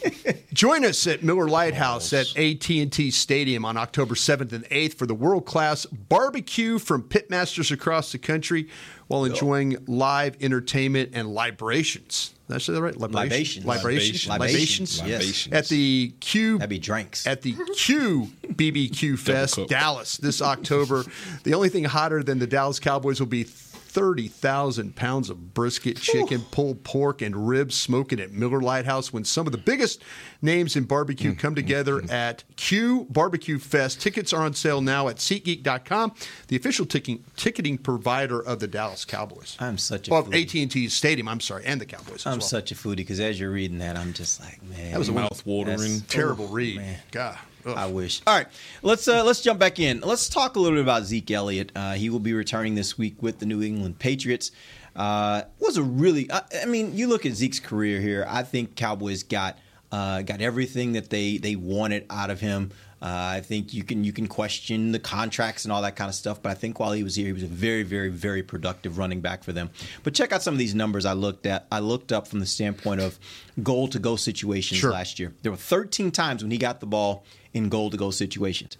join 0.53 0.83
us 0.83 1.07
at 1.07 1.23
Miller 1.23 1.47
Lite 1.47 1.75
House 1.75 2.11
at 2.11 2.27
AT&T 2.37 3.11
Stadium 3.11 3.63
on 3.63 3.77
October 3.77 4.15
7th 4.15 4.51
and 4.51 4.65
8th 4.65 4.95
for 4.95 5.05
the 5.05 5.15
world-class 5.15 5.85
barbecue 5.85 6.77
from 6.77 7.03
pitmasters 7.03 7.71
across 7.71 8.11
the 8.11 8.17
country 8.17 8.67
while 9.07 9.23
enjoying 9.23 9.77
live 9.87 10.35
entertainment 10.41 11.11
and 11.13 11.33
libations. 11.33 12.33
Did 12.49 12.55
I 12.55 12.57
say 12.57 12.73
that 12.73 12.81
right? 12.81 12.97
Libations. 12.97 13.65
Libations. 13.65 14.27
Libations. 14.27 14.27
Libations. 14.27 15.01
Libations. 15.01 15.53
At 15.53 15.67
the 15.69 16.13
Q. 16.19 16.57
That'd 16.57 16.69
be 16.69 16.79
drinks. 16.79 17.25
At 17.25 17.43
the 17.43 17.55
Q 17.77 18.29
BBQ 18.47 19.17
Fest. 19.25 19.57
Dallas, 19.69 20.17
this 20.17 20.41
October. 20.41 21.05
the 21.43 21.53
only 21.53 21.69
thing 21.69 21.85
hotter 21.85 22.23
than 22.23 22.39
the 22.39 22.47
Dallas 22.47 22.79
Cowboys 22.79 23.21
will 23.21 23.27
be 23.27 23.45
30,000 23.91 24.95
pounds 24.95 25.29
of 25.29 25.53
brisket, 25.53 25.97
chicken, 25.97 26.41
pulled 26.51 26.81
pork, 26.85 27.21
and 27.21 27.49
ribs 27.49 27.75
smoking 27.75 28.21
at 28.21 28.31
Miller 28.31 28.61
Lite 28.61 28.85
House 28.85 29.11
when 29.11 29.25
some 29.25 29.45
of 29.45 29.51
the 29.51 29.57
biggest 29.57 30.01
names 30.41 30.77
in 30.77 30.85
barbecue 30.85 31.31
mm-hmm. 31.31 31.39
come 31.39 31.55
together 31.55 31.97
mm-hmm. 31.97 32.09
at 32.09 32.45
Q 32.55 33.05
Barbecue 33.09 33.59
Fest. 33.59 33.99
Tickets 33.99 34.31
are 34.31 34.43
on 34.43 34.53
sale 34.53 34.79
now 34.79 35.09
at 35.09 35.17
SeatGeek.com, 35.17 36.13
the 36.47 36.55
official 36.55 36.85
ticking, 36.85 37.23
ticketing 37.35 37.77
provider 37.77 38.41
of 38.41 38.59
the 38.61 38.67
Dallas 38.67 39.03
Cowboys. 39.03 39.57
I'm 39.59 39.77
such 39.77 40.07
a 40.07 40.15
Of 40.15 40.29
foodie. 40.29 40.63
AT&T 40.65 40.87
Stadium, 40.87 41.27
I'm 41.27 41.41
sorry, 41.41 41.65
and 41.65 41.81
the 41.81 41.85
Cowboys 41.85 42.21
as 42.21 42.27
I'm 42.27 42.39
well. 42.39 42.47
such 42.47 42.71
a 42.71 42.75
foodie 42.75 42.97
because 42.97 43.19
as 43.19 43.39
you're 43.39 43.51
reading 43.51 43.79
that, 43.79 43.97
I'm 43.97 44.13
just 44.13 44.39
like, 44.39 44.63
man, 44.63 44.91
That 44.91 44.99
was 44.99 45.09
a 45.09 45.13
Mouth 45.13 45.45
watering. 45.45 45.99
Terrible 46.07 46.47
oh, 46.49 46.53
read. 46.53 46.77
man. 46.77 46.99
God. 47.11 47.37
Ugh. 47.65 47.73
I 47.77 47.87
wish. 47.87 48.21
All 48.27 48.35
right, 48.37 48.47
let's 48.81 49.07
uh, 49.07 49.23
let's 49.23 49.41
jump 49.41 49.59
back 49.59 49.79
in. 49.79 50.01
Let's 50.01 50.29
talk 50.29 50.55
a 50.55 50.59
little 50.59 50.77
bit 50.77 50.83
about 50.83 51.03
Zeke 51.03 51.31
Elliott. 51.31 51.71
Uh, 51.75 51.93
he 51.93 52.09
will 52.09 52.19
be 52.19 52.33
returning 52.33 52.75
this 52.75 52.97
week 52.97 53.21
with 53.21 53.39
the 53.39 53.45
New 53.45 53.61
England 53.61 53.99
Patriots. 53.99 54.51
Uh, 54.95 55.43
was 55.59 55.77
a 55.77 55.83
really, 55.83 56.29
I, 56.31 56.41
I 56.63 56.65
mean, 56.65 56.97
you 56.97 57.07
look 57.07 57.25
at 57.25 57.33
Zeke's 57.33 57.59
career 57.59 58.01
here. 58.01 58.25
I 58.27 58.43
think 58.43 58.75
Cowboys 58.75 59.23
got 59.23 59.57
uh, 59.91 60.21
got 60.21 60.41
everything 60.41 60.93
that 60.93 61.09
they 61.09 61.37
they 61.37 61.55
wanted 61.55 62.05
out 62.09 62.29
of 62.29 62.39
him. 62.39 62.71
Uh, 63.03 63.07
I 63.37 63.41
think 63.41 63.73
you 63.73 63.83
can 63.83 64.03
you 64.03 64.13
can 64.13 64.27
question 64.27 64.91
the 64.91 64.99
contracts 64.99 65.65
and 65.65 65.71
all 65.71 65.81
that 65.81 65.95
kind 65.95 66.07
of 66.07 66.13
stuff, 66.13 66.39
but 66.41 66.51
I 66.51 66.53
think 66.53 66.79
while 66.79 66.91
he 66.91 67.03
was 67.03 67.15
here, 67.15 67.25
he 67.25 67.33
was 67.33 67.41
a 67.41 67.47
very 67.47 67.81
very 67.81 68.09
very 68.09 68.43
productive 68.43 68.97
running 68.99 69.21
back 69.21 69.43
for 69.43 69.53
them. 69.53 69.71
But 70.03 70.13
check 70.13 70.31
out 70.31 70.43
some 70.43 70.53
of 70.53 70.59
these 70.59 70.75
numbers 70.75 71.03
I 71.05 71.13
looked 71.13 71.47
at. 71.47 71.65
I 71.71 71.79
looked 71.79 72.11
up 72.11 72.27
from 72.27 72.41
the 72.41 72.45
standpoint 72.45 73.01
of 73.01 73.17
goal 73.63 73.87
to 73.87 73.97
go 73.97 74.17
situations 74.17 74.79
Sure. 74.79 74.91
last 74.91 75.19
year. 75.19 75.33
There 75.41 75.51
were 75.51 75.57
13 75.57 76.11
times 76.11 76.43
when 76.43 76.51
he 76.51 76.57
got 76.59 76.79
the 76.79 76.85
ball 76.85 77.23
in 77.53 77.69
goal 77.69 77.89
to 77.89 77.97
go 77.97 78.11
situations. 78.11 78.77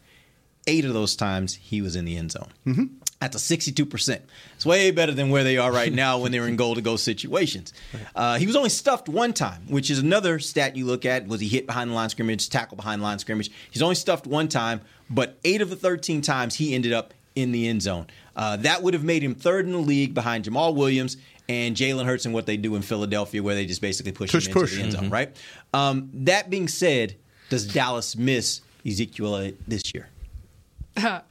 Eight 0.68 0.86
of 0.86 0.94
those 0.94 1.16
times 1.16 1.56
he 1.56 1.82
was 1.82 1.96
in 1.96 2.06
the 2.06 2.16
end 2.18 2.32
zone. 2.32 2.48
Mm-hmm. 2.68 2.86
That's 3.20 3.36
a 3.36 3.58
62%. 3.58 4.20
It's 4.56 4.66
way 4.66 4.90
better 4.92 5.12
than 5.12 5.30
where 5.30 5.44
they 5.44 5.58
are 5.58 5.72
right 5.72 5.92
now 6.06 6.20
when 6.20 6.32
they're 6.32 6.48
in 6.48 6.56
goal 6.56 6.76
to 6.76 6.82
go 6.82 6.96
situations. 6.96 7.74
Uh, 8.16 8.38
he 8.38 8.46
was 8.48 8.56
only 8.56 8.70
stuffed 8.70 9.10
one 9.10 9.34
time, 9.34 9.64
which 9.68 9.90
is 9.92 10.00
another 10.00 10.40
stat 10.40 10.76
you 10.76 10.86
look 10.86 11.06
at. 11.06 11.28
Was 11.28 11.42
he 11.42 11.48
hit 11.48 11.66
behind 11.68 11.90
the 11.92 11.96
line 11.96 12.06
of 12.06 12.12
scrimmage, 12.12 12.50
tackle 12.50 12.78
behind 12.78 13.02
the 13.02 13.04
line 13.04 13.16
of 13.16 13.22
scrimmage? 13.22 13.50
He's 13.72 13.82
only 13.82 13.96
stuffed 13.96 14.26
one 14.28 14.48
time, 14.48 14.82
but 15.10 15.38
eight 15.44 15.62
of 15.62 15.70
the 15.70 15.76
13 15.76 16.22
times 16.22 16.56
he 16.56 16.74
ended 16.76 16.94
up 16.94 17.14
in 17.36 17.52
the 17.52 17.68
end 17.68 17.82
zone. 17.82 18.08
Uh, 18.36 18.58
that 18.58 18.82
would 18.84 18.94
have 18.94 19.04
made 19.04 19.24
him 19.24 19.34
third 19.36 19.66
in 19.66 19.72
the 19.72 19.78
league 19.78 20.14
behind 20.14 20.46
Jamaal 20.46 20.76
Williams 20.76 21.18
and 21.50 21.76
Jalen 21.76 22.06
Hurts 22.06 22.26
and 22.26 22.34
what 22.34 22.46
they 22.46 22.58
do 22.58 22.76
in 22.76 22.82
Philadelphia, 22.82 23.42
where 23.44 23.56
they 23.56 23.66
just 23.66 23.82
basically 23.82 24.12
push, 24.14 24.32
Push, 24.32 24.46
him 24.48 24.52
into 24.52 24.60
push. 24.62 24.76
the 24.76 24.82
end 24.84 24.92
zone, 24.94 25.06
Mhm. 25.10 25.12
right? 25.12 25.36
Um, 25.74 26.10
that 26.14 26.50
being 26.50 26.68
said, 26.68 27.16
does 27.52 27.68
Dallas 27.68 28.16
miss 28.16 28.62
Ezekiel 28.88 29.52
this 29.68 29.94
year? 29.94 30.08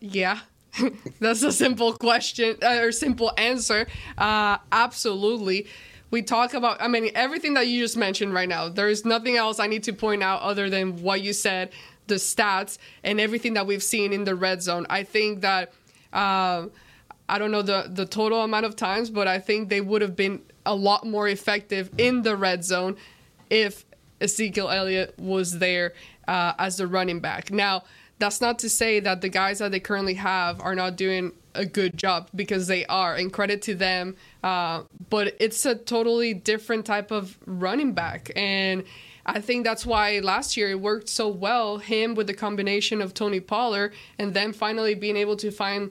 yeah. 0.00 0.40
That's 1.18 1.42
a 1.42 1.50
simple 1.50 1.94
question 1.94 2.58
uh, 2.62 2.76
or 2.82 2.92
simple 2.92 3.32
answer. 3.38 3.86
Uh, 4.18 4.58
absolutely. 4.70 5.66
We 6.10 6.20
talk 6.20 6.52
about, 6.52 6.82
I 6.82 6.88
mean, 6.88 7.10
everything 7.14 7.54
that 7.54 7.68
you 7.68 7.80
just 7.80 7.96
mentioned 7.96 8.34
right 8.34 8.48
now. 8.48 8.68
There's 8.68 9.06
nothing 9.06 9.36
else 9.38 9.58
I 9.58 9.66
need 9.66 9.82
to 9.84 9.94
point 9.94 10.22
out 10.22 10.42
other 10.42 10.68
than 10.68 11.02
what 11.02 11.22
you 11.22 11.32
said, 11.32 11.70
the 12.06 12.16
stats, 12.16 12.76
and 13.02 13.18
everything 13.18 13.54
that 13.54 13.66
we've 13.66 13.82
seen 13.82 14.12
in 14.12 14.24
the 14.24 14.34
red 14.34 14.62
zone. 14.62 14.86
I 14.90 15.04
think 15.04 15.40
that, 15.40 15.72
um, 16.12 16.70
I 17.30 17.38
don't 17.38 17.50
know 17.50 17.62
the, 17.62 17.86
the 17.88 18.04
total 18.04 18.42
amount 18.42 18.66
of 18.66 18.76
times, 18.76 19.08
but 19.08 19.26
I 19.26 19.38
think 19.38 19.70
they 19.70 19.80
would 19.80 20.02
have 20.02 20.16
been 20.16 20.42
a 20.66 20.74
lot 20.74 21.06
more 21.06 21.28
effective 21.28 21.90
in 21.96 22.22
the 22.22 22.36
red 22.36 22.62
zone 22.62 22.98
if 23.48 23.86
Ezekiel 24.20 24.68
Elliott 24.70 25.18
was 25.18 25.58
there 25.58 25.94
uh, 26.28 26.52
as 26.58 26.76
the 26.76 26.86
running 26.86 27.20
back. 27.20 27.50
Now, 27.50 27.84
that's 28.18 28.40
not 28.40 28.58
to 28.60 28.68
say 28.68 29.00
that 29.00 29.22
the 29.22 29.28
guys 29.28 29.58
that 29.58 29.72
they 29.72 29.80
currently 29.80 30.14
have 30.14 30.60
are 30.60 30.74
not 30.74 30.96
doing 30.96 31.32
a 31.54 31.64
good 31.64 31.96
job 31.96 32.28
because 32.34 32.66
they 32.66 32.86
are, 32.86 33.14
and 33.16 33.32
credit 33.32 33.62
to 33.62 33.74
them. 33.74 34.14
Uh, 34.42 34.82
but 35.08 35.34
it's 35.40 35.64
a 35.66 35.74
totally 35.74 36.34
different 36.34 36.86
type 36.86 37.10
of 37.10 37.38
running 37.46 37.92
back. 37.92 38.30
And 38.36 38.84
I 39.26 39.40
think 39.40 39.64
that's 39.64 39.84
why 39.84 40.20
last 40.20 40.56
year 40.56 40.70
it 40.70 40.80
worked 40.80 41.08
so 41.08 41.28
well, 41.28 41.78
him 41.78 42.14
with 42.14 42.26
the 42.26 42.34
combination 42.34 43.00
of 43.00 43.14
Tony 43.14 43.40
Pollard, 43.40 43.94
and 44.18 44.34
then 44.34 44.52
finally 44.52 44.94
being 44.94 45.16
able 45.16 45.36
to 45.36 45.50
find 45.50 45.90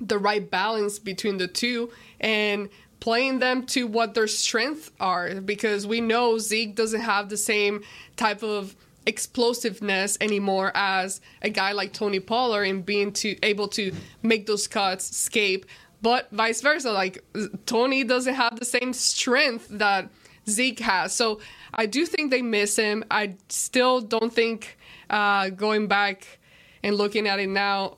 the 0.00 0.18
right 0.18 0.48
balance 0.48 0.98
between 0.98 1.38
the 1.38 1.48
two 1.48 1.90
and 2.20 2.68
playing 3.00 3.38
them 3.38 3.64
to 3.66 3.86
what 3.86 4.14
their 4.14 4.26
strengths 4.26 4.90
are 4.98 5.40
because 5.40 5.86
we 5.86 6.00
know 6.00 6.38
Zeke 6.38 6.74
doesn't 6.74 7.00
have 7.00 7.28
the 7.28 7.36
same 7.36 7.82
type 8.16 8.42
of 8.42 8.74
explosiveness 9.06 10.18
anymore 10.20 10.70
as 10.74 11.20
a 11.40 11.48
guy 11.48 11.72
like 11.72 11.92
Tony 11.92 12.20
Pollard 12.20 12.64
and 12.64 12.84
being 12.84 13.12
to 13.12 13.36
able 13.42 13.68
to 13.68 13.92
make 14.22 14.46
those 14.46 14.66
cuts, 14.68 15.10
escape, 15.10 15.64
but 16.02 16.30
vice 16.30 16.60
versa. 16.60 16.92
Like 16.92 17.24
Tony 17.66 18.04
doesn't 18.04 18.34
have 18.34 18.58
the 18.58 18.66
same 18.66 18.92
strength 18.92 19.66
that 19.70 20.10
Zeke 20.48 20.80
has. 20.80 21.14
So 21.14 21.40
I 21.74 21.86
do 21.86 22.06
think 22.06 22.30
they 22.30 22.42
miss 22.42 22.76
him. 22.76 23.04
I 23.10 23.36
still 23.48 24.00
don't 24.00 24.32
think 24.32 24.78
uh, 25.10 25.50
going 25.50 25.86
back 25.86 26.38
and 26.82 26.96
looking 26.96 27.26
at 27.26 27.40
it 27.40 27.48
now, 27.48 27.96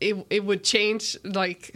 it 0.00 0.16
it 0.30 0.44
would 0.44 0.64
change. 0.64 1.16
Like 1.24 1.74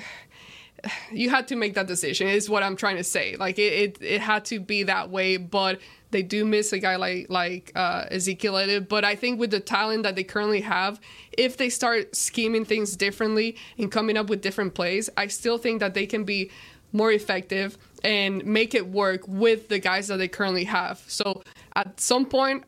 you 1.12 1.30
had 1.30 1.49
to 1.49 1.57
make 1.57 1.74
that 1.74 1.87
decision. 1.87 2.28
Is 2.28 2.49
what 2.51 2.62
I'm 2.62 2.76
trying 2.76 2.97
to 2.97 3.05
say. 3.05 3.37
Like 3.37 3.59
it 3.59 3.72
it, 3.72 3.99
it 4.01 4.20
had 4.20 4.45
to 4.47 4.61
be 4.61 4.85
that 4.85 5.11
way, 5.11 5.37
but. 5.37 5.80
They 6.12 6.22
do 6.22 6.45
miss 6.45 6.74
a 6.74 6.78
guy 6.78 6.97
like 6.97 7.28
like 7.30 7.72
uh, 7.74 8.05
Ezekiel 8.11 8.59
Elliott, 8.59 8.87
but 8.87 9.03
I 9.03 9.14
think 9.14 9.41
with 9.41 9.51
the 9.51 9.61
talent 9.61 10.03
that 10.03 10.14
they 10.14 10.22
currently 10.22 10.61
have, 10.61 11.01
if 11.39 11.57
they 11.57 11.70
start 11.70 12.14
scheming 12.14 12.66
things 12.66 12.97
differently 12.97 13.57
and 13.78 13.91
coming 13.91 14.18
up 14.18 14.28
with 14.28 14.43
different 14.43 14.74
plays, 14.74 15.09
I 15.16 15.28
still 15.28 15.57
think 15.57 15.80
that 15.80 15.95
they 15.95 16.05
can 16.05 16.24
be 16.24 16.51
more 16.93 17.11
effective 17.11 17.78
and 18.05 18.45
make 18.45 18.74
it 18.74 18.89
work 18.89 19.26
with 19.26 19.68
the 19.68 19.78
guys 19.78 20.09
that 20.09 20.18
they 20.18 20.28
currently 20.28 20.64
have. 20.64 21.03
So 21.07 21.43
at 21.74 21.99
some 21.99 22.26
point, 22.26 22.64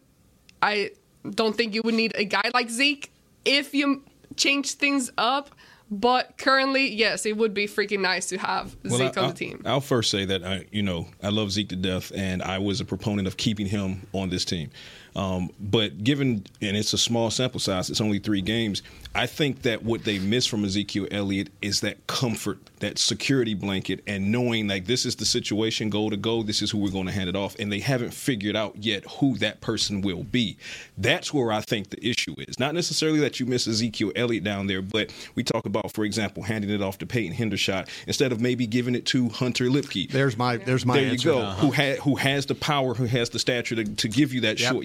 I 0.62 0.92
don't 1.28 1.54
think 1.54 1.74
you 1.74 1.82
would 1.84 1.94
need 1.94 2.12
a 2.16 2.24
guy 2.24 2.50
like 2.54 2.70
Zeke 2.70 3.12
if 3.44 3.74
you 3.74 4.04
change 4.36 4.72
things 4.72 5.10
up. 5.18 5.50
But 5.94 6.38
currently, 6.38 6.92
yes, 6.92 7.24
it 7.24 7.36
would 7.36 7.54
be 7.54 7.68
freaking 7.68 8.00
nice 8.00 8.26
to 8.30 8.38
have 8.38 8.76
Zeke 8.88 9.16
I, 9.16 9.22
on 9.22 9.28
the 9.28 9.34
team. 9.34 9.62
I'll 9.64 9.80
first 9.80 10.10
say 10.10 10.24
that 10.24 10.42
I, 10.42 10.66
you 10.72 10.82
know, 10.82 11.06
I 11.22 11.28
love 11.28 11.52
Zeke 11.52 11.68
to 11.68 11.76
death, 11.76 12.10
and 12.14 12.42
I 12.42 12.58
was 12.58 12.80
a 12.80 12.84
proponent 12.84 13.28
of 13.28 13.36
keeping 13.36 13.66
him 13.66 14.04
on 14.12 14.28
this 14.28 14.44
team. 14.44 14.70
Um, 15.16 15.50
but 15.60 16.02
given, 16.02 16.44
and 16.60 16.76
it's 16.76 16.92
a 16.92 16.98
small 16.98 17.30
sample 17.30 17.60
size, 17.60 17.88
it's 17.90 18.00
only 18.00 18.18
three 18.18 18.40
games. 18.42 18.82
I 19.14 19.26
think 19.26 19.62
that 19.62 19.84
what 19.84 20.02
they 20.02 20.18
miss 20.18 20.44
from 20.44 20.64
Ezekiel 20.64 21.06
Elliott 21.12 21.48
is 21.62 21.80
that 21.82 22.04
comfort, 22.08 22.58
that 22.80 22.98
security 22.98 23.54
blanket, 23.54 24.00
and 24.08 24.32
knowing 24.32 24.66
like 24.66 24.86
this 24.86 25.06
is 25.06 25.14
the 25.14 25.24
situation, 25.24 25.88
goal 25.88 26.10
to 26.10 26.16
go, 26.16 26.42
this 26.42 26.62
is 26.62 26.72
who 26.72 26.78
we're 26.78 26.90
going 26.90 27.06
to 27.06 27.12
hand 27.12 27.28
it 27.28 27.36
off, 27.36 27.54
and 27.60 27.70
they 27.70 27.78
haven't 27.78 28.12
figured 28.12 28.56
out 28.56 28.74
yet 28.82 29.04
who 29.20 29.36
that 29.38 29.60
person 29.60 30.00
will 30.00 30.24
be. 30.24 30.56
That's 30.98 31.32
where 31.32 31.52
I 31.52 31.60
think 31.60 31.90
the 31.90 32.04
issue 32.04 32.34
is. 32.38 32.58
Not 32.58 32.74
necessarily 32.74 33.20
that 33.20 33.38
you 33.38 33.46
miss 33.46 33.68
Ezekiel 33.68 34.10
Elliott 34.16 34.42
down 34.42 34.66
there, 34.66 34.82
but 34.82 35.12
we 35.36 35.44
talk 35.44 35.64
about, 35.64 35.92
for 35.92 36.04
example, 36.04 36.42
handing 36.42 36.70
it 36.70 36.82
off 36.82 36.98
to 36.98 37.06
Peyton 37.06 37.36
Hendershot 37.36 37.88
instead 38.08 38.32
of 38.32 38.40
maybe 38.40 38.66
giving 38.66 38.96
it 38.96 39.06
to 39.06 39.28
Hunter 39.28 39.66
Luepke. 39.66 40.10
There's 40.10 40.36
my 40.36 40.56
there's 40.56 40.84
my 40.84 40.94
there 40.98 41.10
answer. 41.10 41.28
you 41.28 41.34
go. 41.36 41.44
Who 41.52 41.70
ha- 41.70 42.00
who 42.02 42.16
has 42.16 42.46
the 42.46 42.56
power, 42.56 42.94
who 42.94 43.04
has 43.04 43.30
the 43.30 43.38
stature 43.38 43.76
to, 43.76 43.84
to 43.84 44.08
give 44.08 44.32
you 44.34 44.40
that 44.40 44.58
Yep. 44.58 44.72
short 44.72 44.84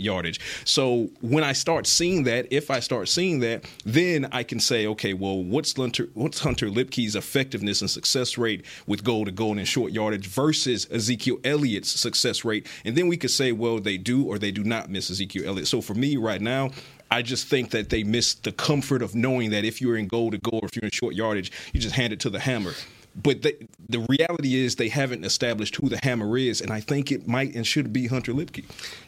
So 0.65 1.09
when 1.21 1.43
I 1.43 1.53
start 1.53 1.87
seeing 1.87 2.23
that, 2.23 2.47
if 2.51 2.71
I 2.71 2.79
start 2.79 3.09
seeing 3.09 3.39
that, 3.39 3.65
then 3.85 4.27
I 4.31 4.43
can 4.43 4.59
say, 4.59 4.87
okay, 4.87 5.13
well, 5.13 5.43
what's 5.43 5.75
Hunter 5.75 6.09
what's 6.13 6.39
Hunter 6.39 6.67
Luepke's 6.67 7.15
effectiveness 7.15 7.81
and 7.81 7.89
success 7.89 8.37
rate 8.37 8.65
with 8.87 9.03
goal 9.03 9.25
to 9.25 9.31
goal 9.31 9.57
and 9.57 9.67
short 9.67 9.91
yardage 9.91 10.27
versus 10.27 10.87
Ezekiel 10.91 11.37
Elliott's 11.43 11.89
success 11.89 12.45
rate, 12.45 12.67
and 12.85 12.95
then 12.95 13.07
we 13.07 13.17
could 13.17 13.31
say, 13.31 13.51
well, 13.51 13.79
they 13.79 13.97
do 13.97 14.25
or 14.25 14.37
they 14.37 14.51
do 14.51 14.63
not 14.63 14.89
miss 14.89 15.09
Ezekiel 15.09 15.47
Elliott. 15.47 15.67
So 15.67 15.81
for 15.81 15.93
me 15.93 16.17
right 16.17 16.41
now. 16.41 16.71
I 17.11 17.23
just 17.23 17.47
think 17.47 17.71
that 17.71 17.89
they 17.89 18.03
miss 18.03 18.35
the 18.35 18.51
comfort 18.51 19.01
of 19.01 19.15
knowing 19.15 19.49
that 19.49 19.65
if 19.65 19.81
you're 19.81 19.97
in 19.97 20.07
goal 20.07 20.29
to 20.29 20.37
goal 20.37 20.59
if 20.61 20.75
you're 20.75 20.85
in 20.85 20.91
short 20.91 21.15
yardage, 21.15 21.51
you 21.73 21.79
just 21.79 21.95
hand 21.95 22.13
it 22.13 22.19
to 22.19 22.29
the 22.29 22.39
hammer. 22.39 22.73
But 23.15 23.41
the, 23.41 23.55
the 23.89 24.05
reality 24.07 24.55
is 24.55 24.75
they 24.75 24.89
haven't 24.89 25.25
established 25.25 25.75
who 25.77 25.89
the 25.89 25.99
hammer 26.03 26.37
is, 26.37 26.61
and 26.61 26.71
I 26.71 26.79
think 26.79 27.11
it 27.11 27.27
might 27.27 27.55
and 27.55 27.65
should 27.65 27.91
be 27.91 28.07
Hunter 28.07 28.33
Luepke. 28.33 28.63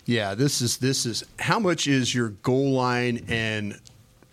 Yeah, 0.05 0.33
this 0.35 0.61
is 0.61 0.77
this 0.77 1.05
is 1.05 1.23
how 1.39 1.59
much 1.59 1.87
is 1.87 2.13
your 2.13 2.29
goal 2.29 2.73
line 2.73 3.23
and 3.27 3.79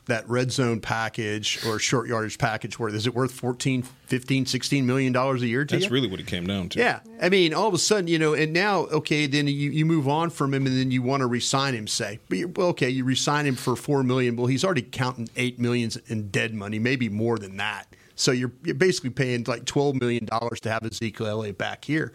that 0.09 0.29
red 0.29 0.51
zone 0.51 0.81
package 0.81 1.65
or 1.65 1.79
short 1.79 2.09
yardage 2.09 2.39
package 2.39 2.79
worth? 2.79 2.95
Is 2.95 3.07
it 3.07 3.15
worth 3.15 3.31
14, 3.33 3.83
15, 3.83 4.47
16 4.47 4.87
million 4.87 5.13
dollars 5.13 5.43
a 5.43 5.47
year 5.47 5.65
to 5.65 5.75
That's 5.75 5.85
you? 5.85 5.91
really 5.91 6.09
what 6.09 6.19
it 6.19 6.27
came 6.27 6.47
down 6.47 6.71
to. 6.71 6.79
Yeah. 6.79 7.01
I 7.23 7.29
mean, 7.29 7.55
all 7.55 7.69
of 7.69 7.75
a 7.75 7.79
sudden, 7.79 8.09
you 8.09 8.19
know, 8.19 8.35
and 8.35 8.53
now, 8.53 8.81
okay, 8.87 9.27
then 9.27 9.47
you, 9.47 9.71
you 9.71 9.87
move 9.87 10.09
on 10.09 10.31
from 10.31 10.53
him 10.53 10.67
and 10.67 10.77
then 10.77 10.91
you 10.91 11.03
want 11.03 11.21
to 11.21 11.27
resign 11.27 11.75
him, 11.75 11.87
say. 11.87 12.19
But 12.29 12.39
you, 12.39 12.49
well, 12.49 12.69
okay, 12.69 12.89
you 12.89 13.05
resign 13.05 13.47
him 13.47 13.55
for 13.55 13.77
four 13.77 14.03
million. 14.03 14.35
Well, 14.37 14.47
he's 14.47 14.65
already 14.65 14.83
counting 14.83 15.29
eight 15.37 15.59
millions 15.59 15.97
in 16.09 16.31
dead 16.31 16.55
money, 16.55 16.79
maybe 16.79 17.09
more 17.09 17.39
than 17.39 17.59
that. 17.59 17.87
So 18.19 18.33
you're, 18.33 18.53
you're 18.65 18.75
basically 18.75 19.11
paying 19.11 19.45
like 19.45 19.65
$12 19.65 20.01
million 20.01 20.27
to 20.27 20.71
have 20.71 20.85
Ezekiel 20.85 21.27
Elliott 21.27 21.57
back 21.57 21.85
here. 21.85 22.13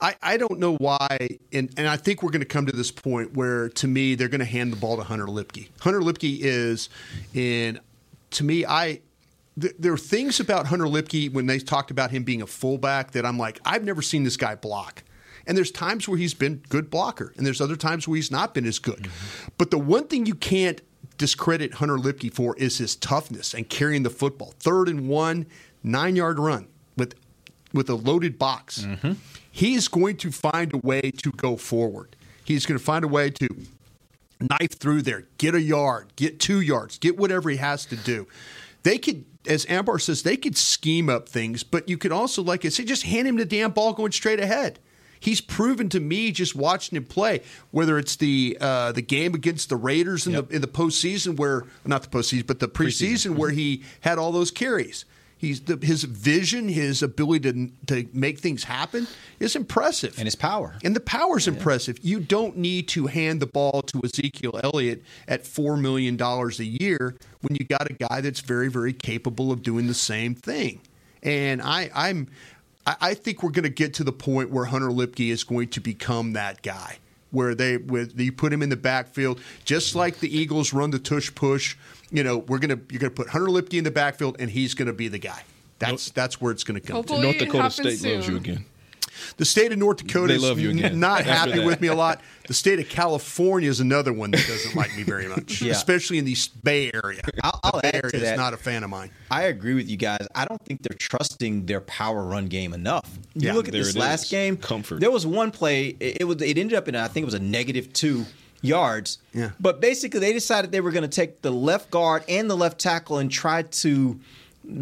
I, 0.00 0.14
I 0.22 0.36
don't 0.38 0.58
know 0.58 0.76
why, 0.76 1.38
and, 1.52 1.70
and 1.76 1.86
I 1.86 1.98
think 1.98 2.22
we're 2.22 2.30
going 2.30 2.40
to 2.40 2.46
come 2.46 2.64
to 2.64 2.72
this 2.72 2.90
point 2.90 3.34
where, 3.34 3.68
to 3.68 3.86
me, 3.86 4.14
they're 4.14 4.28
going 4.28 4.40
to 4.40 4.46
hand 4.46 4.72
the 4.72 4.76
ball 4.76 4.96
to 4.96 5.02
Hunter 5.02 5.26
Luepke. 5.26 5.68
Hunter 5.80 6.00
Luepke 6.00 6.38
is, 6.40 6.88
and 7.34 7.80
to 8.30 8.44
me, 8.44 8.64
I 8.64 9.02
th- 9.60 9.74
there 9.78 9.92
are 9.92 9.98
things 9.98 10.40
about 10.40 10.68
Hunter 10.68 10.86
Luepke 10.86 11.34
when 11.34 11.46
they 11.46 11.58
talked 11.58 11.90
about 11.90 12.10
him 12.12 12.24
being 12.24 12.40
a 12.40 12.46
fullback 12.46 13.10
that 13.10 13.26
I'm 13.26 13.38
like, 13.38 13.60
I've 13.66 13.84
never 13.84 14.00
seen 14.00 14.24
this 14.24 14.38
guy 14.38 14.54
block. 14.54 15.02
And 15.46 15.54
there's 15.54 15.70
times 15.70 16.08
where 16.08 16.16
he's 16.16 16.34
been 16.34 16.62
good 16.70 16.88
blocker, 16.88 17.34
and 17.36 17.44
there's 17.44 17.60
other 17.60 17.76
times 17.76 18.08
where 18.08 18.16
he's 18.16 18.30
not 18.30 18.54
been 18.54 18.64
as 18.64 18.78
good. 18.78 19.02
Mm-hmm. 19.02 19.48
But 19.58 19.70
the 19.70 19.78
one 19.78 20.06
thing 20.06 20.24
you 20.24 20.34
can't 20.34 20.80
discredit 21.20 21.74
Hunter 21.74 21.98
Luepke 21.98 22.32
for 22.32 22.56
is 22.56 22.78
his 22.78 22.96
toughness 22.96 23.52
and 23.52 23.68
carrying 23.68 24.04
the 24.04 24.10
football. 24.10 24.54
Third 24.58 24.88
and 24.88 25.06
one, 25.06 25.44
nine 25.84 26.16
yard 26.16 26.38
run 26.38 26.66
with 26.96 27.14
with 27.74 27.90
a 27.90 27.94
loaded 27.94 28.38
box. 28.38 28.80
Mm-hmm. 28.80 29.12
He 29.52 29.74
is 29.74 29.86
going 29.86 30.16
to 30.16 30.32
find 30.32 30.72
a 30.72 30.78
way 30.78 31.10
to 31.18 31.30
go 31.32 31.58
forward. 31.58 32.16
He's 32.42 32.64
going 32.64 32.78
to 32.78 32.84
find 32.84 33.04
a 33.04 33.08
way 33.08 33.28
to 33.28 33.48
knife 34.40 34.78
through 34.78 35.02
there, 35.02 35.26
get 35.36 35.54
a 35.54 35.60
yard, 35.60 36.10
get 36.16 36.40
two 36.40 36.62
yards, 36.62 36.96
get 36.96 37.18
whatever 37.18 37.50
he 37.50 37.58
has 37.58 37.84
to 37.86 37.96
do. 37.96 38.26
They 38.82 38.96
could, 38.96 39.26
as 39.46 39.66
Ambar 39.68 39.98
says, 39.98 40.22
they 40.22 40.38
could 40.38 40.56
scheme 40.56 41.10
up 41.10 41.28
things, 41.28 41.62
but 41.62 41.86
you 41.86 41.98
could 41.98 42.12
also, 42.12 42.42
like 42.42 42.64
I 42.64 42.70
say, 42.70 42.84
just 42.84 43.02
hand 43.02 43.28
him 43.28 43.36
the 43.36 43.44
damn 43.44 43.72
ball 43.72 43.92
going 43.92 44.12
straight 44.12 44.40
ahead. 44.40 44.78
He's 45.20 45.40
proven 45.42 45.90
to 45.90 46.00
me 46.00 46.32
just 46.32 46.56
watching 46.56 46.96
him 46.96 47.04
play, 47.04 47.42
whether 47.70 47.98
it's 47.98 48.16
the 48.16 48.56
uh, 48.60 48.92
the 48.92 49.02
game 49.02 49.34
against 49.34 49.68
the 49.68 49.76
Raiders 49.76 50.26
in 50.26 50.32
the 50.32 50.46
in 50.48 50.62
the 50.62 50.68
postseason 50.68 51.36
where 51.36 51.64
not 51.84 52.02
the 52.02 52.08
postseason, 52.08 52.46
but 52.46 52.58
the 52.58 52.68
preseason, 52.68 53.36
where 53.36 53.50
he 53.50 53.84
had 54.00 54.18
all 54.18 54.32
those 54.32 54.50
carries. 54.50 55.04
He's 55.36 55.60
the, 55.62 55.78
his 55.80 56.04
vision, 56.04 56.68
his 56.68 57.02
ability 57.02 57.52
to 57.52 57.70
to 57.86 58.08
make 58.12 58.40
things 58.40 58.64
happen 58.64 59.06
is 59.38 59.56
impressive, 59.56 60.18
and 60.18 60.26
his 60.26 60.36
power. 60.36 60.74
And 60.84 60.94
the 60.94 61.00
power's 61.00 61.48
impressive. 61.48 61.98
You 62.02 62.20
don't 62.20 62.58
need 62.58 62.88
to 62.88 63.06
hand 63.06 63.40
the 63.40 63.46
ball 63.46 63.80
to 63.82 64.00
Ezekiel 64.04 64.60
Elliott 64.62 65.02
at 65.28 65.46
four 65.46 65.78
million 65.78 66.16
dollars 66.16 66.60
a 66.60 66.66
year 66.66 67.16
when 67.40 67.56
you 67.58 67.64
got 67.66 67.90
a 67.90 67.94
guy 67.94 68.20
that's 68.20 68.40
very, 68.40 68.68
very 68.68 68.92
capable 68.92 69.50
of 69.50 69.62
doing 69.62 69.86
the 69.86 69.94
same 69.94 70.34
thing. 70.34 70.80
And 71.22 71.60
I, 71.62 71.90
I'm, 71.94 72.28
I, 72.90 72.96
I 73.10 73.14
think 73.14 73.42
we're 73.42 73.50
going 73.50 73.64
to 73.64 73.68
get 73.68 73.94
to 73.94 74.04
the 74.04 74.12
point 74.12 74.50
where 74.50 74.64
Hunter 74.64 74.88
Luepke 74.88 75.30
is 75.30 75.44
going 75.44 75.68
to 75.68 75.80
become 75.80 76.32
that 76.32 76.62
guy. 76.62 76.98
Where 77.32 77.54
they 77.54 77.76
with 77.76 78.18
you 78.18 78.32
put 78.32 78.52
him 78.52 78.60
in 78.60 78.70
the 78.70 78.76
backfield, 78.76 79.40
just 79.64 79.94
like 79.94 80.18
the 80.18 80.36
Eagles 80.36 80.72
run 80.72 80.90
the 80.90 80.98
tush 80.98 81.32
push. 81.32 81.76
You 82.10 82.24
know, 82.24 82.38
we're 82.38 82.58
gonna 82.58 82.80
you're 82.90 82.98
gonna 82.98 83.12
put 83.12 83.28
Hunter 83.28 83.46
Luepke 83.46 83.78
in 83.78 83.84
the 83.84 83.92
backfield, 83.92 84.34
and 84.40 84.50
he's 84.50 84.74
gonna 84.74 84.92
be 84.92 85.06
the 85.06 85.20
guy. 85.20 85.44
That's 85.78 86.10
that's 86.10 86.40
where 86.40 86.50
it's 86.50 86.64
gonna 86.64 86.80
come. 86.80 86.96
Hopefully 86.96 87.20
to. 87.20 87.26
North 87.26 87.38
Dakota 87.38 87.58
it 87.58 87.76
happens 87.76 88.00
State 88.00 88.16
loves 88.16 88.26
you 88.26 88.36
again. 88.36 88.64
The 89.36 89.44
state 89.44 89.72
of 89.72 89.78
North 89.78 89.98
Dakota 89.98 90.32
They 90.32 90.38
love 90.38 90.58
you 90.58 90.70
is 90.70 90.76
again. 90.76 91.00
not 91.00 91.24
happy 91.24 91.52
that. 91.58 91.66
with 91.66 91.80
me 91.80 91.88
a 91.88 91.94
lot. 91.94 92.20
The 92.46 92.54
state 92.54 92.80
of 92.80 92.88
California 92.88 93.70
is 93.70 93.80
another 93.80 94.12
one 94.12 94.30
that 94.32 94.44
doesn't 94.46 94.74
like 94.74 94.96
me 94.96 95.02
very 95.04 95.28
much, 95.28 95.62
Yeah. 95.62 95.72
especially 95.72 96.18
in 96.18 96.24
the 96.24 96.36
Bay 96.64 96.90
Area. 96.92 97.22
I'll, 97.44 97.60
I'll 97.62 97.72
the 97.72 97.80
Bay 97.82 97.88
add 97.88 97.94
Area 98.04 98.10
to 98.12 98.32
is 98.32 98.36
not 98.36 98.54
a 98.54 98.56
fan 98.56 98.82
of 98.82 98.90
mine. 98.90 99.10
I 99.30 99.42
agree 99.44 99.74
with 99.74 99.88
you 99.88 99.96
guys. 99.96 100.26
I 100.34 100.44
don't 100.46 100.60
think 100.64 100.82
they're 100.82 100.96
trusting 100.98 101.66
their 101.66 101.80
power 101.82 102.24
run 102.24 102.46
game 102.46 102.72
enough. 102.74 103.08
You 103.34 103.48
Yeah, 103.48 103.52
look 103.54 103.68
at 103.68 103.72
there 103.72 103.84
this 103.84 103.96
last 103.96 104.24
is. 104.24 104.30
game. 104.30 104.56
Comfort. 104.56 105.00
There 105.00 105.10
was 105.10 105.26
one 105.26 105.50
play. 105.52 105.96
It, 106.00 106.22
it 106.22 106.24
was. 106.24 106.42
It 106.42 106.58
ended 106.58 106.76
up 106.76 106.88
in. 106.88 106.96
I 106.96 107.06
think 107.08 107.22
it 107.22 107.26
was 107.26 107.34
a 107.34 107.38
negative 107.38 107.92
two 107.92 108.26
yards. 108.62 109.18
Yeah. 109.32 109.50
But 109.60 109.80
basically, 109.80 110.20
they 110.20 110.32
decided 110.32 110.72
they 110.72 110.80
were 110.80 110.90
going 110.90 111.02
to 111.02 111.08
take 111.08 111.42
the 111.42 111.50
left 111.52 111.90
guard 111.90 112.24
and 112.28 112.50
the 112.50 112.56
left 112.56 112.78
tackle 112.80 113.18
and 113.18 113.30
try 113.30 113.62
to. 113.62 114.18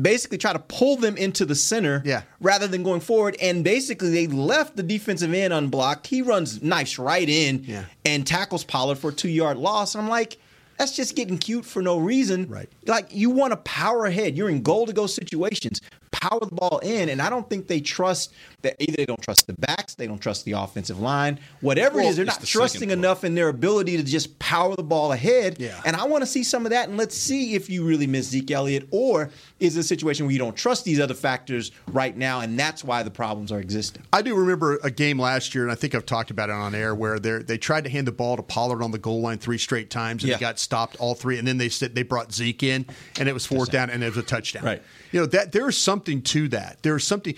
Basically, 0.02 0.38
try 0.38 0.52
to 0.52 0.58
pull 0.58 0.96
them 0.96 1.16
into 1.16 1.44
the 1.44 1.54
center 1.54 2.02
Yeah. 2.04 2.22
rather 2.40 2.66
than 2.66 2.82
going 2.82 3.00
forward. 3.00 3.36
And 3.40 3.64
basically, 3.64 4.10
they 4.10 4.26
left 4.26 4.76
the 4.76 4.82
defensive 4.82 5.32
end 5.32 5.52
unblocked. 5.52 6.06
He 6.06 6.22
runs 6.22 6.62
nice 6.62 6.98
right 6.98 7.28
in 7.28 7.64
Yeah. 7.66 7.84
and 8.04 8.26
tackles 8.26 8.64
Pollard 8.64 8.98
for 8.98 9.10
a 9.10 9.12
two 9.12 9.28
yard 9.28 9.56
loss. 9.56 9.94
And 9.94 10.02
I'm 10.04 10.10
like, 10.10 10.38
that's 10.78 10.94
just 10.94 11.16
getting 11.16 11.38
cute 11.38 11.64
for 11.64 11.82
no 11.82 11.98
reason. 11.98 12.48
Right. 12.48 12.68
Like 12.86 13.08
you 13.10 13.30
want 13.30 13.52
to 13.52 13.56
power 13.58 14.06
ahead. 14.06 14.36
You're 14.36 14.48
in 14.48 14.62
goal 14.62 14.86
to 14.86 14.92
go 14.92 15.06
situations. 15.08 15.80
Power 16.20 16.40
the 16.40 16.46
ball 16.54 16.78
in, 16.78 17.10
and 17.10 17.22
I 17.22 17.30
don't 17.30 17.48
think 17.48 17.68
they 17.68 17.80
trust 17.80 18.32
that 18.62 18.74
either 18.80 18.96
they 18.96 19.06
don't 19.06 19.22
trust 19.22 19.46
the 19.46 19.52
backs, 19.52 19.94
they 19.94 20.06
don't 20.08 20.18
trust 20.18 20.44
the 20.44 20.52
offensive 20.52 20.98
line, 20.98 21.38
whatever 21.60 22.00
it 22.00 22.02
Well, 22.02 22.10
is, 22.10 22.16
they're 22.16 22.24
not 22.24 22.40
the 22.40 22.46
trusting 22.46 22.90
enough 22.90 23.22
in 23.22 23.36
their 23.36 23.48
ability 23.48 23.96
to 23.96 24.02
just 24.02 24.36
power 24.40 24.74
the 24.74 24.82
ball 24.82 25.12
ahead. 25.12 25.56
Yeah. 25.60 25.80
And 25.84 25.94
I 25.94 26.06
want 26.06 26.22
to 26.22 26.26
see 26.26 26.42
some 26.42 26.66
of 26.66 26.70
that, 26.70 26.88
and 26.88 26.98
let's 26.98 27.16
see 27.16 27.54
if 27.54 27.70
you 27.70 27.84
really 27.84 28.08
miss 28.08 28.26
Zeke 28.30 28.50
Elliott, 28.50 28.88
or 28.90 29.30
is 29.60 29.76
it 29.76 29.80
a 29.80 29.82
situation 29.84 30.26
where 30.26 30.32
you 30.32 30.38
don't 30.40 30.56
trust 30.56 30.84
these 30.84 30.98
other 30.98 31.14
factors 31.14 31.70
right 31.92 32.16
now, 32.16 32.40
and 32.40 32.58
that's 32.58 32.82
why 32.82 33.04
the 33.04 33.10
problems 33.12 33.52
are 33.52 33.60
existing. 33.60 34.02
I 34.12 34.22
do 34.22 34.34
remember 34.34 34.80
a 34.82 34.90
game 34.90 35.20
last 35.20 35.54
year, 35.54 35.62
and 35.62 35.70
I 35.70 35.76
think 35.76 35.94
I've 35.94 36.06
talked 36.06 36.32
about 36.32 36.48
it 36.48 36.54
on 36.54 36.74
air, 36.74 36.94
where 36.96 37.20
they 37.20 37.38
they 37.42 37.58
tried 37.58 37.84
to 37.84 37.90
hand 37.90 38.08
the 38.08 38.12
ball 38.12 38.36
to 38.36 38.42
Pollard 38.42 38.82
on 38.82 38.90
the 38.90 38.98
goal 38.98 39.20
line 39.20 39.38
three 39.38 39.58
straight 39.58 39.88
times, 39.90 40.24
and 40.24 40.30
Yeah. 40.30 40.38
got 40.38 40.58
stopped 40.58 40.96
all 40.96 41.14
three. 41.14 41.38
And 41.38 41.46
then 41.46 41.58
they 41.58 41.68
said 41.68 41.94
they 41.94 42.02
brought 42.02 42.32
Zeke 42.32 42.64
in, 42.64 42.86
and 43.20 43.28
it 43.28 43.32
was 43.32 43.46
fourth 43.46 43.70
down, 43.70 43.88
and 43.90 44.02
it 44.02 44.08
was 44.08 44.16
a 44.16 44.22
touchdown. 44.22 44.64
Right. 44.64 44.82
You 45.12 45.20
know 45.20 45.26
that 45.26 45.52
there 45.52 45.68
is 45.68 45.76
something 45.76 46.07
something 46.08 46.22
to 46.22 46.48
that. 46.48 46.78
There's 46.82 47.06
something. 47.06 47.34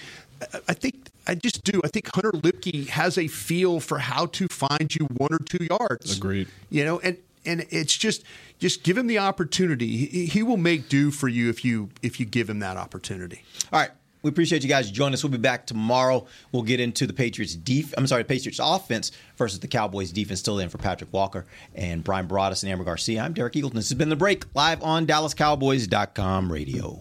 I 0.68 0.74
think 0.74 1.08
I 1.26 1.34
just 1.34 1.64
do. 1.64 1.80
I 1.84 1.88
think 1.88 2.08
Hunter 2.14 2.32
Luepke 2.32 2.88
has 2.88 3.18
a 3.18 3.26
feel 3.26 3.80
for 3.80 3.98
how 3.98 4.26
to 4.26 4.46
find 4.48 4.94
you 4.94 5.06
one 5.16 5.32
or 5.32 5.38
two 5.38 5.66
yards. 5.68 6.16
Agreed. 6.16 6.48
You 6.70 6.84
know, 6.84 7.00
and 7.00 7.18
and 7.44 7.66
it's 7.70 7.96
just 7.96 8.24
just 8.58 8.82
give 8.82 8.96
him 8.96 9.06
the 9.06 9.18
opportunity. 9.18 10.06
He, 10.06 10.26
he 10.26 10.42
will 10.42 10.56
make 10.56 10.88
do 10.88 11.10
for 11.10 11.28
you 11.28 11.50
if 11.50 11.64
you 11.64 11.90
if 12.02 12.20
you 12.20 12.26
give 12.26 12.48
him 12.48 12.60
that 12.60 12.76
opportunity. 12.76 13.42
All 13.72 13.80
right. 13.80 13.90
We 14.22 14.28
appreciate 14.28 14.62
you 14.62 14.68
guys 14.68 14.90
joining 14.90 15.14
us. 15.14 15.24
We'll 15.24 15.32
be 15.32 15.38
back 15.38 15.64
tomorrow. 15.64 16.26
We'll 16.52 16.62
get 16.62 16.78
into 16.78 17.06
the 17.06 17.14
Patriots 17.14 17.54
def- 17.54 17.94
I'm 17.96 18.06
sorry, 18.06 18.22
the 18.22 18.28
Patriots 18.28 18.60
offense 18.62 19.12
versus 19.38 19.60
the 19.60 19.66
Cowboys 19.66 20.12
defense. 20.12 20.40
Still 20.40 20.58
in 20.58 20.68
for 20.68 20.76
Patrik 20.76 21.10
Walker 21.10 21.46
and 21.74 22.04
Brian 22.04 22.28
Broaddus 22.28 22.62
and 22.62 22.70
Amber 22.70 22.84
Garcia. 22.84 23.22
I'm 23.22 23.32
Derek 23.32 23.54
Eagleton. 23.54 23.72
This 23.72 23.88
has 23.88 23.96
been 23.96 24.10
the 24.10 24.16
break 24.16 24.44
live 24.54 24.82
on 24.82 25.06
DallasCowboys.com 25.06 26.52
radio. 26.52 27.00